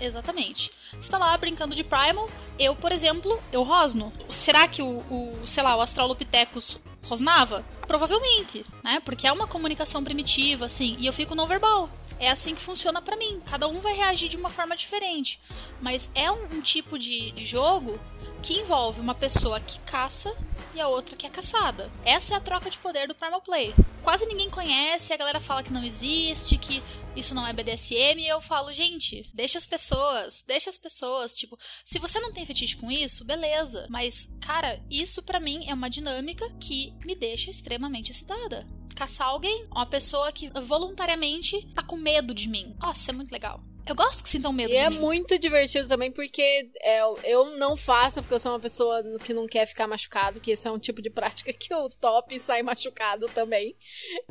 [0.00, 0.70] Exatamente.
[1.00, 2.28] Você tá lá brincando de Primal,
[2.58, 4.12] eu, por exemplo, eu rosno.
[4.30, 7.64] Será que o, o sei lá, o Australopithecus rosnava?
[7.86, 9.00] Provavelmente, né?
[9.04, 11.88] Porque é uma comunicação primitiva, assim, e eu fico não verbal.
[12.18, 13.40] É assim que funciona para mim.
[13.50, 15.38] Cada um vai reagir de uma forma diferente.
[15.80, 17.98] Mas é um, um tipo de, de jogo
[18.46, 20.32] que envolve uma pessoa que caça
[20.72, 21.90] e a outra que é caçada.
[22.04, 23.74] Essa é a troca de poder do Primal Play.
[24.04, 26.80] Quase ninguém conhece, a galera fala que não existe, que
[27.16, 31.58] isso não é BDSM, e eu falo, gente, deixa as pessoas, deixa as pessoas, tipo,
[31.84, 35.90] se você não tem fetiche com isso, beleza, mas cara, isso para mim é uma
[35.90, 38.64] dinâmica que me deixa extremamente excitada.
[38.94, 42.76] Caçar alguém, uma pessoa que voluntariamente tá com medo de mim.
[42.80, 43.60] Nossa, é muito legal.
[43.86, 44.72] Eu gosto que sintam medo.
[44.72, 44.98] E é mim.
[44.98, 49.46] muito divertido também, porque é, eu não faço, porque eu sou uma pessoa que não
[49.46, 53.28] quer ficar machucado, que esse é um tipo de prática que o top sai machucado
[53.28, 53.76] também.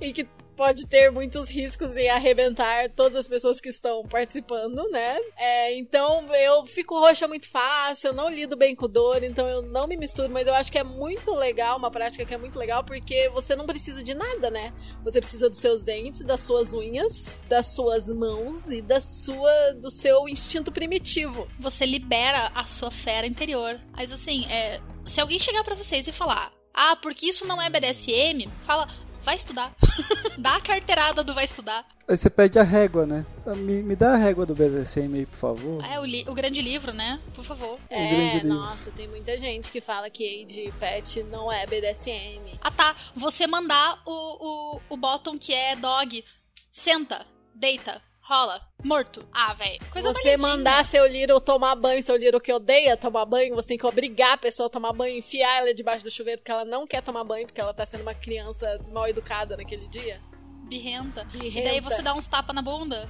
[0.02, 5.18] E que pode ter muitos riscos e arrebentar todas as pessoas que estão participando, né?
[5.38, 9.62] É, então eu fico roxa muito fácil, eu não lido bem com dor, então eu
[9.62, 12.58] não me misturo, mas eu acho que é muito legal, uma prática que é muito
[12.58, 14.74] legal, porque você não precisa de nada, né?
[15.04, 19.90] Você precisa dos seus dentes, das suas unhas, das suas mãos e da sua do
[19.90, 21.48] seu instinto primitivo.
[21.60, 23.80] Você libera a sua fera interior.
[23.94, 27.70] Mas assim, é, se alguém chegar para vocês e falar ah, porque isso não é
[27.70, 28.90] BDSM, fala,
[29.26, 29.76] vai estudar.
[30.38, 31.86] dá a carteirada do vai estudar.
[32.08, 33.26] Aí você pede a régua, né?
[33.58, 35.84] Me, me dá a régua do BDSM aí, por favor.
[35.84, 37.20] É, o, li, o grande livro, né?
[37.34, 37.80] Por favor.
[37.90, 42.60] É, nossa, tem muita gente que fala que Age Pet não é BDSM.
[42.62, 46.24] Ah tá, você mandar o, o, o bottom que é dog,
[46.72, 49.24] senta, deita, rola, morto.
[49.32, 49.80] Ah, velho.
[49.92, 53.78] Coisa Você mandar seu Little tomar banho, seu Little que odeia tomar banho, você tem
[53.78, 56.88] que obrigar a pessoa a tomar banho, enfiar ela debaixo do chuveiro porque ela não
[56.88, 60.20] quer tomar banho, porque ela tá sendo uma criança mal educada naquele dia.
[60.68, 61.24] Birrenta.
[61.26, 61.60] Birrenta.
[61.60, 63.08] E daí você dá uns tapas na bunda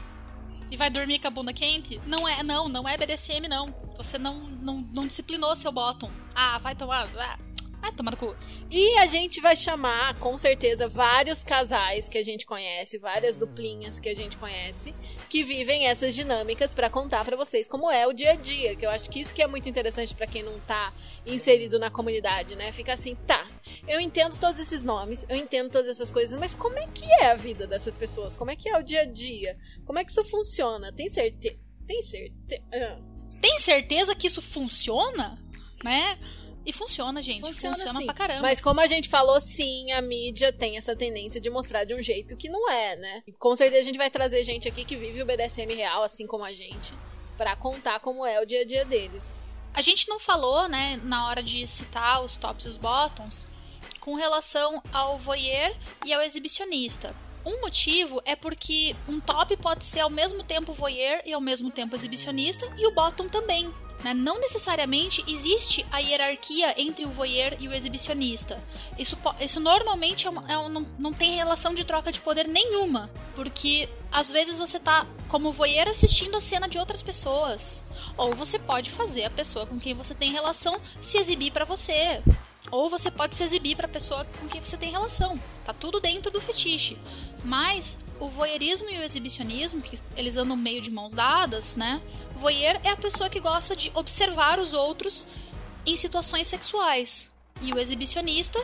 [0.69, 2.01] e vai dormir com a bunda quente?
[2.05, 3.73] Não é, não, não é BDSM, não.
[3.95, 6.11] Você não, não, não disciplinou seu bottom.
[6.35, 7.07] Ah, vai tomar.
[7.17, 7.37] Ah.
[7.85, 8.35] Ah, toma no cu.
[8.71, 13.99] E a gente vai chamar, com certeza, vários casais que a gente conhece, várias duplinhas
[13.99, 14.95] que a gente conhece,
[15.29, 18.75] que vivem essas dinâmicas para contar para vocês como é o dia a dia.
[18.75, 20.91] Que eu acho que isso que é muito interessante para quem não tá
[21.27, 22.71] inserido na comunidade, né?
[22.71, 23.47] Fica assim, tá,
[23.87, 27.27] eu entendo todos esses nomes, eu entendo todas essas coisas, mas como é que é
[27.27, 28.35] a vida dessas pessoas?
[28.35, 29.59] Como é que é o dia a dia?
[29.85, 30.91] Como é que isso funciona?
[30.91, 31.59] Tem certeza?
[31.85, 32.63] Tem certeza.
[32.73, 32.99] Ah.
[33.39, 35.39] Tem certeza que isso funciona?
[35.83, 36.17] Né?
[36.65, 37.41] E funciona, gente.
[37.41, 38.05] Funciona, Funciona, sim.
[38.05, 38.41] pra caramba.
[38.41, 42.01] Mas como a gente falou, sim, a mídia tem essa tendência de mostrar de um
[42.01, 43.23] jeito que não é, né?
[43.27, 46.25] E com certeza a gente vai trazer gente aqui que vive o BDSM real, assim
[46.25, 46.93] como a gente,
[47.37, 49.43] pra contar como é o dia a dia deles.
[49.73, 53.45] A gente não falou, né, na hora de citar os tops e os bottoms,
[53.99, 57.13] com relação ao voyeur e ao exibicionista.
[57.45, 61.69] Um motivo é porque um top pode ser ao mesmo tempo voyeur e ao mesmo
[61.71, 63.71] tempo exibicionista, e o bottom também.
[64.03, 64.13] né?
[64.13, 68.61] Não necessariamente existe a hierarquia entre o voyeur e o exibicionista.
[68.99, 73.09] Isso, isso normalmente é é um- não, não tem relação de troca de poder nenhuma,
[73.35, 77.83] porque às vezes você tá como voyeur assistindo a cena de outras pessoas.
[78.15, 82.21] Ou você pode fazer a pessoa com quem você tem relação se exibir pra você.
[82.71, 85.39] Ou você pode se exibir pra pessoa com quem você tem relação.
[85.63, 86.97] Tá tudo dentro do fetiche.
[87.43, 92.01] Mas o voyeurismo e o exibicionismo, que eles andam meio de mãos dadas, né?
[92.35, 95.27] O voyeur é a pessoa que gosta de observar os outros
[95.85, 97.31] em situações sexuais.
[97.61, 98.59] E o exibicionista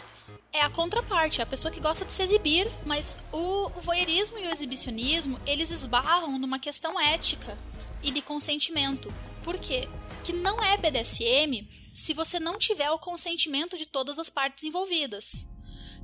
[0.51, 4.37] é a contraparte, é a pessoa que gosta de se exibir, mas o, o voyeurismo
[4.37, 7.57] e o exibicionismo, eles esbarram numa questão ética
[8.03, 9.13] e de consentimento.
[9.43, 9.87] Por quê?
[10.23, 15.47] Que não é BDSM se você não tiver o consentimento de todas as partes envolvidas.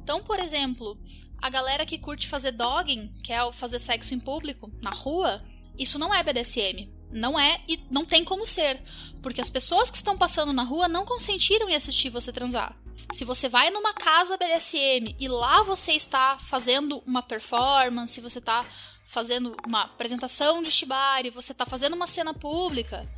[0.01, 0.97] Então, por exemplo,
[1.41, 5.43] a galera que curte fazer dogging, que é fazer sexo em público, na rua,
[5.77, 6.91] isso não é BDSM.
[7.11, 8.81] Não é e não tem como ser.
[9.21, 12.77] Porque as pessoas que estão passando na rua não consentiram em assistir você transar.
[13.13, 18.65] Se você vai numa casa BDSM e lá você está fazendo uma performance, você está
[19.07, 23.09] fazendo uma apresentação de shibari, você está fazendo uma cena pública,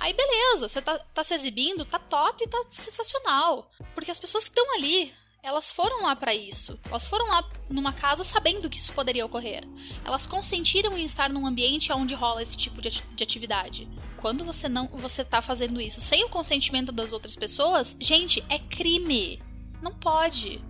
[0.00, 3.70] aí beleza, você tá, tá se exibindo, tá top, tá sensacional.
[3.94, 6.78] Porque as pessoas que estão ali, elas foram lá pra isso.
[6.88, 9.62] Elas foram lá numa casa sabendo que isso poderia ocorrer.
[10.04, 13.88] Elas consentiram em estar num ambiente onde rola esse tipo de atividade.
[14.18, 18.58] Quando você não você tá fazendo isso sem o consentimento das outras pessoas, gente, é
[18.58, 19.42] crime.
[19.80, 20.62] Não pode.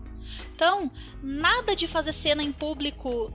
[0.55, 0.91] Então,
[1.23, 3.33] nada de fazer cena em público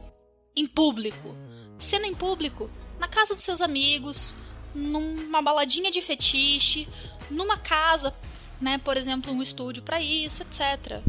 [0.56, 1.36] em público.
[1.78, 4.34] Cena em público na casa dos seus amigos,
[4.76, 6.88] numa baladinha de fetiche,
[7.32, 8.14] numa casa,
[8.62, 11.02] né, por exemplo, um estúdio pra isso, etc.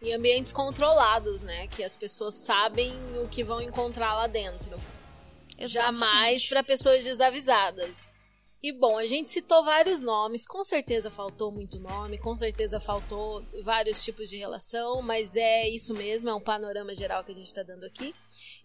[0.00, 1.66] Em ambientes controlados, né?
[1.68, 2.92] Que as pessoas sabem
[3.22, 4.78] o que vão encontrar lá dentro.
[5.58, 6.48] Jamais Exatamente.
[6.48, 8.10] para pessoas desavisadas.
[8.62, 13.44] E bom, a gente citou vários nomes, com certeza faltou muito nome, com certeza faltou
[13.62, 17.46] vários tipos de relação, mas é isso mesmo, é um panorama geral que a gente
[17.46, 18.14] está dando aqui.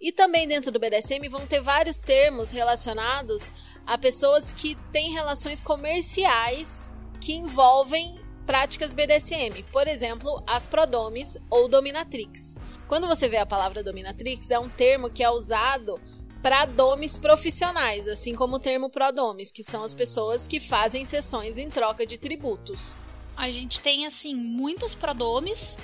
[0.02, 3.52] E também dentro do BDSM vão ter vários termos relacionados
[3.86, 9.64] a pessoas que têm relações comerciais que envolvem práticas BDSM.
[9.72, 12.58] Por exemplo, as prodomes ou dominatrix.
[12.88, 16.02] Quando você vê a palavra dominatrix, é um termo que é usado
[16.42, 21.58] para domes profissionais, assim como o termo prodomes, que são as pessoas que fazem sessões
[21.58, 23.00] em troca de tributos.
[23.38, 25.78] A gente tem, assim, muitas prodomes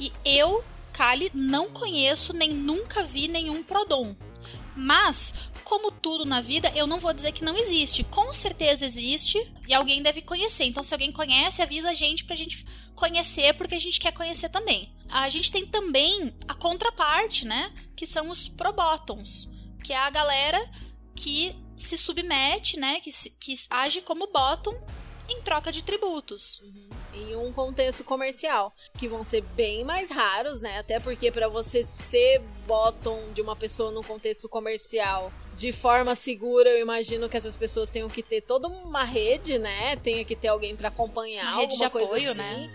[0.00, 0.64] e eu,
[0.98, 4.16] Kali, não conheço nem nunca vi nenhum prodom.
[4.74, 5.32] Mas,
[5.62, 8.02] como tudo na vida, eu não vou dizer que não existe.
[8.02, 9.38] Com certeza existe
[9.68, 10.64] e alguém deve conhecer.
[10.64, 14.48] Então, se alguém conhece, avisa a gente pra gente conhecer, porque a gente quer conhecer
[14.48, 14.92] também.
[15.08, 17.72] A gente tem também a contraparte, né?
[17.94, 19.48] Que são os probottoms,
[19.84, 20.60] que é a galera
[21.14, 22.98] que se submete, né?
[22.98, 24.74] Que, se- que age como bottom
[25.28, 26.62] em troca de tributos.
[27.14, 30.78] em um contexto comercial, que vão ser bem mais raros, né?
[30.78, 36.68] Até porque para você ser bottom de uma pessoa num contexto comercial de forma segura,
[36.68, 39.96] eu imagino que essas pessoas tenham que ter toda uma rede, né?
[39.96, 42.70] Tenha que ter alguém para acompanhar, Uma rede de apoio, assim, né?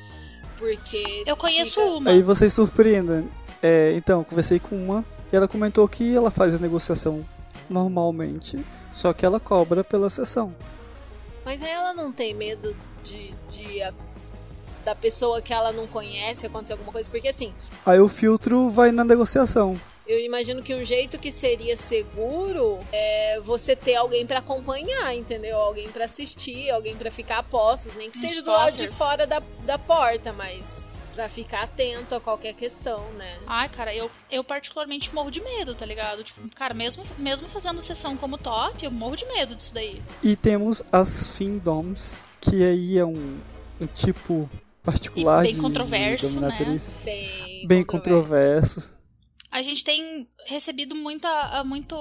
[0.58, 2.12] Porque Eu conheço fica- uma.
[2.12, 3.30] Aí vocês surpreendem.
[3.62, 7.24] É, então, eu conversei com uma e ela comentou que ela faz a negociação
[7.70, 10.54] normalmente, só que ela cobra pela sessão.
[11.46, 13.94] Mas aí ela não tem medo de, de a-
[14.86, 17.54] da pessoa que ela não conhece acontecer alguma coisa, porque assim,
[17.86, 19.80] Aí o filtro vai na negociação.
[20.06, 25.58] Eu imagino que um jeito que seria seguro é você ter alguém pra acompanhar, entendeu?
[25.58, 28.84] Alguém pra assistir, alguém pra ficar a postos, nem que Um seja do lado de
[28.86, 28.98] spotter.
[28.98, 33.40] fora da, da porta, mas pra ficar atento a qualquer questão, né?
[33.48, 36.24] Ai, cara, eu, eu particularmente morro de medo, tá ligado?
[36.24, 40.02] Tipo, cara, mesmo, mesmo fazendo sessão como top, eu morro de medo disso daí.
[40.24, 43.40] E temos as Findoms, que aí é um,
[43.82, 44.50] um tipo
[44.84, 46.50] particular E bem de, controverso, de né?
[47.06, 48.82] Bem, Bem controverso.
[48.82, 48.94] controverso.
[49.50, 51.64] A gente tem recebido muita.
[51.64, 51.96] muito.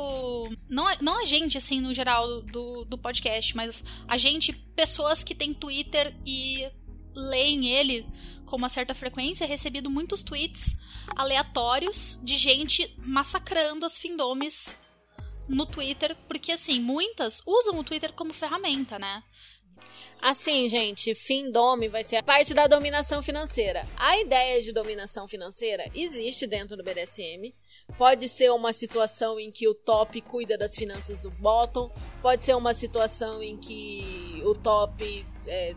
[0.71, 5.23] Não, a- não a gente, assim, no geral do, do podcast, mas a gente, pessoas
[5.23, 6.67] que têm Twitter e
[7.15, 8.07] leem ele
[8.53, 10.77] com uma certa frequência, recebido muitos tweets
[11.17, 14.77] aleatórios de gente massacrando as findomes
[15.49, 19.23] no Twitter, porque assim, muitas usam o Twitter como ferramenta, né?
[20.21, 23.87] Assim, gente, findome vai ser a parte da dominação financeira.
[23.97, 27.55] A ideia de dominação financeira existe dentro do BDSM.
[27.97, 31.91] Pode ser uma situação em que o top cuida das finanças do bottom.
[32.21, 35.75] Pode ser uma situação em que o top é,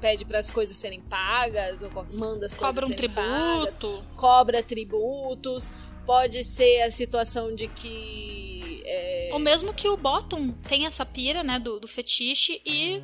[0.00, 4.16] pede para as coisas serem pagas ou manda as cobra coisas um serem tributo, pagas,
[4.16, 5.70] cobra tributos.
[6.04, 9.30] Pode ser a situação de que é...
[9.32, 13.02] ou mesmo que o bottom tem essa pira, né, do, do fetiche e,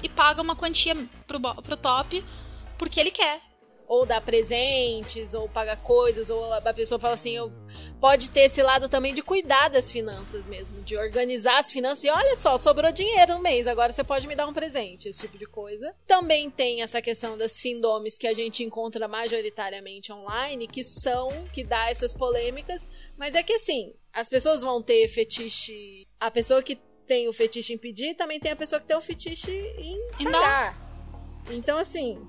[0.00, 0.94] e paga uma quantia
[1.26, 2.24] pro, pro top
[2.78, 3.42] porque ele quer
[3.90, 7.52] ou dá presentes, ou paga coisas, ou a pessoa fala assim, eu
[8.00, 12.04] pode ter esse lado também de cuidar das finanças mesmo, de organizar as finanças.
[12.04, 15.22] E olha só, sobrou dinheiro no mês, agora você pode me dar um presente, esse
[15.22, 15.92] tipo de coisa.
[16.06, 21.64] Também tem essa questão das findomes que a gente encontra majoritariamente online, que são, que
[21.64, 22.86] dá essas polêmicas.
[23.18, 26.06] Mas é que assim, as pessoas vão ter fetiche.
[26.20, 26.76] A pessoa que
[27.08, 29.50] tem o fetiche em pedir, também tem a pessoa que tem o fetiche
[30.20, 30.78] em pagar.
[31.50, 32.24] Então, assim,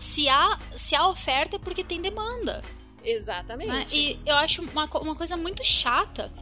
[0.00, 2.62] se há, se há oferta é porque tem demanda.
[3.04, 3.70] Exatamente.
[3.70, 3.86] Né?
[3.92, 6.32] E eu acho uma, uma coisa muito chata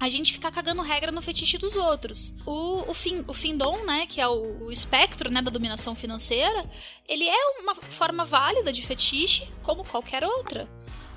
[0.00, 2.34] a gente ficar cagando regra no fetiche dos outros.
[2.46, 6.64] O, o, fin, o Findom, né, que é o, o, espectro né, da dominação financeira,
[7.08, 10.68] ele é uma forma válida de fetiche como qualquer outra.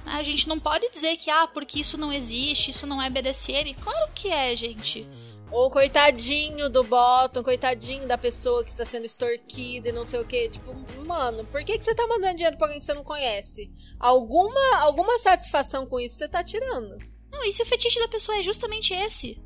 [0.03, 3.75] A gente não pode dizer que, ah, porque isso não existe, isso não é BDSM.
[3.83, 5.07] Claro que é, gente.
[5.51, 10.25] Ou coitadinho do bottom, coitadinho da pessoa que está sendo extorquida e não sei o
[10.25, 10.49] que.
[10.49, 10.73] Tipo,
[11.05, 13.69] mano, por que, que você tá mandando dinheiro pra alguém que você não conhece?
[13.99, 16.97] Alguma, alguma satisfação com isso você tá tirando.
[17.29, 19.37] Não, e se o fetiche da pessoa é justamente esse?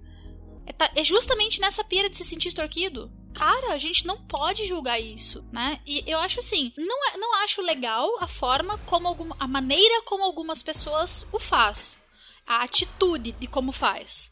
[0.68, 3.12] É, tá, é justamente nessa pira de se sentir extorquido?
[3.34, 5.80] Cara, a gente não pode julgar isso, né?
[5.86, 10.01] E eu acho assim, não, é, não acho legal a forma como alguma, a maneira
[10.03, 11.99] como algumas pessoas o faz.
[12.47, 14.30] A atitude de como faz.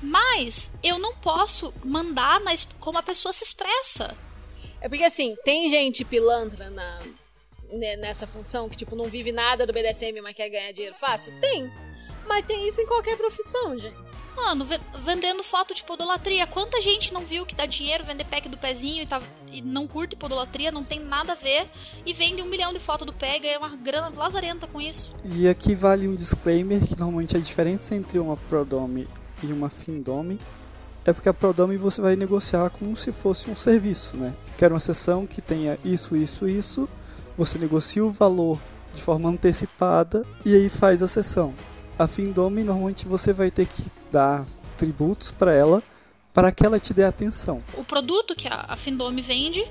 [0.00, 4.16] Mas eu não posso mandar na, como a pessoa se expressa.
[4.80, 6.98] É porque assim, tem gente pilantra na,
[7.70, 11.32] né, nessa função que tipo não vive nada do BDSM, mas quer ganhar dinheiro fácil?
[11.40, 11.70] Tem.
[12.26, 13.96] Mas tem isso em qualquer profissão, gente.
[14.34, 14.66] Mano,
[15.04, 16.46] vendendo foto de podolatria.
[16.46, 19.20] Quanta gente não viu que dá dinheiro vender pack do pezinho e, tá,
[19.50, 21.68] e não curte podolatria, não tem nada a ver,
[22.06, 25.14] e vende um milhão de fotos do pé e ganha uma grana lazarenta com isso.
[25.24, 29.06] E aqui vale um disclaimer que normalmente a diferença entre uma prodome
[29.42, 30.38] e uma Findome,
[31.04, 34.32] é porque a Prodome você vai negociar como se fosse um serviço, né?
[34.56, 36.88] Quero uma sessão que tenha isso, isso, isso,
[37.36, 38.58] você negocia o valor
[38.94, 41.54] de forma antecipada e aí faz a sessão.
[41.98, 44.44] A Findome normalmente você vai ter que dar
[44.76, 45.82] tributos para ela
[46.32, 47.62] para que ela te dê atenção.
[47.74, 49.64] O produto que a Findome vende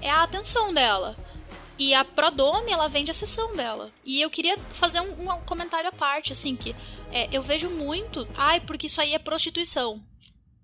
[0.00, 1.16] é a atenção dela.
[1.78, 3.92] E a Prodome, ela vende a sessão dela.
[4.04, 6.74] E eu queria fazer um, um comentário à parte, assim, que
[7.12, 10.02] é, eu vejo muito, ai, porque isso aí é prostituição.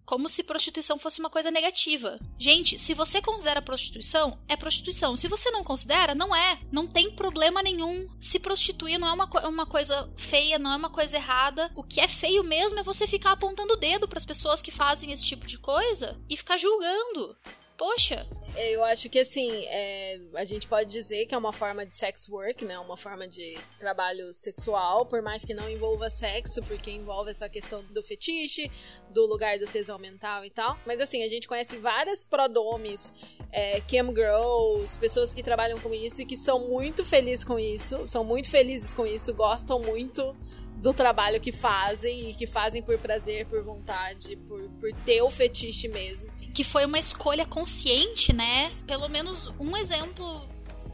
[0.04, 2.18] Como se prostituição fosse uma coisa negativa.
[2.38, 5.16] Gente, se você considera prostituição, é prostituição.
[5.16, 6.58] Se você não considera, não é.
[6.70, 8.06] Não tem problema nenhum.
[8.20, 11.70] Se prostituir não é uma, uma coisa feia, não é uma coisa errada.
[11.74, 14.70] O que é feio mesmo é você ficar apontando o dedo para as pessoas que
[14.70, 17.34] fazem esse tipo de coisa e ficar julgando.
[17.76, 18.24] Poxa!
[18.56, 22.28] Eu acho que assim, é, a gente pode dizer que é uma forma de sex
[22.28, 22.78] work, né?
[22.78, 27.82] Uma forma de trabalho sexual, por mais que não envolva sexo, porque envolve essa questão
[27.90, 28.70] do fetiche,
[29.10, 30.78] do lugar do tesão mental e tal.
[30.86, 33.12] Mas assim, a gente conhece várias prodomes,
[33.50, 38.06] é, cam girls, pessoas que trabalham com isso e que são muito felizes com isso,
[38.06, 40.32] são muito felizes com isso, gostam muito
[40.76, 45.30] do trabalho que fazem e que fazem por prazer, por vontade, por, por ter o
[45.30, 48.72] fetiche mesmo que foi uma escolha consciente, né?
[48.86, 50.40] Pelo menos um exemplo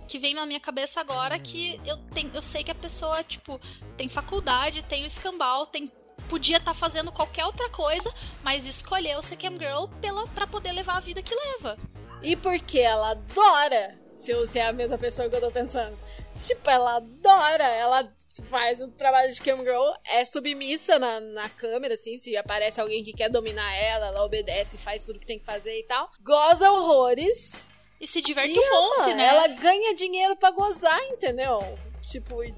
[0.08, 3.60] que vem na minha cabeça agora que eu tenho, eu sei que a pessoa, tipo,
[3.96, 5.92] tem faculdade, tem o escambau, tem
[6.28, 10.72] podia estar tá fazendo qualquer outra coisa, mas escolheu ser cam girl pela para poder
[10.72, 11.76] levar a vida que leva.
[12.22, 13.98] E porque ela adora.
[14.14, 15.96] Se eu é a mesma pessoa que eu tô pensando.
[16.42, 18.12] Tipo, ela adora, ela
[18.48, 23.12] faz o trabalho de camgirl, é submissa na, na câmera, assim, se aparece alguém que
[23.12, 26.10] quer dominar ela, ela obedece, faz tudo que tem que fazer e tal.
[26.22, 27.66] Goza horrores.
[28.00, 29.26] E se diverte e um monte, né?
[29.26, 31.62] Ela ganha dinheiro para gozar, entendeu?
[32.02, 32.54] Tipo, e,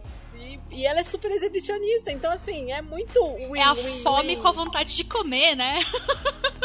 [0.71, 4.43] e, ela é super exibicionista, então assim, é muito win, É a win, fome win.
[4.43, 5.81] com a vontade de comer, né?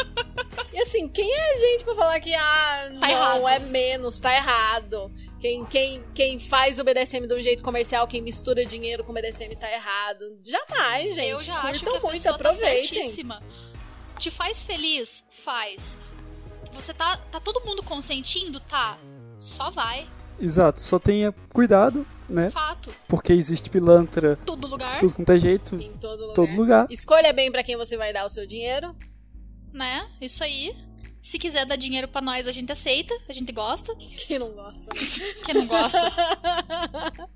[0.72, 3.48] E assim, quem é a gente pra falar que, ah, tá não, errado.
[3.48, 5.10] é menos, tá errado.
[5.40, 9.14] Quem, quem, quem faz o BDSM de um jeito comercial, quem mistura dinheiro com o
[9.14, 10.38] BDSM tá errado.
[10.44, 11.28] Jamais, gente.
[11.28, 12.82] Eu já acho Curtam que a muito, pessoa aproveitem.
[12.82, 13.42] tá certíssima.
[14.18, 15.24] Te faz feliz?
[15.30, 15.96] Faz.
[16.72, 18.58] Você tá, tá todo mundo consentindo?
[18.60, 18.98] Tá.
[19.38, 20.08] Só vai.
[20.40, 22.50] Exato, só tenha cuidado né?
[22.50, 22.94] Fato.
[23.08, 26.34] Porque existe pilantra Todo lugar, tudo quanto é jeito, Em todo lugar.
[26.34, 26.86] todo lugar.
[26.90, 28.94] Escolha bem pra quem você vai dar o seu dinheiro.
[29.72, 30.06] né?
[30.20, 30.76] Isso aí.
[31.20, 33.94] Se quiser dar dinheiro pra nós, a gente aceita, a gente gosta.
[34.16, 34.80] Quem não gosta?
[34.82, 35.00] né?
[35.44, 35.98] Quem não gosta,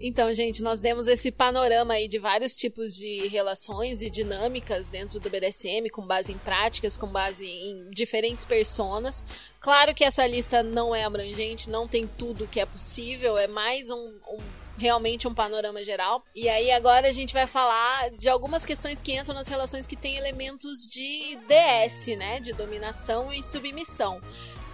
[0.00, 5.18] Então, gente, nós demos esse panorama aí de vários tipos de relações e dinâmicas dentro
[5.18, 9.24] do BDSM, com base em práticas, com base em diferentes personas.
[9.58, 13.90] Claro que essa lista não é abrangente, não tem tudo que é possível, é mais
[13.90, 13.96] um,
[14.30, 14.38] um-
[14.78, 16.24] realmente um panorama geral.
[16.34, 19.96] E aí agora a gente vai falar de algumas questões que entram nas relações que
[19.96, 24.20] têm elementos de DS, né, de dominação e submissão.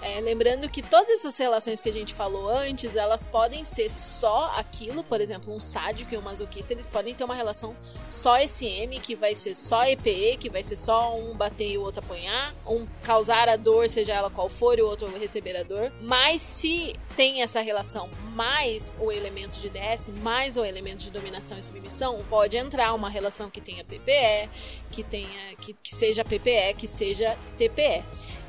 [0.05, 4.53] É, lembrando que todas essas relações que a gente falou antes, elas podem ser só
[4.55, 7.75] aquilo, por exemplo, um sádico e um masoquista, eles podem ter uma relação
[8.11, 11.81] só SM, que vai ser só EPE, que vai ser só um bater e o
[11.81, 15.63] outro apanhar, um causar a dor, seja ela qual for, e o outro receber a
[15.63, 15.91] dor.
[16.03, 21.59] Mas se tem essa relação mais o elemento de DS, mais o elemento de dominação
[21.59, 24.51] e submissão, pode entrar uma relação que tenha PPE,
[24.91, 28.05] que tenha que, que seja PPE, que seja TPE.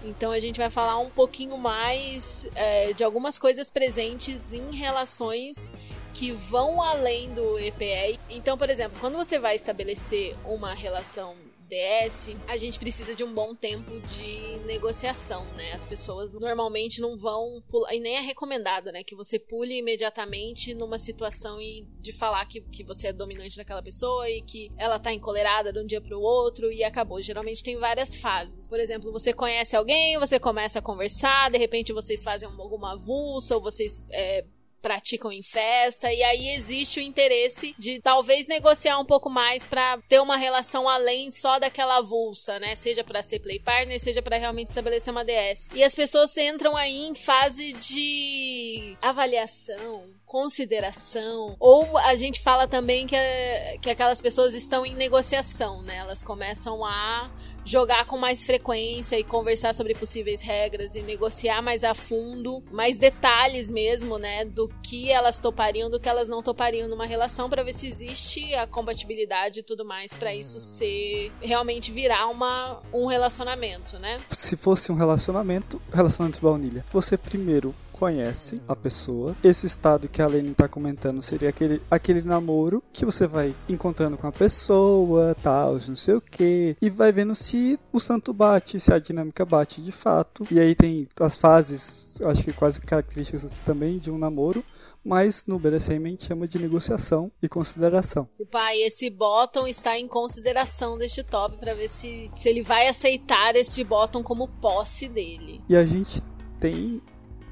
[0.06, 5.72] Então a gente vai falar um pouquinho mais é, de algumas coisas presentes em relações
[6.14, 8.20] que vão além do EPE.
[8.30, 11.36] Então, por exemplo, quando você vai estabelecer uma relação
[11.66, 15.74] DS, a gente precisa de um bom tempo de negociação, né?
[15.74, 19.04] As pessoas normalmente não vão pular, e nem é recomendado, né?
[19.04, 23.82] Que você pule imediatamente numa situação e de falar que, que você é dominante daquela
[23.82, 27.22] pessoa e que ela tá encolerada de um dia pro outro e acabou.
[27.22, 28.68] Geralmente tem várias fases.
[28.68, 33.56] Por exemplo, você conhece alguém, você começa a conversar, de repente vocês fazem alguma avulsa
[33.56, 34.46] ou vocês é,
[34.86, 39.98] praticam em festa e aí existe o interesse de talvez negociar um pouco mais pra
[40.08, 42.76] ter uma relação além só daquela avulsa, né?
[42.76, 45.70] Seja pra ser play partner, seja pra realmente estabelecer uma DS.
[45.74, 53.08] E as pessoas entram aí em fase de avaliação, consideração, ou a gente fala também
[53.08, 55.98] que, é- que aquelas pessoas estão em negociação, né?
[55.98, 57.32] Elas começam a
[57.66, 62.98] jogar com mais frequência e conversar sobre possíveis regras e negociar mais a fundo, mais
[62.98, 67.64] detalhes mesmo, né, do que elas topariam, do que elas não topariam numa relação para
[67.64, 73.08] ver se existe a compatibilidade e tudo mais para isso ser realmente virar uma um
[73.08, 74.20] relacionamento, né?
[74.32, 79.36] Se fosse um relacionamento, relacionamento baunilha, você primeiro conhece a pessoa.
[79.44, 84.18] Esse estado que a Lene tá comentando seria aquele, aquele namoro que você vai encontrando
[84.18, 88.80] com a pessoa, tal, não sei o que, e vai vendo se o santo bate,
[88.80, 90.46] se a dinâmica bate de fato.
[90.52, 94.64] E aí tem as fases, acho que quase características também de um namoro.
[95.04, 98.28] Mas no BDSM a gente chama de negociação e consideração.
[98.40, 102.88] O pai, esse bottom está em consideração deste top para ver se, se ele vai
[102.88, 105.62] aceitar este bottom como posse dele.
[105.70, 106.20] E a gente
[106.60, 107.04] tem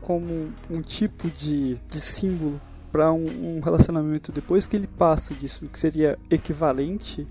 [0.03, 2.59] como um tipo de, de símbolo
[2.91, 7.27] para um, um relacionamento depois que ele passa disso, que seria equivalente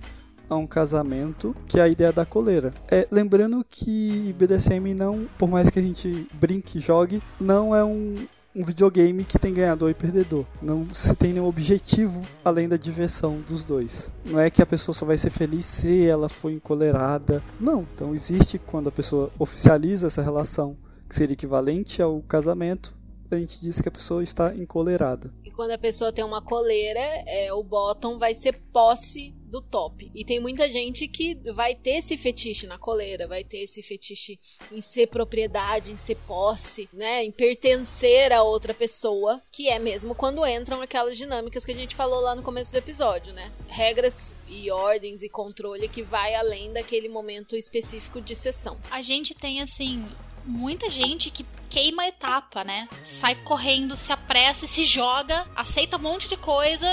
[0.48, 2.74] a um casamento, que é a ideia da coleira.
[2.90, 7.84] É, lembrando que BDSM não, por mais que a gente brinque e jogue, não é
[7.84, 10.44] um, um videogame que tem ganhador e perdedor.
[10.60, 14.12] Não se tem nenhum objetivo além da diversão dos dois.
[14.24, 17.42] Não é que a pessoa só vai ser feliz se ela for encolerada.
[17.58, 17.86] Não.
[17.94, 20.76] Então existe quando a pessoa oficializa essa relação,
[21.12, 22.90] que seria equivalente ao casamento,
[23.30, 25.32] a gente diz que a pessoa está encolerada.
[25.44, 30.10] E quando a pessoa tem uma coleira, é, o bottom vai ser posse do top.
[30.14, 34.38] E tem muita gente que vai ter esse fetiche na coleira, vai ter esse fetiche
[34.70, 37.22] em ser propriedade, em ser posse, né?
[37.22, 41.94] Em pertencer a outra pessoa, que é mesmo quando entram aquelas dinâmicas que a gente
[41.94, 43.52] falou lá no começo do episódio, né?
[43.68, 48.78] Regras e ordens e controle que vai além daquele momento específico de sessão.
[48.90, 50.06] A gente tem, assim,
[50.44, 52.88] muita gente que queima a etapa, né?
[53.04, 56.86] Sai correndo, se apressa se joga, aceita um monte de coisa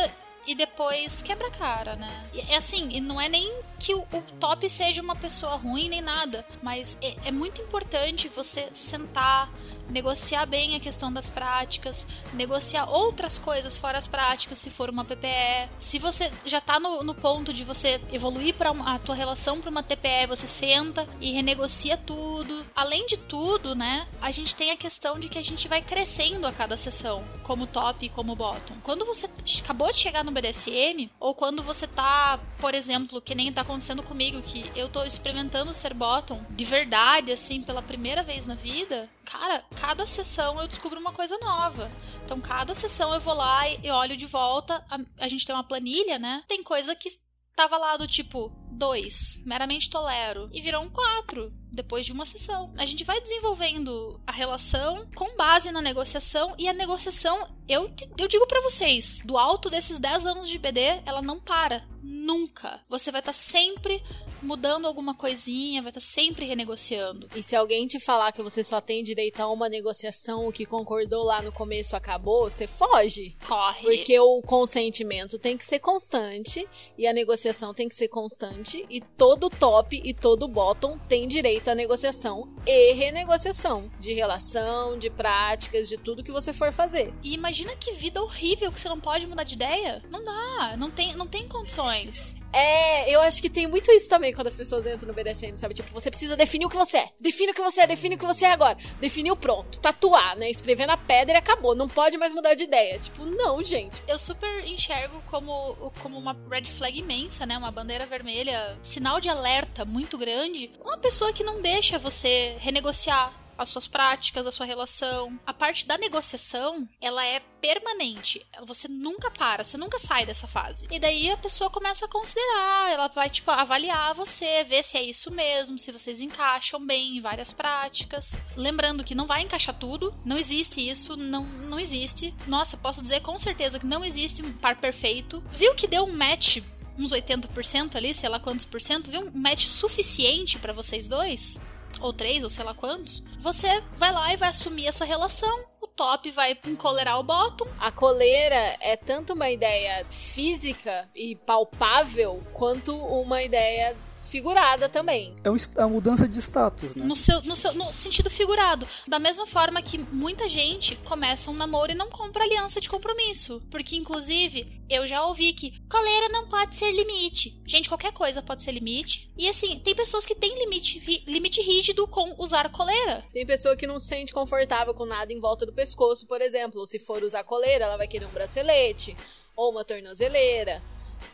[0.47, 2.29] e depois quebra a cara, né?
[2.33, 5.89] E é assim, e não é nem que o, o top seja uma pessoa ruim
[5.89, 9.51] nem nada, mas é, é muito importante você sentar,
[9.89, 15.05] negociar bem a questão das práticas, negociar outras coisas fora as práticas, se for uma
[15.05, 15.69] PPE.
[15.79, 19.69] Se você já tá no, no ponto de você evoluir para a tua relação para
[19.69, 22.65] uma TPE, você senta e renegocia tudo.
[22.75, 26.47] Além de tudo, né, a gente tem a questão de que a gente vai crescendo
[26.47, 28.75] a cada sessão, como top e como bottom.
[28.83, 29.29] Quando você
[29.59, 34.03] acabou de chegar no BDSM, ou quando você tá, por exemplo, que nem tá acontecendo
[34.03, 39.09] comigo, que eu tô experimentando ser bottom de verdade, assim, pela primeira vez na vida,
[39.25, 41.89] cara, cada sessão eu descubro uma coisa nova.
[42.25, 44.85] Então, cada sessão eu vou lá e olho de volta.
[44.89, 46.43] A, a gente tem uma planilha, né?
[46.47, 47.09] Tem coisa que
[47.55, 52.73] tava lá do tipo, 2, meramente tolero, e virou um 4 depois de uma sessão.
[52.77, 58.27] A gente vai desenvolvendo a relação com base na negociação e a negociação, eu, eu
[58.27, 61.87] digo para vocês, do alto desses 10 anos de BD, ela não para.
[62.01, 62.81] Nunca.
[62.89, 64.01] Você vai estar tá sempre
[64.41, 67.27] mudando alguma coisinha, vai estar tá sempre renegociando.
[67.35, 70.65] E se alguém te falar que você só tem direito a uma negociação, o que
[70.65, 73.35] concordou lá no começo acabou, você foge.
[73.45, 73.81] Corre.
[73.81, 76.67] Porque o consentimento tem que ser constante
[76.97, 81.58] e a negociação tem que ser constante e todo top e todo bottom tem direito
[81.67, 87.11] à negociação e renegociação de relação, de práticas, de tudo que você for fazer.
[87.23, 90.03] E imagina que vida horrível que você não pode mudar de ideia.
[90.09, 92.35] Não dá, não tem, não tem condições.
[92.51, 95.73] É, eu acho que tem muito isso também quando as pessoas entram no BDSM, sabe?
[95.73, 97.09] Tipo, você precisa definir o que você é.
[97.19, 98.77] Define o que você é, define o que você é agora.
[98.99, 99.79] Definiu, pronto.
[99.79, 100.49] Tatuar, né?
[100.49, 101.75] Escrever na pedra e acabou.
[101.75, 102.97] Não pode mais mudar de ideia.
[102.99, 104.01] Tipo, não, gente.
[104.07, 107.57] Eu super enxergo como, como uma red flag imensa, né?
[107.57, 110.71] Uma bandeira vermelha, sinal de alerta muito grande.
[110.83, 115.37] Uma pessoa que não deixa você renegociar as suas práticas, a sua relação.
[115.45, 118.45] A parte da negociação, ela é permanente.
[118.65, 120.87] Você nunca para, você nunca sai dessa fase.
[120.89, 125.03] E daí a pessoa começa a considerar, ela vai, tipo, avaliar você, ver se é
[125.03, 128.33] isso mesmo, se vocês encaixam bem em várias práticas.
[128.55, 132.33] Lembrando que não vai encaixar tudo, não existe isso, não, não existe.
[132.47, 135.43] Nossa, posso dizer com certeza que não existe um par perfeito.
[135.51, 136.59] Viu que deu um match
[136.97, 141.57] uns 80% ali, sei lá quantos por cento, viu um match suficiente para vocês dois?
[141.99, 145.65] Ou três, ou sei lá quantos, você vai lá e vai assumir essa relação.
[145.81, 147.67] O top vai encolerar o bottom.
[147.79, 153.95] A coleira é tanto uma ideia física e palpável quanto uma ideia
[154.29, 155.35] figurada também.
[155.43, 157.03] É uma mudança de status, né?
[157.03, 158.87] No, seu, no, seu, no sentido figurado.
[159.07, 163.61] Da mesma forma que muita gente começa um namoro e não compra aliança de compromisso.
[163.71, 167.59] Porque, inclusive, eu já ouvi que coleira não pode ser limite.
[167.65, 169.31] Gente, qualquer coisa pode ser limite.
[169.37, 173.23] E assim, tem pessoas que têm limite, limite rígido com usar coleira.
[173.33, 176.85] Tem pessoa que não se sente confortável com nada em volta do pescoço, por exemplo.
[176.85, 179.15] Se for usar coleira, ela vai querer um bracelete
[179.55, 180.81] ou uma tornozeleira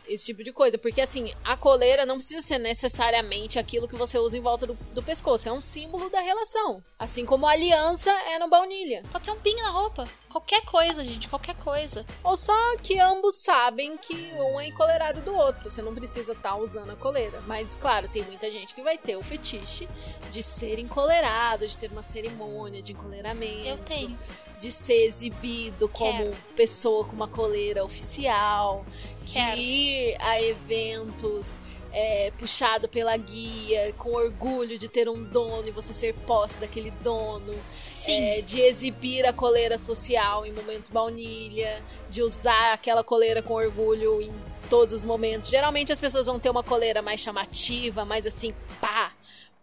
[0.06, 0.78] esse tipo de coisa.
[0.78, 4.74] Porque, assim, a coleira não precisa ser necessariamente aquilo que você usa em volta do,
[4.92, 5.48] do pescoço.
[5.48, 6.82] É um símbolo da relação.
[6.98, 9.02] Assim como a aliança é no baunilha.
[9.10, 10.08] Pode ser um pin na roupa.
[10.30, 11.28] Qualquer coisa, gente.
[11.28, 12.04] Qualquer coisa.
[12.22, 15.68] Ou só que ambos sabem que um é encolerado do outro.
[15.68, 17.40] Você não precisa estar tá usando a coleira.
[17.46, 19.88] Mas, claro, tem muita gente que vai ter o fetiche
[20.30, 23.66] de ser encolerado, de ter uma cerimônia de encoleramento.
[23.66, 24.18] Eu tenho
[24.58, 26.36] de ser exibido como Quero.
[26.54, 28.84] pessoa com uma coleira oficial,
[29.26, 31.58] de ir a eventos
[31.92, 36.90] é, puxado pela guia, com orgulho de ter um dono e você ser posse daquele
[37.02, 37.54] dono.
[38.08, 44.22] É, de exibir a coleira social em momentos baunilha, de usar aquela coleira com orgulho
[44.22, 44.30] em
[44.70, 45.50] todos os momentos.
[45.50, 49.12] Geralmente as pessoas vão ter uma coleira mais chamativa, mais assim, pá,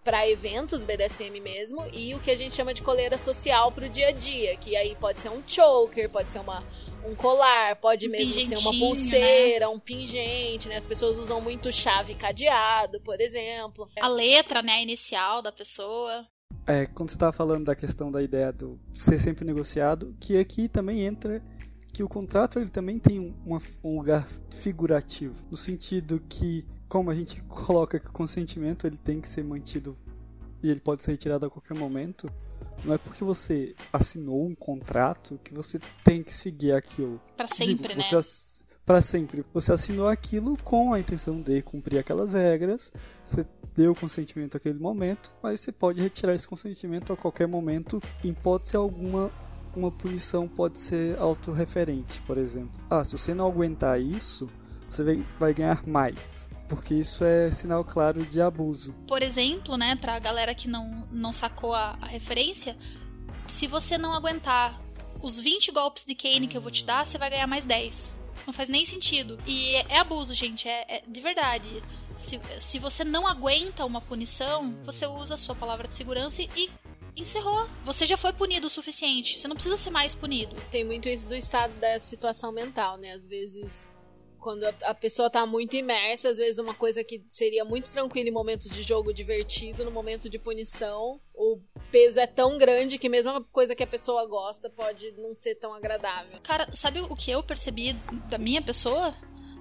[0.04, 4.10] para eventos BDSM mesmo, e o que a gente chama de coleira social pro dia
[4.10, 6.64] a dia, que aí pode ser um choker, pode ser uma
[7.06, 9.68] um colar, pode um mesmo ser uma pulseira, né?
[9.68, 10.78] um pingente, né?
[10.78, 13.90] As pessoas usam muito chave cadeado, por exemplo.
[14.00, 16.26] A letra, né, inicial da pessoa.
[16.66, 20.70] É, quando você estava falando da questão da ideia do ser sempre negociado, que aqui
[20.70, 21.44] também entra
[21.94, 27.10] que o contrato ele também tem um, uma, um lugar figurativo, no sentido que como
[27.10, 29.98] a gente coloca que o consentimento ele tem que ser mantido
[30.62, 32.32] e ele pode ser retirado a qualquer momento,
[32.86, 37.20] não é porque você assinou um contrato que você tem que seguir aquilo.
[37.36, 38.22] Para sempre, Digo, né?
[38.86, 39.46] Para sempre.
[39.54, 42.92] Você assinou aquilo com a intenção de cumprir aquelas regras.
[43.26, 48.02] Você deu consentimento naquele momento, mas você pode retirar esse consentimento a qualquer momento.
[48.24, 49.32] Em hipótese alguma,
[49.76, 52.80] uma punição pode ser autorreferente, por exemplo.
[52.90, 54.50] Ah, se você não aguentar isso,
[54.90, 55.04] você
[55.40, 56.43] vai ganhar mais
[56.76, 58.94] porque isso é sinal claro de abuso.
[59.08, 62.76] Por exemplo, né, pra galera que não, não sacou a, a referência,
[63.48, 64.80] se você não aguentar
[65.22, 68.18] os 20 golpes de Kane que eu vou te dar, você vai ganhar mais 10.
[68.48, 69.38] Não faz nem sentido.
[69.46, 71.84] E é, é abuso, gente, é, é, de verdade.
[72.18, 76.70] Se, se você não aguenta uma punição, você usa a sua palavra de segurança e
[77.16, 77.70] encerrou.
[77.84, 79.38] Você já foi punido o suficiente.
[79.38, 80.56] Você não precisa ser mais punido.
[80.72, 83.14] Tem muito isso do estado da situação mental, né?
[83.14, 83.92] Às vezes
[84.44, 88.28] quando a, a, pessoa tá muito imersa, às vezes uma coisa que seria muito tranquila
[88.28, 91.60] em momentos de jogo divertido, no momento de punição, o
[91.90, 95.56] peso é tão grande que mesmo uma coisa que a pessoa gosta pode não ser
[95.56, 96.40] tão agradável.
[96.44, 97.94] Cara, sabe o que eu percebi
[98.30, 99.16] da minha pessoa?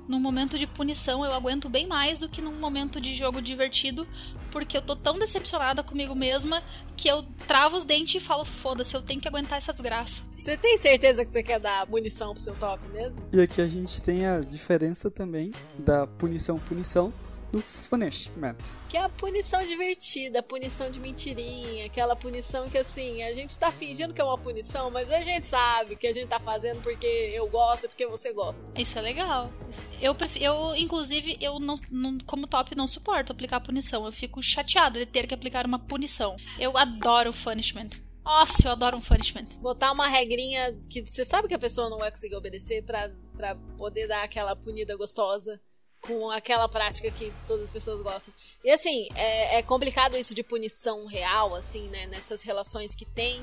[0.08, 4.06] Num momento de punição eu aguento bem mais do que num momento de jogo divertido,
[4.50, 6.62] porque eu tô tão decepcionada comigo mesma
[6.96, 10.22] que eu travo os dentes e falo, foda-se, eu tenho que aguentar essa desgraça.
[10.38, 13.22] Você tem certeza que você quer dar munição pro seu top mesmo?
[13.32, 17.12] E aqui a gente tem a diferença também da punição-punição
[17.52, 18.56] do punishment.
[18.88, 23.56] Que é a punição divertida, a punição de mentirinha, aquela punição que assim, a gente
[23.58, 26.82] tá fingindo que é uma punição, mas a gente sabe que a gente tá fazendo
[26.82, 28.66] porque eu gosto, porque você gosta.
[28.74, 29.52] Isso é legal.
[30.00, 34.06] Eu, eu inclusive, eu não, não, como top não suporto aplicar punição.
[34.06, 36.36] Eu fico chateado de ter que aplicar uma punição.
[36.58, 37.90] Eu adoro punishment.
[38.24, 39.46] Nossa, eu adoro um punishment.
[39.60, 43.56] Botar uma regrinha que você sabe que a pessoa não vai conseguir obedecer pra, pra
[43.76, 45.60] poder dar aquela punida gostosa
[46.02, 48.34] com aquela prática que todas as pessoas gostam.
[48.64, 52.06] E assim, é, é complicado isso de punição real, assim, né?
[52.06, 53.40] Nessas relações que tem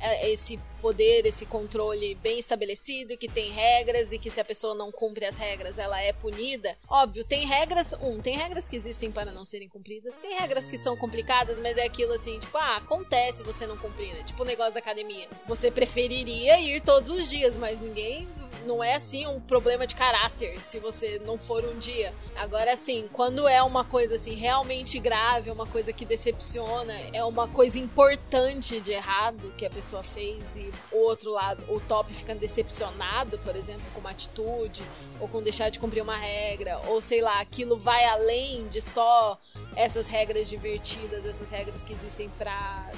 [0.00, 4.74] é, esse poder, esse controle bem estabelecido, que tem regras e que se a pessoa
[4.74, 6.76] não cumpre as regras, ela é punida.
[6.88, 10.78] Óbvio, tem regras, um, tem regras que existem para não serem cumpridas, tem regras que
[10.78, 14.22] são complicadas, mas é aquilo assim, tipo, ah, acontece você não cumprir, né?
[14.22, 15.28] Tipo o negócio da academia.
[15.48, 18.28] Você preferiria ir todos os dias, mas ninguém
[18.64, 22.12] não é assim um problema de caráter se você não for um dia.
[22.36, 27.48] Agora, assim, quando é uma coisa assim realmente grave, uma coisa que decepciona, é uma
[27.48, 32.34] coisa importante de errado que a pessoa fez e o outro lado, o top fica
[32.34, 34.82] decepcionado, por exemplo, com uma atitude
[35.20, 39.38] ou com deixar de cumprir uma regra, ou sei lá, aquilo vai além de só
[39.74, 42.90] essas regras divertidas, essas regras que existem pra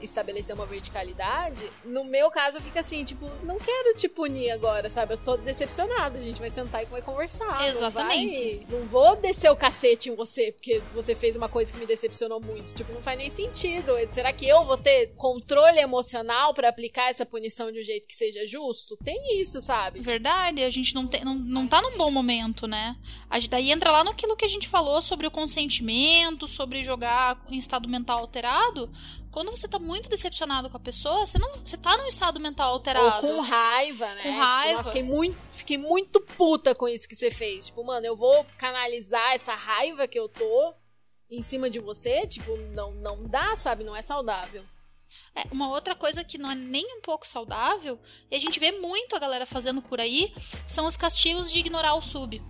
[0.00, 5.14] estabelecer uma verticalidade, no meu caso fica assim, tipo, não quero te punir agora, sabe?
[5.14, 7.68] Eu tô decepcionada, a gente vai sentar e vai conversar.
[7.68, 8.64] Exatamente.
[8.68, 11.78] Não, vai, não vou descer o cacete em você, porque você fez uma coisa que
[11.78, 12.74] me decepcionou muito.
[12.74, 13.92] Tipo, não faz nem sentido.
[14.10, 18.14] Será que eu vou ter controle emocional para aplicar essa punição de um jeito que
[18.14, 18.96] seja justo?
[19.04, 20.00] Tem isso, sabe?
[20.00, 22.96] Verdade, a gente não, tem, não, não tá num bom momento, né?
[23.28, 27.42] A gente, daí entra lá naquilo que a gente falou sobre o consentimento, sobre jogar
[27.48, 28.90] em estado mental alterado
[29.36, 32.72] quando você tá muito decepcionado com a pessoa, você não, você tá num estado mental
[32.72, 33.26] alterado.
[33.26, 34.22] Ou com raiva, né?
[34.22, 34.84] Com tipo, raiva.
[34.84, 37.66] fiquei muito, fiquei muito puta com isso que você fez.
[37.66, 40.72] Tipo, mano, eu vou canalizar essa raiva que eu tô
[41.30, 43.84] em cima de você, tipo, não não dá, sabe?
[43.84, 44.64] Não é saudável.
[45.34, 48.00] É, uma outra coisa que não é nem um pouco saudável,
[48.30, 50.32] e a gente vê muito a galera fazendo por aí,
[50.66, 52.42] são os castigos de ignorar o sub.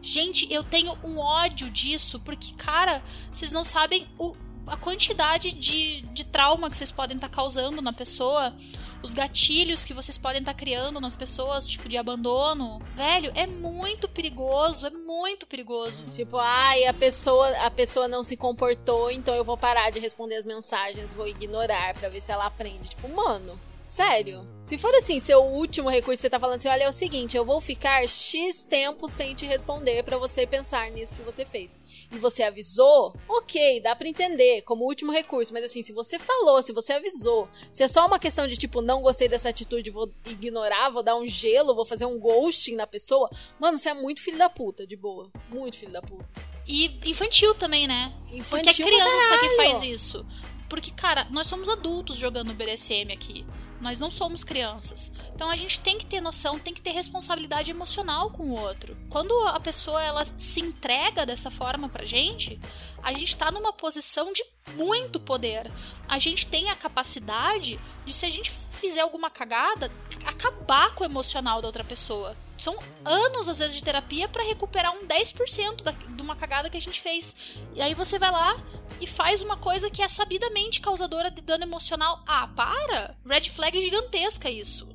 [0.00, 3.02] Gente, eu tenho um ódio disso, porque, cara,
[3.32, 4.36] vocês não sabem o
[4.70, 8.54] a quantidade de, de trauma que vocês podem estar tá causando na pessoa,
[9.02, 13.46] os gatilhos que vocês podem estar tá criando nas pessoas, tipo de abandono, velho, é
[13.46, 16.04] muito perigoso, é muito perigoso.
[16.12, 20.36] Tipo, ai, a pessoa, a pessoa não se comportou, então eu vou parar de responder
[20.36, 22.90] as mensagens, vou ignorar para ver se ela aprende.
[22.90, 23.58] Tipo, mano,
[23.88, 24.46] Sério.
[24.64, 27.44] Se for assim, seu último recurso, você tá falando assim, olha, é o seguinte, eu
[27.44, 31.78] vou ficar X tempo sem te responder para você pensar nisso que você fez
[32.10, 36.62] e você avisou, ok, dá para entender como último recurso, mas assim, se você falou,
[36.62, 40.10] se você avisou, se é só uma questão de tipo, não gostei dessa atitude, vou
[40.26, 44.22] ignorar, vou dar um gelo, vou fazer um ghosting na pessoa, mano, você é muito
[44.22, 45.30] filho da puta, de boa.
[45.48, 46.26] Muito filho da puta.
[46.66, 48.14] E infantil também, né?
[48.30, 50.26] Infantil Porque é criança que faz isso.
[50.68, 53.46] Porque, cara, nós somos adultos jogando BDSM aqui.
[53.80, 55.12] Nós não somos crianças.
[55.34, 58.96] Então a gente tem que ter noção, tem que ter responsabilidade emocional com o outro.
[59.08, 62.58] Quando a pessoa ela se entrega dessa forma pra gente,
[63.02, 64.44] a gente tá numa posição de
[64.74, 65.70] muito poder.
[66.08, 69.90] A gente tem a capacidade de, se a gente fizer alguma cagada,
[70.24, 72.36] acabar com o emocional da outra pessoa.
[72.56, 76.76] São anos, às vezes, de terapia para recuperar um 10% da, de uma cagada que
[76.76, 77.34] a gente fez.
[77.74, 78.56] E aí você vai lá
[79.00, 82.22] e faz uma coisa que é sabidamente causadora de dano emocional.
[82.26, 83.16] Ah, para!
[83.24, 84.88] Red flag gigantesca isso.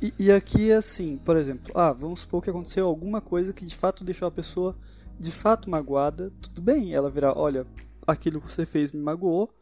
[0.00, 3.76] E, e aqui, assim, por exemplo, ah, vamos supor que aconteceu alguma coisa que de
[3.76, 4.74] fato deixou a pessoa
[5.18, 6.32] de fato magoada.
[6.40, 7.66] Tudo bem, ela virar, olha,
[8.06, 9.52] aquilo que você fez me magoou,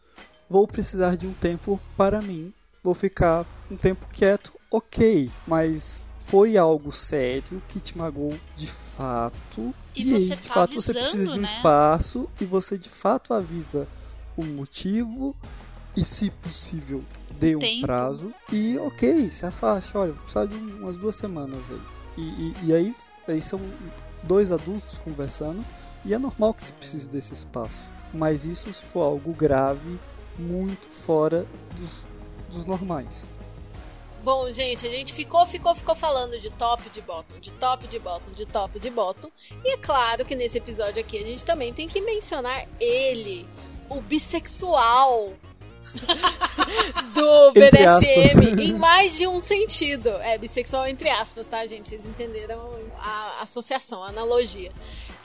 [0.48, 2.55] vou precisar de um tempo para mim,
[2.89, 9.74] vou ficar um tempo quieto, ok, mas foi algo sério que te magoou de fato.
[9.94, 11.44] E, e aí, de tá fato, avisando, você precisa de um né?
[11.44, 13.86] espaço e você de fato avisa
[14.36, 15.36] o motivo
[15.94, 17.05] e, se possível,
[17.39, 17.86] dê um Tempo.
[17.86, 18.32] prazo.
[18.51, 21.81] E ok, se afaste, olha, precisa de um- umas duas semanas aí.
[22.16, 22.94] E, e, e aí,
[23.27, 23.60] aí são
[24.23, 25.62] dois adultos conversando
[26.06, 27.81] e é normal que se precise desse espaço.
[28.15, 29.98] Mas isso se for algo grave,
[30.39, 31.44] muito fora
[31.78, 32.06] dos,
[32.48, 33.26] dos normais.
[34.22, 37.98] Bom, gente, a gente ficou, ficou, ficou falando de top de bottom, de top de
[37.98, 39.30] bottom, de top de bottom.
[39.64, 43.46] E é claro que nesse episódio aqui a gente também tem que mencionar ele,
[43.88, 45.32] o bissexual
[47.14, 50.08] do BDSM, em mais de um sentido.
[50.20, 51.88] É, bissexual entre aspas, tá, gente?
[51.88, 54.72] Vocês entenderam a associação, a analogia.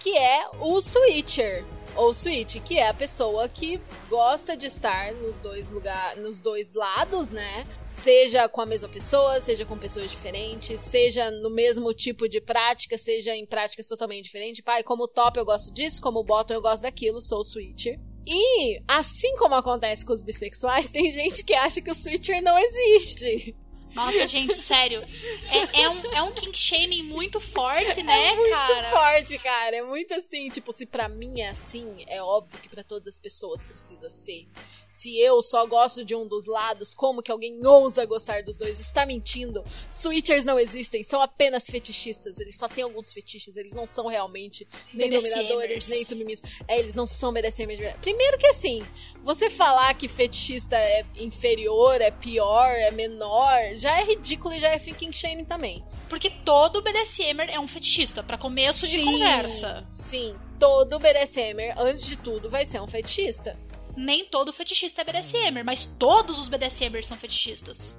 [0.03, 1.65] Que é o switcher.
[1.95, 6.73] Ou switch, que é a pessoa que gosta de estar nos dois lugares, nos dois
[6.73, 7.63] lados, né?
[7.95, 12.97] Seja com a mesma pessoa, seja com pessoas diferentes, seja no mesmo tipo de prática,
[12.97, 14.61] seja em práticas totalmente diferentes.
[14.61, 17.99] Pai, como top eu gosto disso, como bottom eu gosto daquilo, sou switcher.
[18.27, 22.57] E, assim como acontece com os bissexuais, tem gente que acha que o switcher não
[22.57, 23.55] existe.
[23.93, 25.01] Nossa, gente, sério.
[25.49, 28.89] É, é, um, é um kink shaming muito forte, né, é muito cara?
[28.91, 29.75] forte, cara.
[29.75, 33.19] É muito assim, tipo, se pra mim é assim, é óbvio que pra todas as
[33.19, 34.47] pessoas precisa ser.
[34.93, 38.79] Se eu só gosto de um dos lados, como que alguém ousa gostar dos dois?
[38.79, 39.63] Está mentindo.
[39.89, 42.39] Switchers não existem, são apenas fetichistas.
[42.39, 46.47] Eles só têm alguns fetiches, eles não são realmente nem dominadores, nem sumimistas.
[46.67, 48.03] É, eles não são BDSMers de verdade.
[48.03, 48.85] Primeiro que assim,
[49.23, 54.69] você falar que fetichista é inferior, é pior, é menor, já é ridículo e já
[54.69, 55.83] é thinking shaming também.
[56.07, 59.81] Porque todo BDSMer é um fetichista, pra começo de Sim, conversa.
[59.83, 63.57] Sim, todo BDSMer, antes de tudo, vai ser um fetichista.
[63.95, 67.97] Nem todo fetichista é BDSMer, mas todos os BDSMers são fetichistas.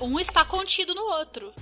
[0.00, 1.52] Um está contido no outro.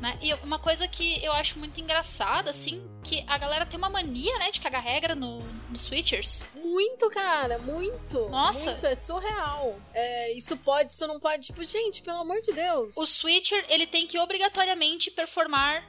[0.00, 0.18] Né?
[0.20, 4.36] E uma coisa que eu acho muito engraçada, assim, que a galera tem uma mania,
[4.38, 5.38] né, de cagar regra no,
[5.70, 6.44] no Switchers.
[6.54, 8.28] Muito, cara, muito.
[8.28, 8.72] Nossa.
[8.72, 9.78] Muito, é surreal.
[9.94, 11.46] É, isso pode, isso não pode.
[11.46, 12.94] Tipo, gente, pelo amor de Deus.
[12.94, 15.82] O Switcher, ele tem que obrigatoriamente performar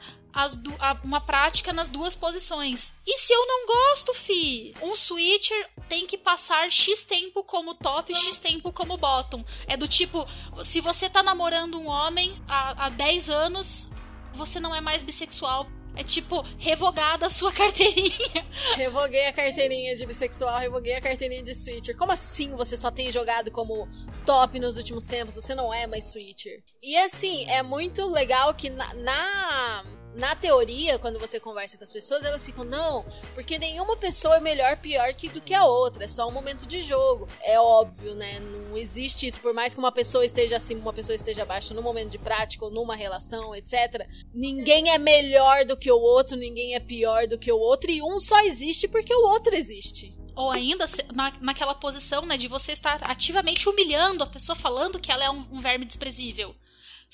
[0.80, 2.94] a- uma prática nas duas posições.
[3.06, 4.74] E se eu não gosto, fi?
[4.82, 9.44] Um Switcher tem que passar X tempo como top, X tempo como bottom.
[9.68, 10.28] É do tipo,
[10.64, 13.90] se você tá namorando um homem há, há 10 anos,
[14.34, 15.68] você não é mais bissexual.
[15.96, 18.46] É tipo, revogada a sua carteirinha.
[18.76, 21.98] Revoguei a carteirinha de bissexual, revoguei a carteirinha de switcher.
[21.98, 23.88] Como assim você só tem jogado como
[24.24, 25.34] top nos últimos tempos?
[25.34, 26.62] Você não é mais switcher.
[26.82, 29.84] E assim, é muito legal que na, na,
[30.18, 34.40] na teoria, quando você conversa com as pessoas, elas ficam, não, porque nenhuma pessoa é
[34.40, 36.06] melhor, pior que do que a outra.
[36.06, 37.28] É só um momento de jogo.
[37.42, 38.40] É óbvio, né?
[38.40, 39.40] Não existe isso.
[39.40, 42.66] Por mais que uma pessoa esteja acima, uma pessoa esteja abaixo no momento de prática
[42.66, 44.08] ou numa relação, etc.
[44.34, 48.02] Ninguém é melhor do que o outro, ninguém é pior do que o outro, e
[48.02, 50.16] um só existe porque o outro existe.
[50.36, 50.86] Ou ainda,
[51.16, 55.30] na, naquela posição, né, de você estar ativamente humilhando a pessoa, falando que ela é
[55.32, 56.56] um, um verme desprezível.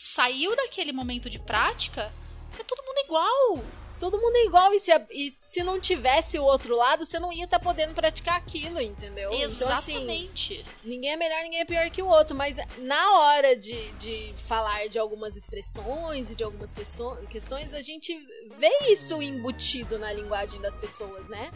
[0.06, 2.12] Saiu daquele momento de prática,
[2.60, 3.64] é todo mundo igual.
[4.02, 7.32] Todo mundo é igual, e se, e se não tivesse o outro lado, você não
[7.32, 9.32] ia estar podendo praticar aquilo, entendeu?
[9.32, 10.66] Então, assim, Exatamente.
[10.84, 14.90] ninguém é melhor, ninguém é pior que o outro, mas na hora de, de falar
[14.90, 18.14] de algumas expressões e de algumas questões, a gente
[18.60, 21.50] vê isso embutido na linguagem das pessoas, né?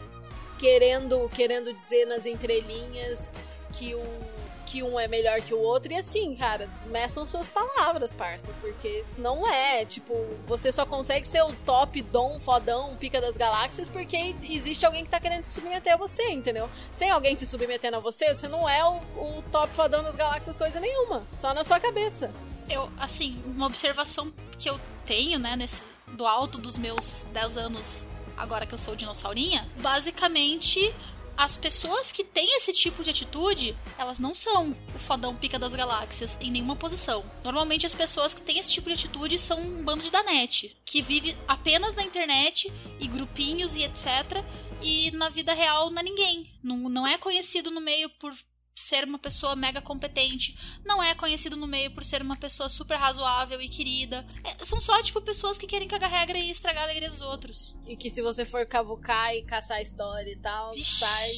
[0.58, 3.36] Querendo, querendo dizer nas entrelinhas
[3.74, 4.37] que o
[4.68, 9.02] que um é melhor que o outro, e assim, cara, meçam suas palavras, parça, porque
[9.16, 10.14] não é, tipo,
[10.46, 15.10] você só consegue ser o top, dom, fodão, pica das galáxias, porque existe alguém que
[15.10, 16.68] tá querendo se submeter a você, entendeu?
[16.92, 20.54] Sem alguém se submetendo a você, você não é o, o top fodão das galáxias
[20.54, 22.30] coisa nenhuma, só na sua cabeça.
[22.68, 28.06] Eu, assim, uma observação que eu tenho, né, nesse, do alto dos meus 10 anos,
[28.36, 30.94] agora que eu sou dinossaurinha, basicamente.
[31.38, 35.72] As pessoas que têm esse tipo de atitude, elas não são o fodão pica das
[35.72, 37.24] galáxias em nenhuma posição.
[37.44, 41.00] Normalmente as pessoas que têm esse tipo de atitude são um bando de danete, que
[41.00, 44.44] vive apenas na internet e grupinhos e etc.
[44.82, 46.52] E na vida real não é ninguém.
[46.60, 48.34] Não, não é conhecido no meio por
[48.80, 52.96] ser uma pessoa mega competente, não é conhecido no meio por ser uma pessoa super
[52.96, 54.26] razoável e querida.
[54.44, 57.76] É, são só, tipo, pessoas que querem cagar regra e estragar a alegria dos outros.
[57.86, 61.00] E que se você for cavucar e caçar a história e tal, Vixe.
[61.00, 61.30] sai.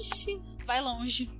[0.00, 0.42] Ixi.
[0.66, 1.30] Vai longe.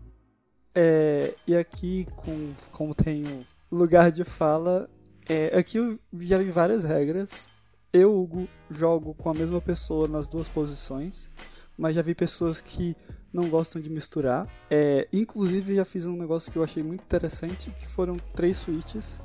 [0.74, 4.88] É, e aqui, com, como tem o lugar de fala,
[5.28, 7.50] é, aqui eu já vi várias regras.
[7.92, 11.30] Eu, Hugo, jogo com a mesma pessoa nas duas posições,
[11.76, 12.96] mas já vi pessoas que
[13.32, 14.46] não gostam de misturar.
[14.70, 19.20] É, inclusive, já fiz um negócio que eu achei muito interessante, que foram três switches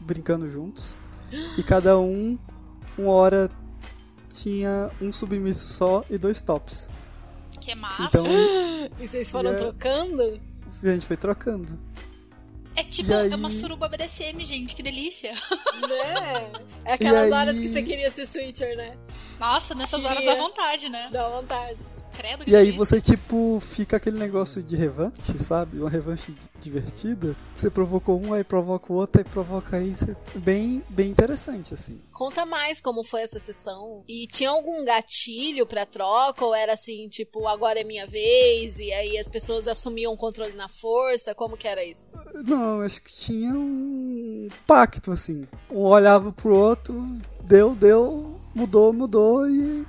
[0.00, 0.96] brincando juntos.
[1.58, 2.38] E cada um,
[2.98, 3.50] uma hora,
[4.32, 6.90] tinha um submisso só e dois tops.
[7.60, 8.04] Que é massa.
[8.04, 8.26] Então,
[8.98, 10.40] E vocês foram E é- trocando?
[10.82, 11.78] a gente foi trocando.
[12.74, 14.74] é tipo, e aí- é uma suruba BDSM, gente.
[14.74, 15.32] Que delícia.
[15.88, 16.50] né?
[16.84, 18.96] É aquelas aí- horas que você queria ser switcher, né?
[19.38, 20.34] Nossa, nessas horas Queria.
[20.36, 21.08] dá vontade, né?
[21.12, 21.78] Dá vontade.
[22.12, 25.78] Credo E aí você, tipo, fica aquele negócio de revanche, sabe?
[25.78, 27.34] Uma revanche divertida.
[27.54, 30.14] Você provocou um, aí provoca o outro, aí provoca isso.
[30.34, 31.98] Bem, bem interessante, assim.
[32.12, 34.04] Conta mais como foi essa sessão.
[34.08, 36.44] E tinha algum gatilho pra troca?
[36.44, 38.78] Ou era assim, tipo, agora é minha vez?
[38.78, 41.34] E aí as pessoas assumiam o controle na força?
[41.34, 42.16] Como que era isso?
[42.44, 45.46] Não, acho que tinha um pacto, assim.
[45.70, 46.94] Um olhava pro outro,
[47.42, 49.86] deu, deu, mudou, mudou e,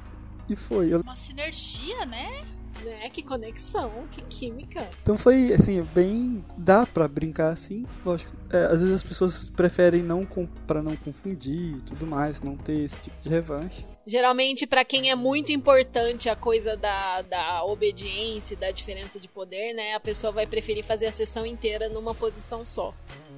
[0.49, 0.93] e foi.
[0.93, 2.45] Eu- Uma sinergia, né?
[2.83, 3.07] Né?
[3.11, 4.85] Que conexão, que química.
[5.03, 6.43] Então foi, assim, bem.
[6.57, 8.33] dá pra brincar assim, lógico.
[8.49, 10.47] É, às vezes as pessoas preferem não com...
[10.67, 13.85] para não confundir e tudo mais, não ter esse tipo de revanche.
[14.07, 19.73] Geralmente, para quem é muito importante a coisa da, da obediência, da diferença de poder,
[19.73, 19.93] né?
[19.93, 22.93] A pessoa vai preferir fazer a sessão inteira numa posição só.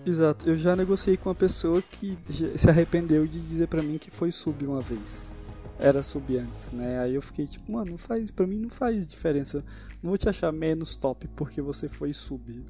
[0.05, 0.49] Exato.
[0.49, 2.17] Eu já negociei com uma pessoa que
[2.55, 5.31] se arrependeu de dizer para mim que foi sub uma vez.
[5.77, 7.01] Era sub antes, né?
[7.01, 9.63] Aí eu fiquei tipo, mano, não faz, para mim não faz diferença.
[10.01, 12.63] Não vou te achar menos top porque você foi sub.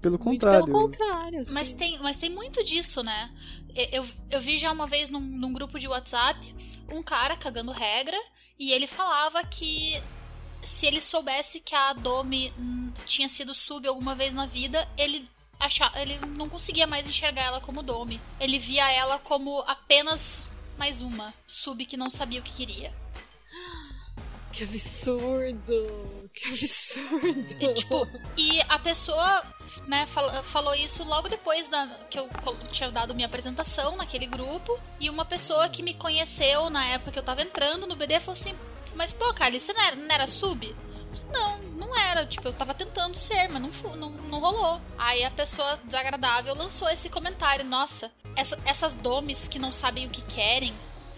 [0.00, 0.66] Pelo Muito contrário.
[0.66, 1.76] Pelo contrário, Mas sim.
[1.76, 3.30] tem, mas tem muito disso, né?
[3.74, 6.54] Eu, eu vi já uma vez num, num grupo de WhatsApp
[6.92, 8.16] um cara cagando regra
[8.58, 10.00] e ele falava que
[10.64, 15.28] se ele soubesse que a Domi hum, tinha sido sub alguma vez na vida, ele
[15.58, 18.20] achava, ele não conseguia mais enxergar ela como Domi.
[18.40, 22.92] Ele via ela como apenas mais uma sub que não sabia o que queria.
[24.52, 26.30] Que absurdo!
[26.32, 27.56] Que absurdo!
[27.60, 29.42] E, tipo, e a pessoa,
[29.86, 32.28] né, fal- falou isso logo depois da, que eu
[32.72, 34.78] tinha dado minha apresentação naquele grupo.
[34.98, 38.32] E uma pessoa que me conheceu na época que eu tava entrando no BD falou
[38.32, 38.54] assim:
[38.94, 40.74] Mas pô, Kylie, você não era, não era sub?
[41.30, 42.24] Não, não era.
[42.26, 44.80] Tipo, eu tava tentando ser, mas não, não, não rolou.
[44.96, 50.10] Aí a pessoa desagradável lançou esse comentário: Nossa, essa- essas domes que não sabem o
[50.10, 50.72] que querem,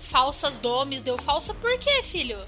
[0.09, 2.43] falsas domes, deu falsa por quê, filho?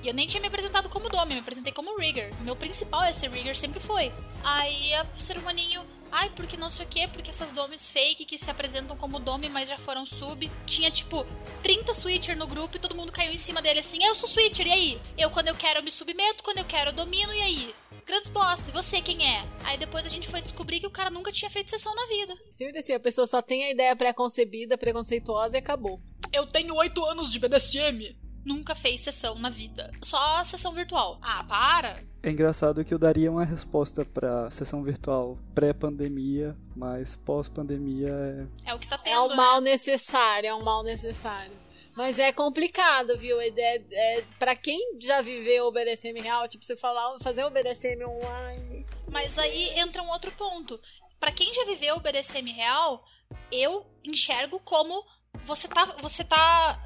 [0.00, 2.32] E eu nem tinha me apresentado como Domi, eu me apresentei como Rigger.
[2.42, 4.12] Meu principal é ser Rigger, sempre foi.
[4.44, 8.38] Aí a ser humaninho, ai, porque não sei o que, porque essas Domes fake que
[8.38, 10.48] se apresentam como Domi, mas já foram sub.
[10.64, 11.26] Tinha tipo
[11.64, 14.68] 30 Switcher no grupo e todo mundo caiu em cima dele assim, eu sou Switcher,
[14.68, 15.00] e aí?
[15.18, 17.74] Eu quando eu quero eu me submeto, quando eu quero eu domino, e aí?
[18.08, 19.44] Grandes bosta, e você quem é?
[19.62, 22.34] Aí depois a gente foi descobrir que o cara nunca tinha feito sessão na vida.
[22.56, 26.00] Sempre assim, a pessoa só tem a ideia pré-concebida, preconceituosa e acabou.
[26.32, 28.16] Eu tenho 8 anos de BDSM.
[28.46, 29.90] Nunca fez sessão na vida.
[30.02, 31.18] Só sessão virtual.
[31.20, 31.98] Ah, para!
[32.22, 38.70] É engraçado que eu daria uma resposta pra sessão virtual pré-pandemia, mas pós-pandemia é.
[38.70, 39.12] É o que tá tendo.
[39.12, 39.34] É um né?
[39.34, 41.52] mal necessário, é um mal necessário.
[41.98, 43.40] Mas é complicado, viu?
[43.40, 48.04] É, é, pra quem já viveu o BDSM real, tipo, você falar, fazer o BDSM
[48.04, 48.86] online.
[49.10, 50.80] Mas aí entra um outro ponto.
[51.18, 53.04] Pra quem já viveu o BDSM real,
[53.50, 55.04] eu enxergo como
[55.44, 56.80] você tá, você tá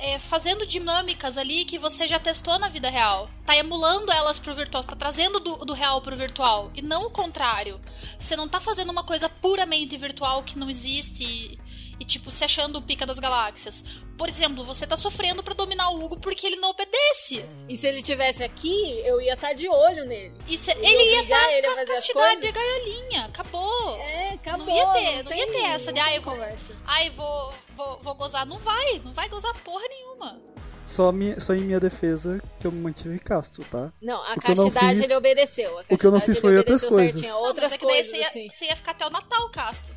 [0.00, 3.30] é, fazendo dinâmicas ali que você já testou na vida real.
[3.46, 6.72] Tá emulando elas pro virtual, você tá trazendo do, do real pro virtual.
[6.74, 7.80] E não o contrário.
[8.18, 11.56] Você não tá fazendo uma coisa puramente virtual que não existe
[11.98, 13.84] e, tipo, se achando o pica das galáxias.
[14.18, 17.44] Por exemplo, você tá sofrendo pra dominar o Hugo porque ele não obedece.
[17.68, 20.34] E se ele tivesse aqui, eu ia estar de olho nele.
[20.46, 23.24] E se, Eu ele ia estar ele a com a castidade de gaiolinha.
[23.26, 23.96] Acabou.
[23.98, 24.66] É, acabou.
[24.66, 26.72] Não ia ter, não tem- ia ter essa de, não ah, eu vou- conversa.
[26.86, 28.46] Ai, vou, vou, vou gozar.
[28.46, 30.40] Não vai, não vai gozar porra nenhuma.
[30.86, 33.92] Só, minha, só em minha defesa que eu me mantive casto, tá?
[34.00, 35.80] Não, a O eu não castidade fiz- ele obedeceu.
[35.90, 37.12] O que eu não castidade fiz foi outras coisas.
[37.12, 38.48] certinho, Não, Outras mas é que daí coisas, você ia, assim.
[38.50, 39.90] você ia ficar até o Natal, Casto.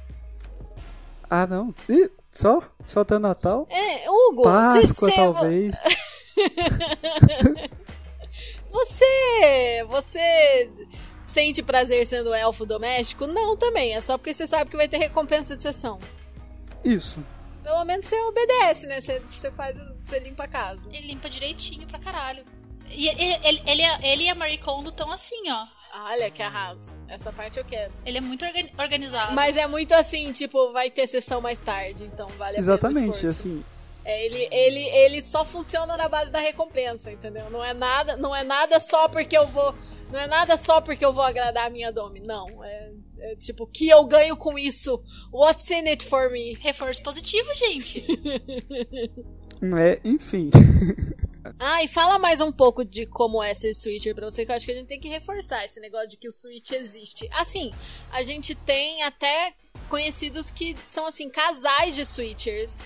[1.29, 1.73] Ah, não.
[1.87, 2.61] Ih, só?
[2.85, 3.67] Só até Natal?
[3.69, 5.75] É, Hugo, Páscoa, você, talvez.
[8.71, 10.69] você, você
[11.21, 13.27] sente prazer sendo elfo doméstico?
[13.27, 13.95] Não, também.
[13.95, 15.99] É só porque você sabe que vai ter recompensa de sessão.
[16.83, 17.23] Isso.
[17.63, 19.01] Pelo menos você obedece, né?
[19.01, 20.81] Você, você faz, você limpa a casa.
[20.91, 22.43] Ele limpa direitinho pra caralho.
[22.89, 25.67] E ele, ele, ele, ele e a Marie Kondo estão assim, ó.
[25.93, 26.95] Olha que arraso.
[27.07, 27.91] Essa parte eu quero.
[28.05, 29.33] Ele é muito organi- organizado.
[29.33, 32.61] Mas é muito assim, tipo, vai ter sessão mais tarde, então vale a pena o
[32.61, 33.63] Exatamente, assim.
[34.05, 37.49] É, ele, ele, ele só funciona na base da recompensa, entendeu?
[37.49, 39.75] Não é nada, não é nada só porque eu vou,
[40.11, 42.19] não é nada só porque eu vou agradar a minha dome.
[42.19, 45.03] Não, é, é tipo que eu ganho com isso.
[45.31, 46.53] What's in it for me?
[46.53, 48.05] Reforço positivo, gente.
[49.77, 50.49] É, enfim.
[51.57, 54.55] Ah, e fala mais um pouco de como é ser Switcher pra você, que eu
[54.55, 57.29] acho que a gente tem que reforçar esse negócio de que o Switch existe.
[57.33, 57.73] Assim,
[58.11, 59.53] a gente tem até
[59.89, 62.79] conhecidos que são, assim, casais de Switchers.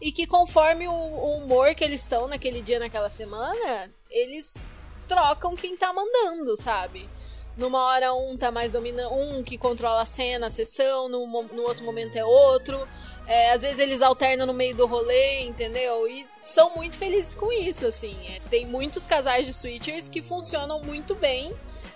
[0.00, 4.66] E que conforme o, humor que eles estão naquele dia, naquela semana, eles
[5.08, 7.08] trocam quem tá mandando, sabe?
[7.56, 11.62] Numa hora um tá mais dominando, um que controla a cena, a sessão, no, no
[11.62, 12.86] outro momento é outro.
[13.26, 16.08] É, às vezes eles alternam no meio do rolê, entendeu?
[16.08, 18.16] E são muito felizes com isso, assim.
[18.28, 21.52] É, tem muitos casais de switchers que funcionam muito bem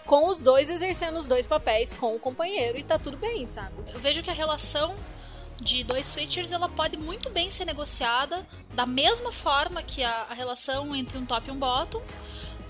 [0.07, 3.75] com os dois exercendo os dois papéis com o companheiro e tá tudo bem, sabe?
[3.93, 4.93] Eu vejo que a relação
[5.61, 8.45] de dois switchers ela pode muito bem ser negociada
[8.75, 12.03] da mesma forma que a, a relação entre um top e um bottom.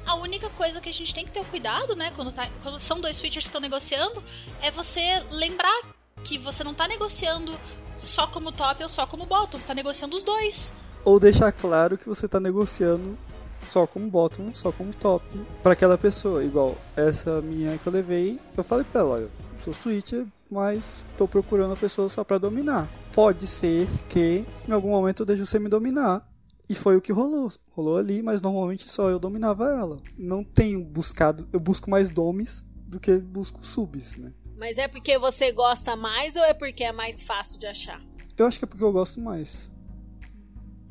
[0.05, 3.01] A única coisa que a gente tem que ter cuidado, né, quando, tá- quando são
[3.01, 4.23] dois switchers que estão negociando,
[4.61, 5.82] é você lembrar
[6.24, 7.57] que você não tá negociando
[8.01, 10.73] só como top ou só como bottom, você tá negociando os dois.
[11.05, 13.17] Ou deixar claro que você tá negociando
[13.63, 15.25] só como bottom, só como top
[15.63, 16.43] para aquela pessoa.
[16.43, 19.31] Igual essa minha que eu levei, eu falei pra ela, eu
[19.63, 22.89] sou switcher, mas tô procurando a pessoa só pra dominar.
[23.13, 26.27] Pode ser que em algum momento eu deixe você me dominar.
[26.69, 27.51] E foi o que rolou.
[27.73, 29.97] Rolou ali, mas normalmente só eu dominava ela.
[30.17, 34.33] Não tenho buscado, eu busco mais domes do que busco subs, né?
[34.61, 37.99] Mas é porque você gosta mais ou é porque é mais fácil de achar?
[38.37, 39.70] Eu acho que é porque eu gosto mais.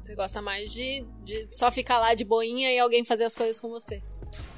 [0.02, 3.60] Você gosta mais de, de só ficar lá de boinha e alguém fazer as coisas
[3.60, 4.02] com você.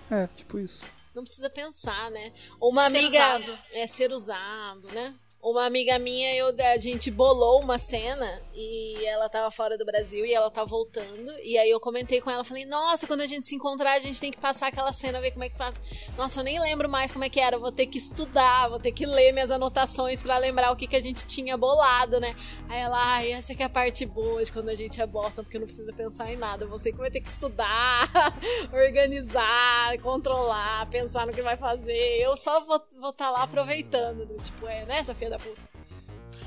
[0.09, 0.81] É, tipo isso.
[1.13, 2.31] Não precisa pensar, né?
[2.61, 3.17] Uma Ser amiga.
[3.17, 3.59] usado.
[3.73, 5.13] É ser usado, né?
[5.43, 10.23] Uma amiga minha, eu, a gente bolou uma cena e ela tava fora do Brasil
[10.23, 11.31] e ela tá voltando.
[11.41, 14.22] E aí eu comentei com ela, falei, nossa, quando a gente se encontrar, a gente
[14.22, 15.76] tem que passar aquela cena, ver como é que faz.
[16.15, 17.57] Nossa, eu nem lembro mais como é que era.
[17.57, 20.95] Vou ter que estudar, vou ter que ler minhas anotações pra lembrar o que, que
[20.95, 22.35] a gente tinha bolado, né?
[22.69, 25.41] Aí ela, ai, essa que é a parte boa de quando a gente é bota,
[25.41, 26.68] porque não precisa pensar em nada.
[26.68, 28.07] Você que vai ter que estudar,
[28.72, 32.22] organizar, controlar, pensar no que vai fazer.
[32.22, 34.27] Eu só vou estar vou tá lá aproveitando.
[34.43, 35.61] Tipo, é, né, filha da puta?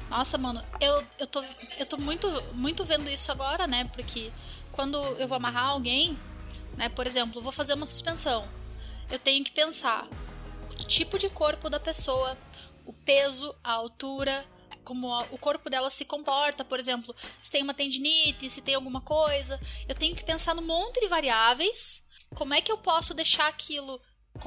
[0.08, 1.42] Nossa, mano, eu, eu tô,
[1.78, 3.90] eu tô muito, muito vendo isso agora, né?
[3.94, 4.30] Porque
[4.70, 6.16] quando eu vou amarrar alguém,
[6.76, 6.88] né?
[6.88, 8.46] Por exemplo, vou fazer uma suspensão.
[9.10, 10.08] Eu tenho que pensar
[10.78, 12.36] o tipo de corpo da pessoa,
[12.84, 14.46] o peso, a altura,
[14.84, 19.00] como o corpo dela se comporta, por exemplo, se tem uma tendinite, se tem alguma
[19.00, 19.58] coisa.
[19.88, 22.04] Eu tenho que pensar num monte de variáveis.
[22.34, 24.00] Como é que eu posso deixar aquilo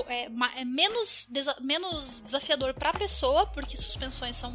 [0.07, 4.51] é, é menos, desa- menos desafiador para a pessoa, porque suspensões são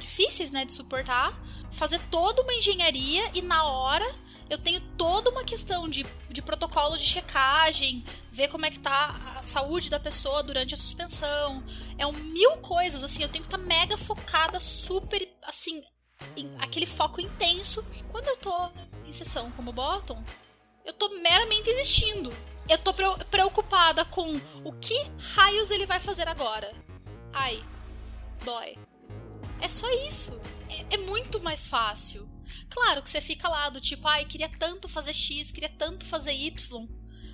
[0.00, 1.38] difíceis, né, de suportar,
[1.72, 4.04] fazer toda uma engenharia e na hora
[4.48, 9.36] eu tenho toda uma questão de, de protocolo de checagem, ver como é que tá
[9.38, 11.64] a saúde da pessoa durante a suspensão.
[11.96, 15.82] É um mil coisas, assim, eu tenho que estar mega focada, super, assim,
[16.58, 17.82] aquele foco intenso.
[18.10, 18.70] Quando eu tô
[19.06, 20.22] em sessão como bottom,
[20.84, 22.30] eu tô meramente existindo.
[22.68, 24.98] Eu tô preo- preocupada com o que
[25.34, 26.72] raios ele vai fazer agora.
[27.32, 27.62] Ai,
[28.44, 28.76] dói.
[29.60, 30.38] É só isso.
[30.68, 32.28] É, é muito mais fácil.
[32.70, 36.32] Claro que você fica lá do tipo, ai, queria tanto fazer X, queria tanto fazer
[36.32, 36.88] Y.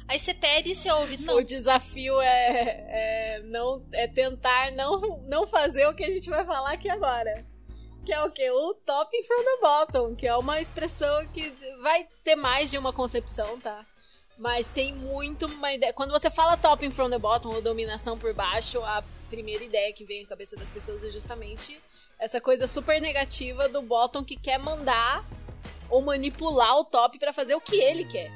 [0.08, 1.36] Aí você pede e você ouve, não.
[1.36, 6.44] O desafio é, é não é tentar não, não fazer o que a gente vai
[6.44, 7.46] falar aqui agora.
[8.04, 8.50] Que é o que?
[8.50, 11.50] O top from the bottom, que é uma expressão que
[11.80, 13.86] vai ter mais de uma concepção, tá?
[14.40, 15.92] Mas tem muito uma ideia.
[15.92, 20.02] Quando você fala top from the bottom ou dominação por baixo, a primeira ideia que
[20.02, 21.78] vem à cabeça das pessoas é justamente
[22.18, 25.26] essa coisa super negativa do bottom que quer mandar
[25.90, 28.32] ou manipular o top pra fazer o que ele quer.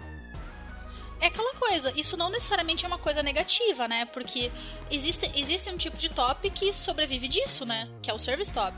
[1.23, 4.05] É aquela coisa, isso não necessariamente é uma coisa negativa, né?
[4.05, 4.53] Porque
[4.91, 7.89] existe, existe um tipo de top que sobrevive disso, né?
[8.03, 8.77] Que é o service top.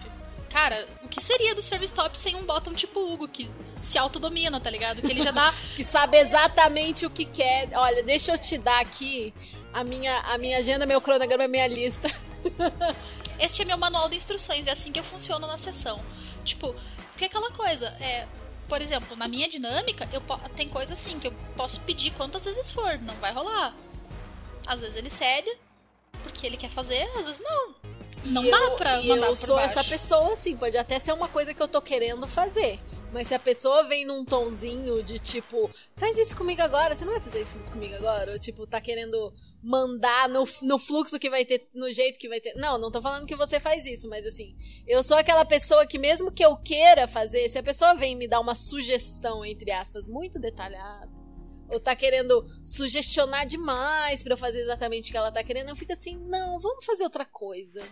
[0.56, 3.50] Cara, o que seria do service top sem um bottom tipo Hugo, que
[3.82, 5.02] se autodomina, tá ligado?
[5.02, 5.52] Que ele já dá.
[5.76, 7.68] que sabe exatamente o que quer.
[7.74, 9.34] Olha, deixa eu te dar aqui
[9.70, 12.10] a minha, a minha agenda, meu cronograma, minha lista.
[13.38, 16.02] Este é meu manual de instruções, é assim que eu funciono na sessão.
[16.42, 16.74] Tipo,
[17.10, 18.26] porque é aquela coisa, é.
[18.66, 20.22] Por exemplo, na minha dinâmica, eu
[20.56, 23.74] tem coisa assim que eu posso pedir quantas vezes for, não vai rolar.
[24.66, 25.54] Às vezes ele cede,
[26.22, 27.95] porque ele quer fazer, às vezes não.
[28.26, 29.78] Não E dá eu, pra mandar eu por sou baixo.
[29.78, 32.78] essa pessoa, assim, pode até ser uma coisa que eu tô querendo fazer.
[33.12, 37.12] Mas se a pessoa vem num tonzinho de tipo, faz isso comigo agora, você não
[37.12, 38.32] vai fazer isso comigo agora?
[38.32, 39.32] Ou tipo, tá querendo
[39.62, 42.54] mandar no, no fluxo que vai ter, no jeito que vai ter.
[42.56, 45.98] Não, não tô falando que você faz isso, mas assim, eu sou aquela pessoa que
[45.98, 50.08] mesmo que eu queira fazer, se a pessoa vem me dar uma sugestão, entre aspas,
[50.08, 51.08] muito detalhada,
[51.70, 55.76] ou tá querendo sugestionar demais pra eu fazer exatamente o que ela tá querendo, eu
[55.76, 57.82] fico assim, não, vamos fazer outra coisa.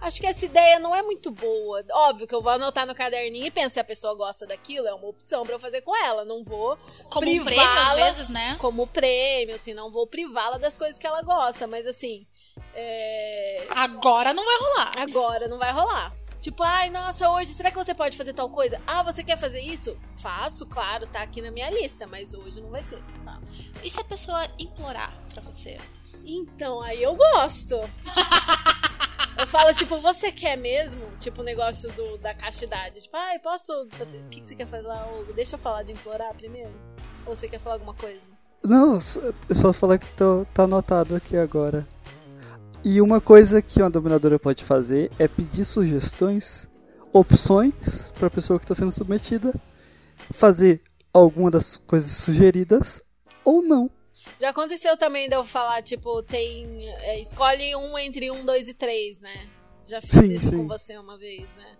[0.00, 1.84] Acho que essa ideia não é muito boa.
[1.92, 4.94] Óbvio que eu vou anotar no caderninho e penso se a pessoa gosta daquilo, é
[4.94, 6.24] uma opção pra eu fazer com ela.
[6.24, 6.76] Não vou
[7.10, 8.56] Como prêmio, às vezes, né?
[8.58, 12.26] como prêmio, assim, não vou privá-la das coisas que ela gosta, mas assim,
[12.74, 14.92] é, Agora não vai rolar.
[14.98, 16.12] agora não vai rolar.
[16.40, 18.80] Tipo, ai, nossa, hoje, será que você pode fazer tal coisa?
[18.86, 19.94] Ah, você quer fazer isso?
[20.16, 23.02] Faço, claro, tá aqui na minha lista, mas hoje não vai ser.
[23.22, 23.38] Tá.
[23.84, 25.76] E se a pessoa implorar pra você?
[26.24, 27.76] Então, aí eu gosto.
[29.38, 31.00] eu falo, tipo, você quer mesmo?
[31.18, 33.00] Tipo, o negócio do, da castidade.
[33.00, 33.72] Tipo, ai, posso.
[33.72, 35.32] O que, que você quer fazer lá, Hugo?
[35.32, 36.72] Deixa eu falar de implorar primeiro?
[37.26, 38.20] Ou você quer falar alguma coisa?
[38.62, 41.86] Não, é só falar que tô- tá anotado aqui agora.
[42.84, 46.68] E uma coisa que uma dominadora pode fazer é pedir sugestões,
[47.12, 49.54] opções para a pessoa que está sendo submetida,
[50.32, 50.82] fazer
[51.12, 53.02] alguma das coisas sugeridas
[53.44, 53.90] ou não.
[54.40, 56.88] Já aconteceu também de eu falar, tipo, tem.
[57.00, 59.48] é, escolhe um entre um, dois e três, né?
[59.84, 60.56] Já fiz Sim, isso sim.
[60.56, 61.76] com você uma vez, né?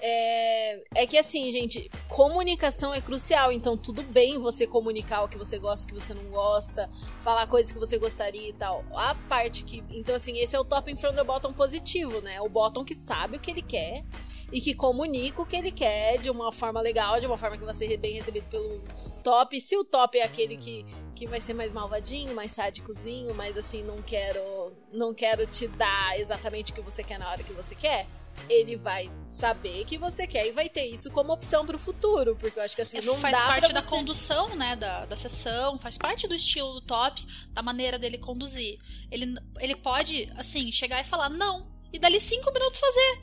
[0.00, 3.50] É, é que assim, gente, comunicação é crucial.
[3.50, 6.88] Então, tudo bem você comunicar o que você gosta, o que você não gosta,
[7.24, 8.84] falar coisas que você gostaria e tal.
[8.94, 9.82] A parte que.
[9.90, 12.40] Então, assim, esse é o top in front do bottom positivo, né?
[12.40, 14.04] O bottom que sabe o que ele quer
[14.52, 17.64] e que comunica o que ele quer de uma forma legal, de uma forma que
[17.64, 18.80] vai ser bem recebido pelo
[19.20, 19.60] top.
[19.60, 20.84] Se o top é aquele que,
[21.14, 26.18] que vai ser mais malvadinho, mais sádicozinho, mas assim, não quero, não quero te dar
[26.18, 28.06] exatamente o que você quer na hora que você quer
[28.48, 32.58] ele vai saber que você quer e vai ter isso como opção pro futuro, porque
[32.58, 33.88] eu acho que assim, É, não faz dá parte da você...
[33.88, 38.78] condução, né, da, da sessão, faz parte do estilo do top, da maneira dele conduzir.
[39.10, 43.20] Ele, ele pode, assim, chegar e falar não, e dali cinco minutos fazer.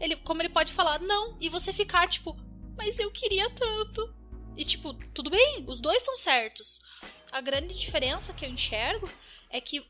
[0.00, 2.36] Ele, como ele pode falar não, e você ficar tipo,
[2.76, 4.14] mas eu queria tanto.
[4.58, 6.80] E tipo, tudo bem, os dois estão certos.
[7.30, 9.08] A grande diferença que eu enxergo
[9.48, 9.86] é que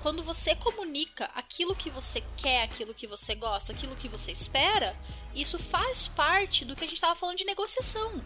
[0.00, 4.96] quando você comunica aquilo que você quer, aquilo que você gosta, aquilo que você espera,
[5.34, 8.24] isso faz parte do que a gente estava falando de negociação.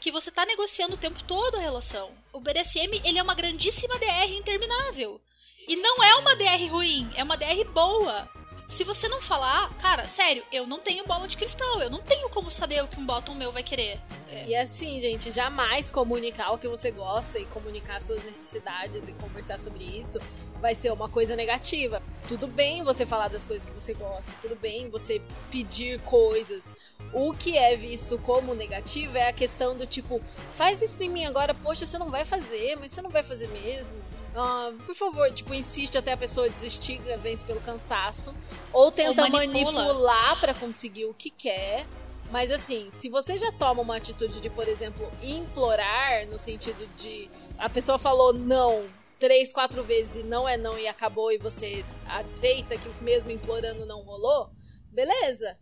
[0.00, 2.10] Que você está negociando o tempo todo a relação.
[2.32, 5.20] O BDSM, ele é uma grandíssima DR interminável.
[5.68, 8.28] E não é uma DR ruim, é uma DR boa.
[8.72, 12.30] Se você não falar, cara, sério, eu não tenho bola de cristal, eu não tenho
[12.30, 14.00] como saber o que um bottom meu vai querer.
[14.30, 14.46] É.
[14.46, 19.60] E assim, gente, jamais comunicar o que você gosta e comunicar suas necessidades e conversar
[19.60, 20.18] sobre isso
[20.58, 22.02] vai ser uma coisa negativa.
[22.26, 25.20] Tudo bem você falar das coisas que você gosta, tudo bem você
[25.50, 26.72] pedir coisas.
[27.12, 30.18] O que é visto como negativo é a questão do tipo,
[30.56, 33.48] faz isso em mim agora, poxa, você não vai fazer, mas você não vai fazer
[33.48, 33.98] mesmo.
[34.34, 38.34] Ah, por favor, tipo, insiste até a pessoa desistir, vence pelo cansaço.
[38.72, 39.72] Ou tenta Ou manipula.
[39.72, 41.86] manipular pra conseguir o que quer.
[42.30, 47.28] Mas assim, se você já toma uma atitude de, por exemplo, implorar, no sentido de
[47.58, 48.88] a pessoa falou não
[49.18, 53.86] três, quatro vezes e não é não e acabou e você aceita que mesmo implorando
[53.86, 54.50] não rolou,
[54.90, 55.56] beleza.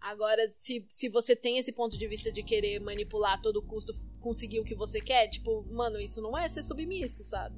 [0.00, 3.92] Agora, se, se você tem esse ponto de vista de querer manipular a todo custo,
[4.20, 7.56] conseguir o que você quer, tipo, mano, isso não é ser submisso, sabe?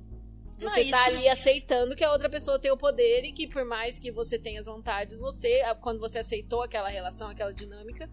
[0.59, 3.47] Não, Você tá isso ali aceitando que a outra pessoa tem o poder e que
[3.47, 8.11] por mais que você tenha as vontades, você, quando você aceitou aquela relação, aquela dinâmica,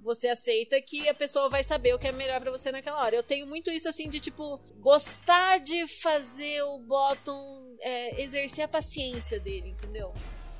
[0.00, 3.16] você aceita que a pessoa vai saber o que é melhor pra você naquela hora.
[3.16, 8.68] Eu tenho muito isso assim de tipo gostar de fazer o bottom é, exercer a
[8.68, 10.12] paciência dele, entendeu?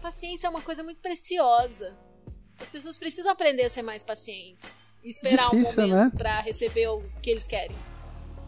[0.03, 1.97] Paciência é uma coisa muito preciosa.
[2.61, 4.93] As pessoas precisam aprender a ser mais pacientes.
[5.05, 6.19] Esperar Difícil, um momento né?
[6.19, 7.77] pra receber o que eles querem.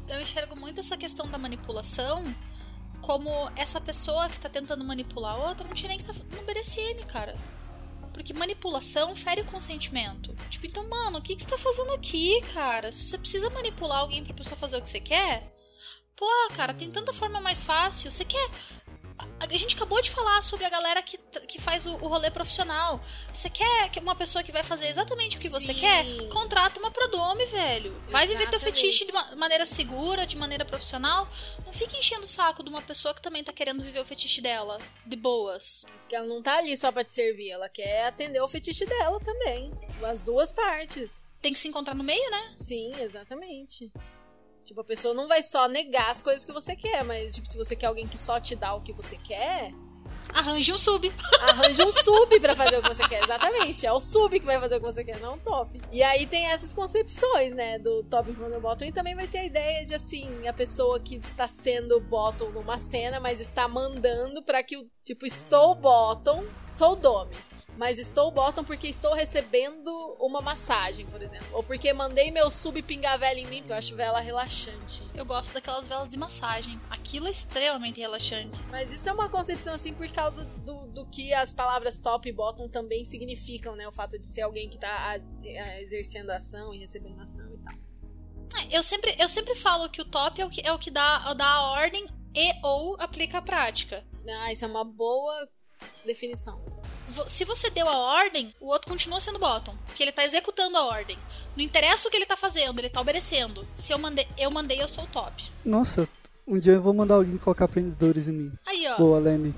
[0.09, 2.25] eu enxergo muito essa questão da manipulação
[3.01, 6.45] como essa pessoa que tá tentando manipular a outra não tinha nem que tá no
[6.45, 7.35] BDSM, cara.
[8.13, 10.35] Porque manipulação fere o consentimento.
[10.49, 12.93] Tipo, então, mano, o que, que você tá fazendo aqui, cara?
[12.93, 15.43] Se você precisa manipular alguém pra pessoa fazer o que você quer,
[16.17, 18.11] pô, cara, tem tanta forma mais fácil.
[18.11, 18.51] Você quer.
[19.39, 21.19] A gente acabou de falar sobre a galera que,
[21.49, 23.01] que faz o, o rolê profissional.
[23.35, 25.81] Você quer que uma pessoa que vai fazer exatamente o que você Sim.
[25.81, 26.05] quer?
[26.29, 27.93] Contrata uma prodome, velho.
[28.09, 31.29] Vai viver teu fetiche de ma- maneira segura, de maneira profissional.
[31.67, 34.41] Não fica enchendo o saco de uma pessoa que também tá querendo viver o fetiche
[34.41, 35.85] dela, de boas.
[36.01, 39.19] Porque ela não tá ali só pra te servir, ela quer atender o fetiche dela
[39.21, 39.71] também.
[40.03, 41.35] As duas partes.
[41.43, 42.53] Tem que se encontrar no meio, né?
[42.55, 43.91] Sim, exatamente.
[44.65, 47.59] Tipo, a pessoa não vai só negar as coisas que você quer, mas, tipo, se
[47.59, 49.73] você quer alguém que só te dá o que você quer,
[50.33, 51.13] Arranje um sub.
[51.41, 53.23] arranja um sub pra fazer o que você quer.
[53.25, 53.87] Exatamente.
[53.87, 55.81] É o sub que vai fazer o que você quer, não o top.
[55.91, 58.85] E aí tem essas concepções, né, do top the bottom.
[58.85, 62.79] E também vai ter a ideia de, assim, a pessoa que está sendo bottom numa
[62.79, 67.35] cena, mas está mandando pra que o, tipo, estou bottom, sou dome.
[67.81, 69.91] Mas estou bottom porque estou recebendo
[70.21, 71.47] uma massagem, por exemplo.
[71.51, 75.03] Ou porque mandei meu sub pingar vela em mim, porque eu acho vela relaxante.
[75.15, 76.79] Eu gosto daquelas velas de massagem.
[76.91, 78.61] Aquilo é extremamente relaxante.
[78.71, 82.33] Mas isso é uma concepção assim por causa do, do que as palavras top e
[82.33, 83.89] bottom também significam, né?
[83.89, 87.59] O fato de ser alguém que tá a- a- exercendo ação e recebendo ação e
[87.65, 88.61] tal.
[88.61, 90.91] É, Eu sempre, eu sempre falo que o top é o que, é o que
[90.91, 92.05] dá, dá a ordem
[92.35, 94.05] e ou aplica a prática.
[94.29, 95.49] Ah, isso é uma boa
[96.05, 96.61] definição.
[97.29, 99.75] Se você deu a ordem, o outro continua sendo bottom.
[99.87, 101.19] Porque ele tá executando a ordem.
[101.57, 103.67] Não interessa o que ele tá fazendo, ele tá obedecendo.
[103.77, 105.51] Se eu mandei, eu mandei, eu sou o top.
[105.65, 106.09] Nossa,
[106.47, 108.53] um dia eu vou mandar alguém colocar prendedores em mim.
[108.67, 108.97] Aí, ó.
[108.97, 109.55] Boa, Lenny.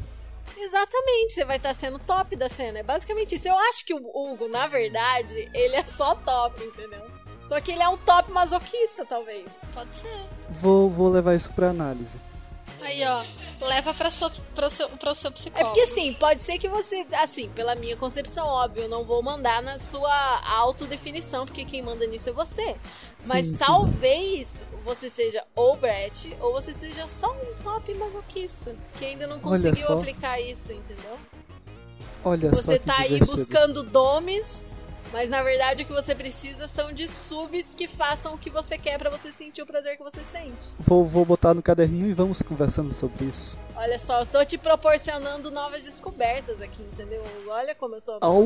[0.57, 2.79] Exatamente, você vai estar sendo top da cena.
[2.79, 3.49] É basicamente isso.
[3.49, 7.11] Eu acho que o Hugo, na verdade, ele é só top, entendeu?
[7.49, 9.47] Só que ele é um top masoquista, talvez.
[9.75, 10.27] Pode ser.
[10.51, 12.19] Vou, vou levar isso pra análise.
[12.83, 13.25] Aí, ó.
[13.65, 15.71] Leva pra sua, pra seu, pro seu É psicólogo.
[15.73, 19.63] porque assim, pode ser que você, assim, pela minha concepção, óbvio, eu não vou mandar
[19.63, 20.13] na sua
[20.57, 22.77] autodefinição, porque quem manda nisso é você.
[23.25, 23.59] Mas Sim, sim.
[23.59, 29.39] talvez você seja ou Brett, ou você seja só um top masoquista, que ainda não
[29.39, 31.17] conseguiu aplicar isso, entendeu?
[32.25, 34.73] Olha só Você tá aí buscando domes
[35.13, 38.79] Mas na verdade o que você precisa são de subs que façam o que você
[38.79, 40.75] quer para você sentir o prazer que você sente.
[40.79, 43.59] Vou, vou botar no caderninho e vamos conversando sobre isso.
[43.77, 47.23] Olha só, eu tô te proporcionando novas descobertas aqui, entendeu?
[47.49, 48.43] Olha como eu sou uma Ao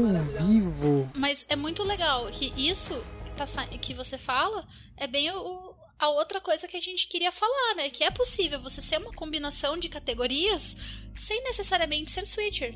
[0.47, 1.09] vivo.
[1.15, 3.01] Mas é muito legal que isso
[3.37, 3.47] tá
[3.81, 4.67] que você fala
[4.97, 7.91] é bem o, a outra coisa que a gente queria falar, né?
[7.91, 10.77] Que é possível você ser uma combinação de categorias
[11.15, 12.75] sem necessariamente ser switcher.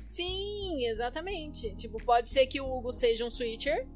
[0.00, 1.74] Sim, exatamente.
[1.76, 3.86] Tipo, pode ser que o Hugo seja um switcher.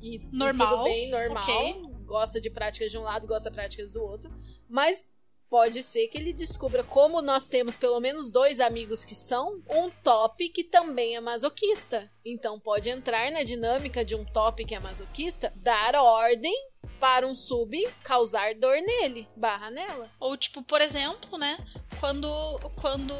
[0.00, 1.42] E Normal, tudo bem, normal.
[1.42, 1.82] ok.
[2.04, 4.30] Gosta de práticas de um lado, gosta de práticas do outro.
[4.68, 5.04] Mas
[5.48, 9.90] pode ser que ele descubra, como nós temos pelo menos dois amigos que são, um
[10.02, 12.10] top que também é masoquista.
[12.24, 16.54] Então pode entrar na dinâmica de um top que é masoquista, dar ordem
[17.00, 20.10] para um sub causar dor nele, barra nela.
[20.18, 21.58] Ou tipo, por exemplo, né?
[22.00, 23.14] Quando quando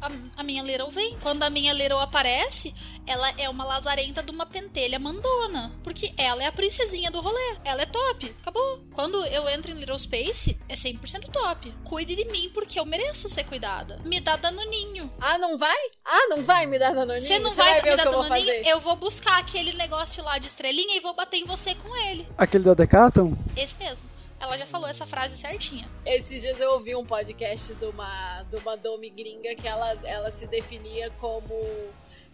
[0.00, 2.74] a, a minha Little vem, quando a minha Little aparece,
[3.06, 7.56] ela é uma lazarenta de uma pentelha mandona, porque ela é a princesinha do rolê.
[7.64, 8.34] Ela é top.
[8.40, 8.80] Acabou.
[8.92, 11.72] Quando eu entro em Little Space, é 100% top.
[11.84, 13.98] Cuide de mim porque eu mereço ser cuidada.
[14.04, 15.10] Me dá danoninho.
[15.20, 15.78] Ah, não vai?
[16.04, 17.26] Ah, não vai me dar danoninho?
[17.26, 18.52] Você não Você vai, ver me dar que eu vou danoninho?
[18.66, 22.26] Eu vou buscar aquele negócio lá de estrelinha e vou bater em você com ele.
[22.36, 23.34] Aquele da Decathlon?
[23.56, 24.09] Esse mesmo.
[24.40, 25.86] Ela já falou essa frase certinha.
[26.04, 30.32] Esses dias eu ouvi um podcast de uma, de uma Domi gringa que ela, ela
[30.32, 31.54] se definia como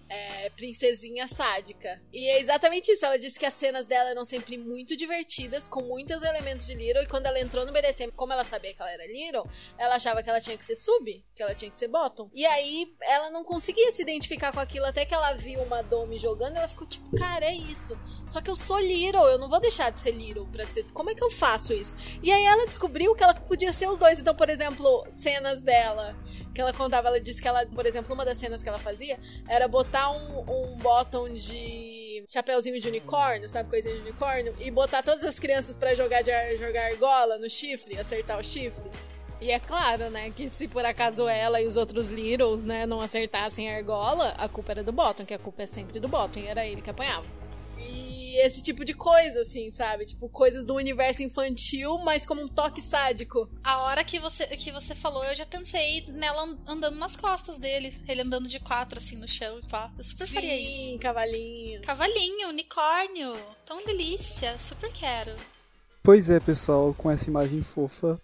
[0.08, 2.00] é, princesinha sádica.
[2.12, 3.04] E é exatamente isso.
[3.04, 7.02] Ela disse que as cenas dela eram sempre muito divertidas, com muitos elementos de Little.
[7.02, 10.22] E quando ela entrou no BDSM, como ela sabia que ela era Little, ela achava
[10.22, 12.30] que ela tinha que ser sub, que ela tinha que ser bottom.
[12.34, 16.18] E aí ela não conseguia se identificar com aquilo até que ela viu uma Domi
[16.18, 16.56] jogando.
[16.56, 17.98] Ela ficou tipo, cara, é isso.
[18.26, 20.84] Só que eu sou Little, eu não vou deixar de ser Little pra ser.
[20.92, 21.94] Como é que eu faço isso?
[22.22, 24.18] E aí ela descobriu que ela podia ser os dois.
[24.18, 26.16] Então, por exemplo, cenas dela
[26.56, 29.18] que ela contava, ela disse que ela, por exemplo, uma das cenas que ela fazia
[29.46, 35.02] era botar um, um bottom de chapeuzinho de unicórnio, sabe, coisinha de unicórnio, e botar
[35.02, 38.90] todas as crianças pra jogar de ar- jogar argola no chifre, acertar o chifre.
[39.38, 43.02] E é claro, né, que se por acaso ela e os outros Littles, né, não
[43.02, 46.40] acertassem a argola, a culpa era do bottom, que a culpa é sempre do bottom,
[46.40, 47.26] e era ele que apanhava.
[47.78, 50.06] E esse tipo de coisa, assim, sabe?
[50.06, 53.48] Tipo, coisas do universo infantil, mas como um toque sádico.
[53.62, 57.58] A hora que você, que você falou, eu já pensei nela an- andando nas costas
[57.58, 57.96] dele.
[58.08, 59.90] Ele andando de quatro, assim, no chão e pá.
[59.96, 60.90] Eu super faria isso.
[60.90, 61.82] Sim, cavalinho.
[61.82, 63.34] Cavalinho, unicórnio.
[63.64, 64.58] Tão delícia.
[64.58, 65.34] Super quero.
[66.02, 68.20] Pois é, pessoal, com essa imagem fofa,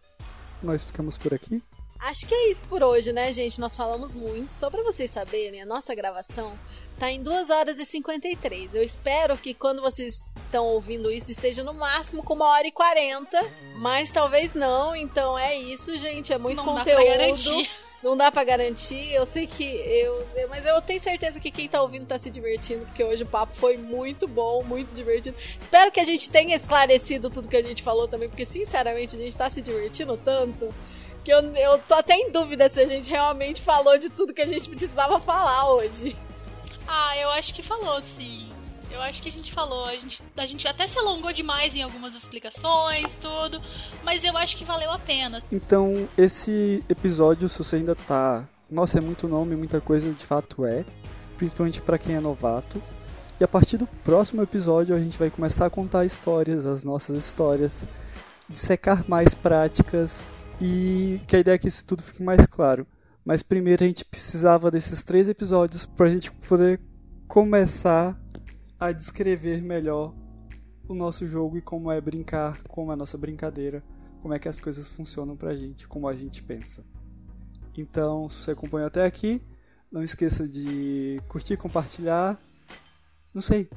[0.63, 1.63] nós ficamos por aqui.
[1.99, 3.61] Acho que é isso por hoje, né, gente?
[3.61, 4.53] Nós falamos muito.
[4.53, 6.59] Só pra vocês saberem, a nossa gravação
[7.03, 8.77] tá em 2 horas e 53.
[8.77, 12.71] Eu espero que quando vocês estão ouvindo isso esteja no máximo com uma hora e
[12.71, 13.45] 40.
[13.75, 14.95] Mas talvez não.
[14.95, 16.33] Então é isso, gente.
[16.33, 17.03] É muito Não dá conteúdo.
[17.05, 17.71] pra garantir.
[18.05, 19.13] Não dá pra garantir.
[19.13, 22.85] Eu sei que eu- Mas eu tenho certeza que quem tá ouvindo tá se divertindo,
[22.85, 25.37] porque hoje o papo foi muito bom, muito divertido.
[25.61, 29.19] Espero que a gente tenha esclarecido tudo que a gente falou também, porque sinceramente a
[29.19, 30.73] gente tá se divertindo tanto
[31.25, 34.43] que eu, eu tô até em dúvida se a gente realmente falou de tudo que
[34.43, 36.17] a gente precisava falar hoje.
[36.95, 38.51] Ah, eu acho que falou, sim.
[38.91, 39.87] Eu acho que a gente falou.
[39.87, 43.63] A gente, a gente até se alongou demais em algumas explicações, tudo.
[44.05, 45.43] Mas eu acho que valeu a pena.
[45.51, 48.47] Então, esse episódio, se você ainda tá.
[48.71, 50.85] Nossa, é muito nome, muita coisa, de fato é.
[51.39, 52.83] Principalmente pra quem é novato.
[53.41, 57.17] E a partir do próximo episódio, a gente vai começar a contar histórias, as nossas
[57.17, 57.89] histórias,
[58.51, 60.27] dissecar mais práticas
[60.61, 62.87] e que a ideia é que isso tudo fique mais claro.
[63.25, 66.81] Mas primeiro a gente precisava desses três episódios pra gente poder
[67.29, 68.19] começar
[68.79, 70.13] a descrever melhor
[70.89, 73.83] o nosso jogo e como é brincar, como é a nossa brincadeira,
[74.21, 76.85] como é que as coisas funcionam pra gente, como a gente pensa.
[77.77, 79.43] Então, se você acompanhou até aqui,
[79.91, 82.39] não esqueça de curtir, compartilhar.
[83.33, 83.69] Não sei.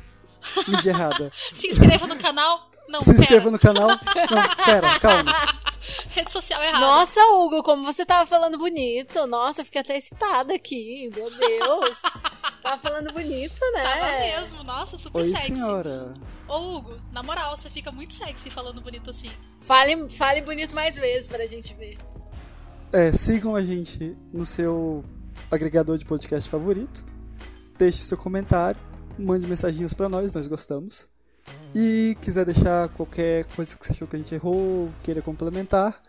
[0.68, 1.32] Mídia errada.
[1.54, 2.72] Se inscreva no canal.
[2.90, 3.22] Não, Se pera.
[3.22, 3.88] inscreva no canal.
[3.90, 5.32] Não, pera, calma.
[6.12, 6.80] Rede social errada.
[6.80, 9.26] Nossa, Hugo, como você tava falando bonito.
[9.28, 11.10] Nossa, eu fiquei até excitada aqui.
[11.14, 11.98] Meu Deus.
[12.62, 13.84] tava falando bonito, né?
[13.84, 14.64] Tava mesmo.
[14.64, 15.48] Nossa, super Oi, sexy.
[15.48, 16.14] senhora.
[16.48, 19.32] Ô, Hugo, na moral, você fica muito sexy falando bonito assim.
[19.62, 21.98] Fale, fale bonito mais vezes pra gente ver.
[22.92, 25.04] É, sigam a gente no seu
[25.52, 27.06] agregador de podcast favorito.
[27.78, 28.80] Deixe seu comentário,
[29.18, 31.10] mande mensaginhas pra nós, nós gostamos.
[31.78, 36.02] E quiser deixar qualquer coisa que você achou que a gente errou, queira complementar,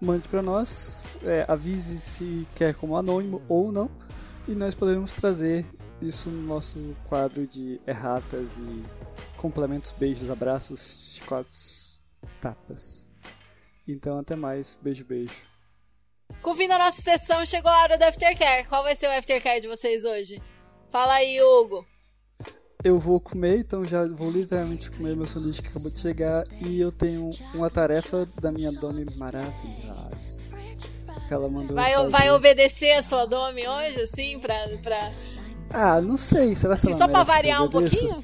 [0.00, 1.04] mande pra nós.
[1.22, 3.88] É, avise se quer como anônimo ou não.
[4.48, 5.64] E nós poderemos trazer
[6.00, 8.84] isso no nosso quadro de erratas e
[9.36, 12.00] complementos, beijos, abraços, chicotes,
[12.40, 13.08] tapas.
[13.86, 15.40] Então até mais, beijo, beijo.
[16.42, 18.66] Com da nossa sessão, chegou a hora do Aftercare.
[18.66, 20.42] Qual vai ser o Aftercare de vocês hoje?
[20.90, 21.91] Fala aí, Hugo.
[22.84, 26.44] Eu vou comer, então já vou literalmente comer meu sanduíche que acabou de chegar.
[26.60, 30.44] E eu tenho uma tarefa da minha Domi maravilhosa.
[31.28, 31.74] Que ela mandou.
[31.76, 32.08] Vai, fazer.
[32.10, 34.54] vai obedecer a sua Domi hoje, assim, pra.
[34.82, 35.12] pra...
[35.70, 36.54] Ah, não sei.
[36.56, 38.22] Será que Se ela só pra variar um pouquinho?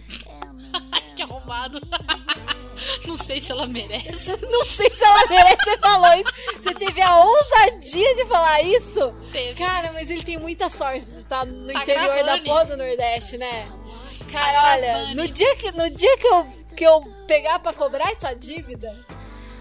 [1.15, 1.81] que arrombado.
[3.07, 4.29] Não sei se ela merece.
[4.41, 6.33] Não sei se ela merece, você falou isso.
[6.61, 9.13] Você teve a ousadia de falar isso?
[9.33, 9.55] Teve.
[9.65, 12.45] Cara, mas ele tem muita sorte de estar no Tá interior da gravando.
[12.45, 13.69] porra do Nordeste, né?
[14.31, 16.47] Cara, olha, no dia, que, no dia que, eu,
[16.77, 18.95] que eu pegar pra cobrar essa dívida,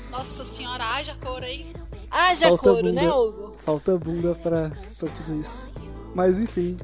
[0.09, 1.73] Nossa senhora, haja cor, hein?
[2.09, 3.01] haja Falta couro, bunda.
[3.01, 3.55] né, Hugo?
[3.57, 5.67] Falta bunda pra, pra tudo isso.
[6.15, 6.77] Mas enfim,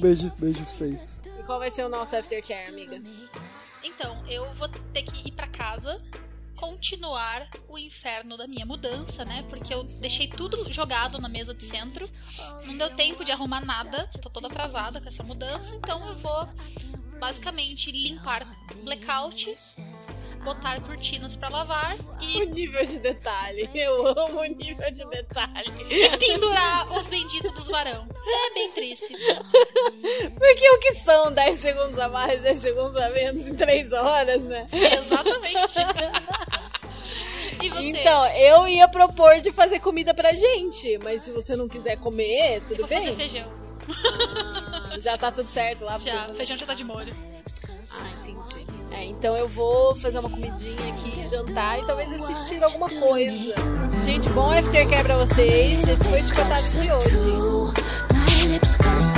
[0.00, 1.22] beijo, beijo vocês.
[1.38, 3.00] E qual vai ser o nosso aftercare, amiga?
[3.82, 6.00] Então, eu vou ter que ir pra casa,
[6.56, 9.44] continuar o inferno da minha mudança, né?
[9.48, 12.08] Porque eu deixei tudo jogado na mesa de centro.
[12.64, 14.08] Não deu tempo de arrumar nada.
[14.20, 16.48] Tô toda atrasada com essa mudança, então eu vou
[17.18, 18.46] basicamente limpar
[18.82, 19.56] blackout,
[20.44, 23.68] botar cortinas pra lavar O e nível de detalhe.
[23.74, 25.72] Eu amo o nível de detalhe.
[26.18, 28.06] pendurar os benditos dos varão.
[28.26, 29.08] É bem triste.
[30.38, 34.42] Porque o que são 10 segundos a mais, 10 segundos a menos em 3 horas,
[34.42, 34.66] né?
[34.72, 35.74] Exatamente.
[37.62, 37.86] E você?
[37.86, 42.60] Então, eu ia propor de fazer comida pra gente, mas se você não quiser comer,
[42.68, 43.16] tudo vou fazer bem.
[43.16, 43.65] feijão.
[43.88, 47.14] Ah, já tá tudo certo lá Já, feijão já tá de molho.
[47.92, 48.66] Ah, entendi.
[48.90, 53.54] É, então eu vou fazer uma comidinha aqui, jantar e talvez assistir alguma coisa.
[54.02, 55.86] Gente, bom aftercare pra vocês.
[55.86, 57.56] Esse foi o de hoje.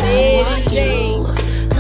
[0.01, 1.78] Beijo.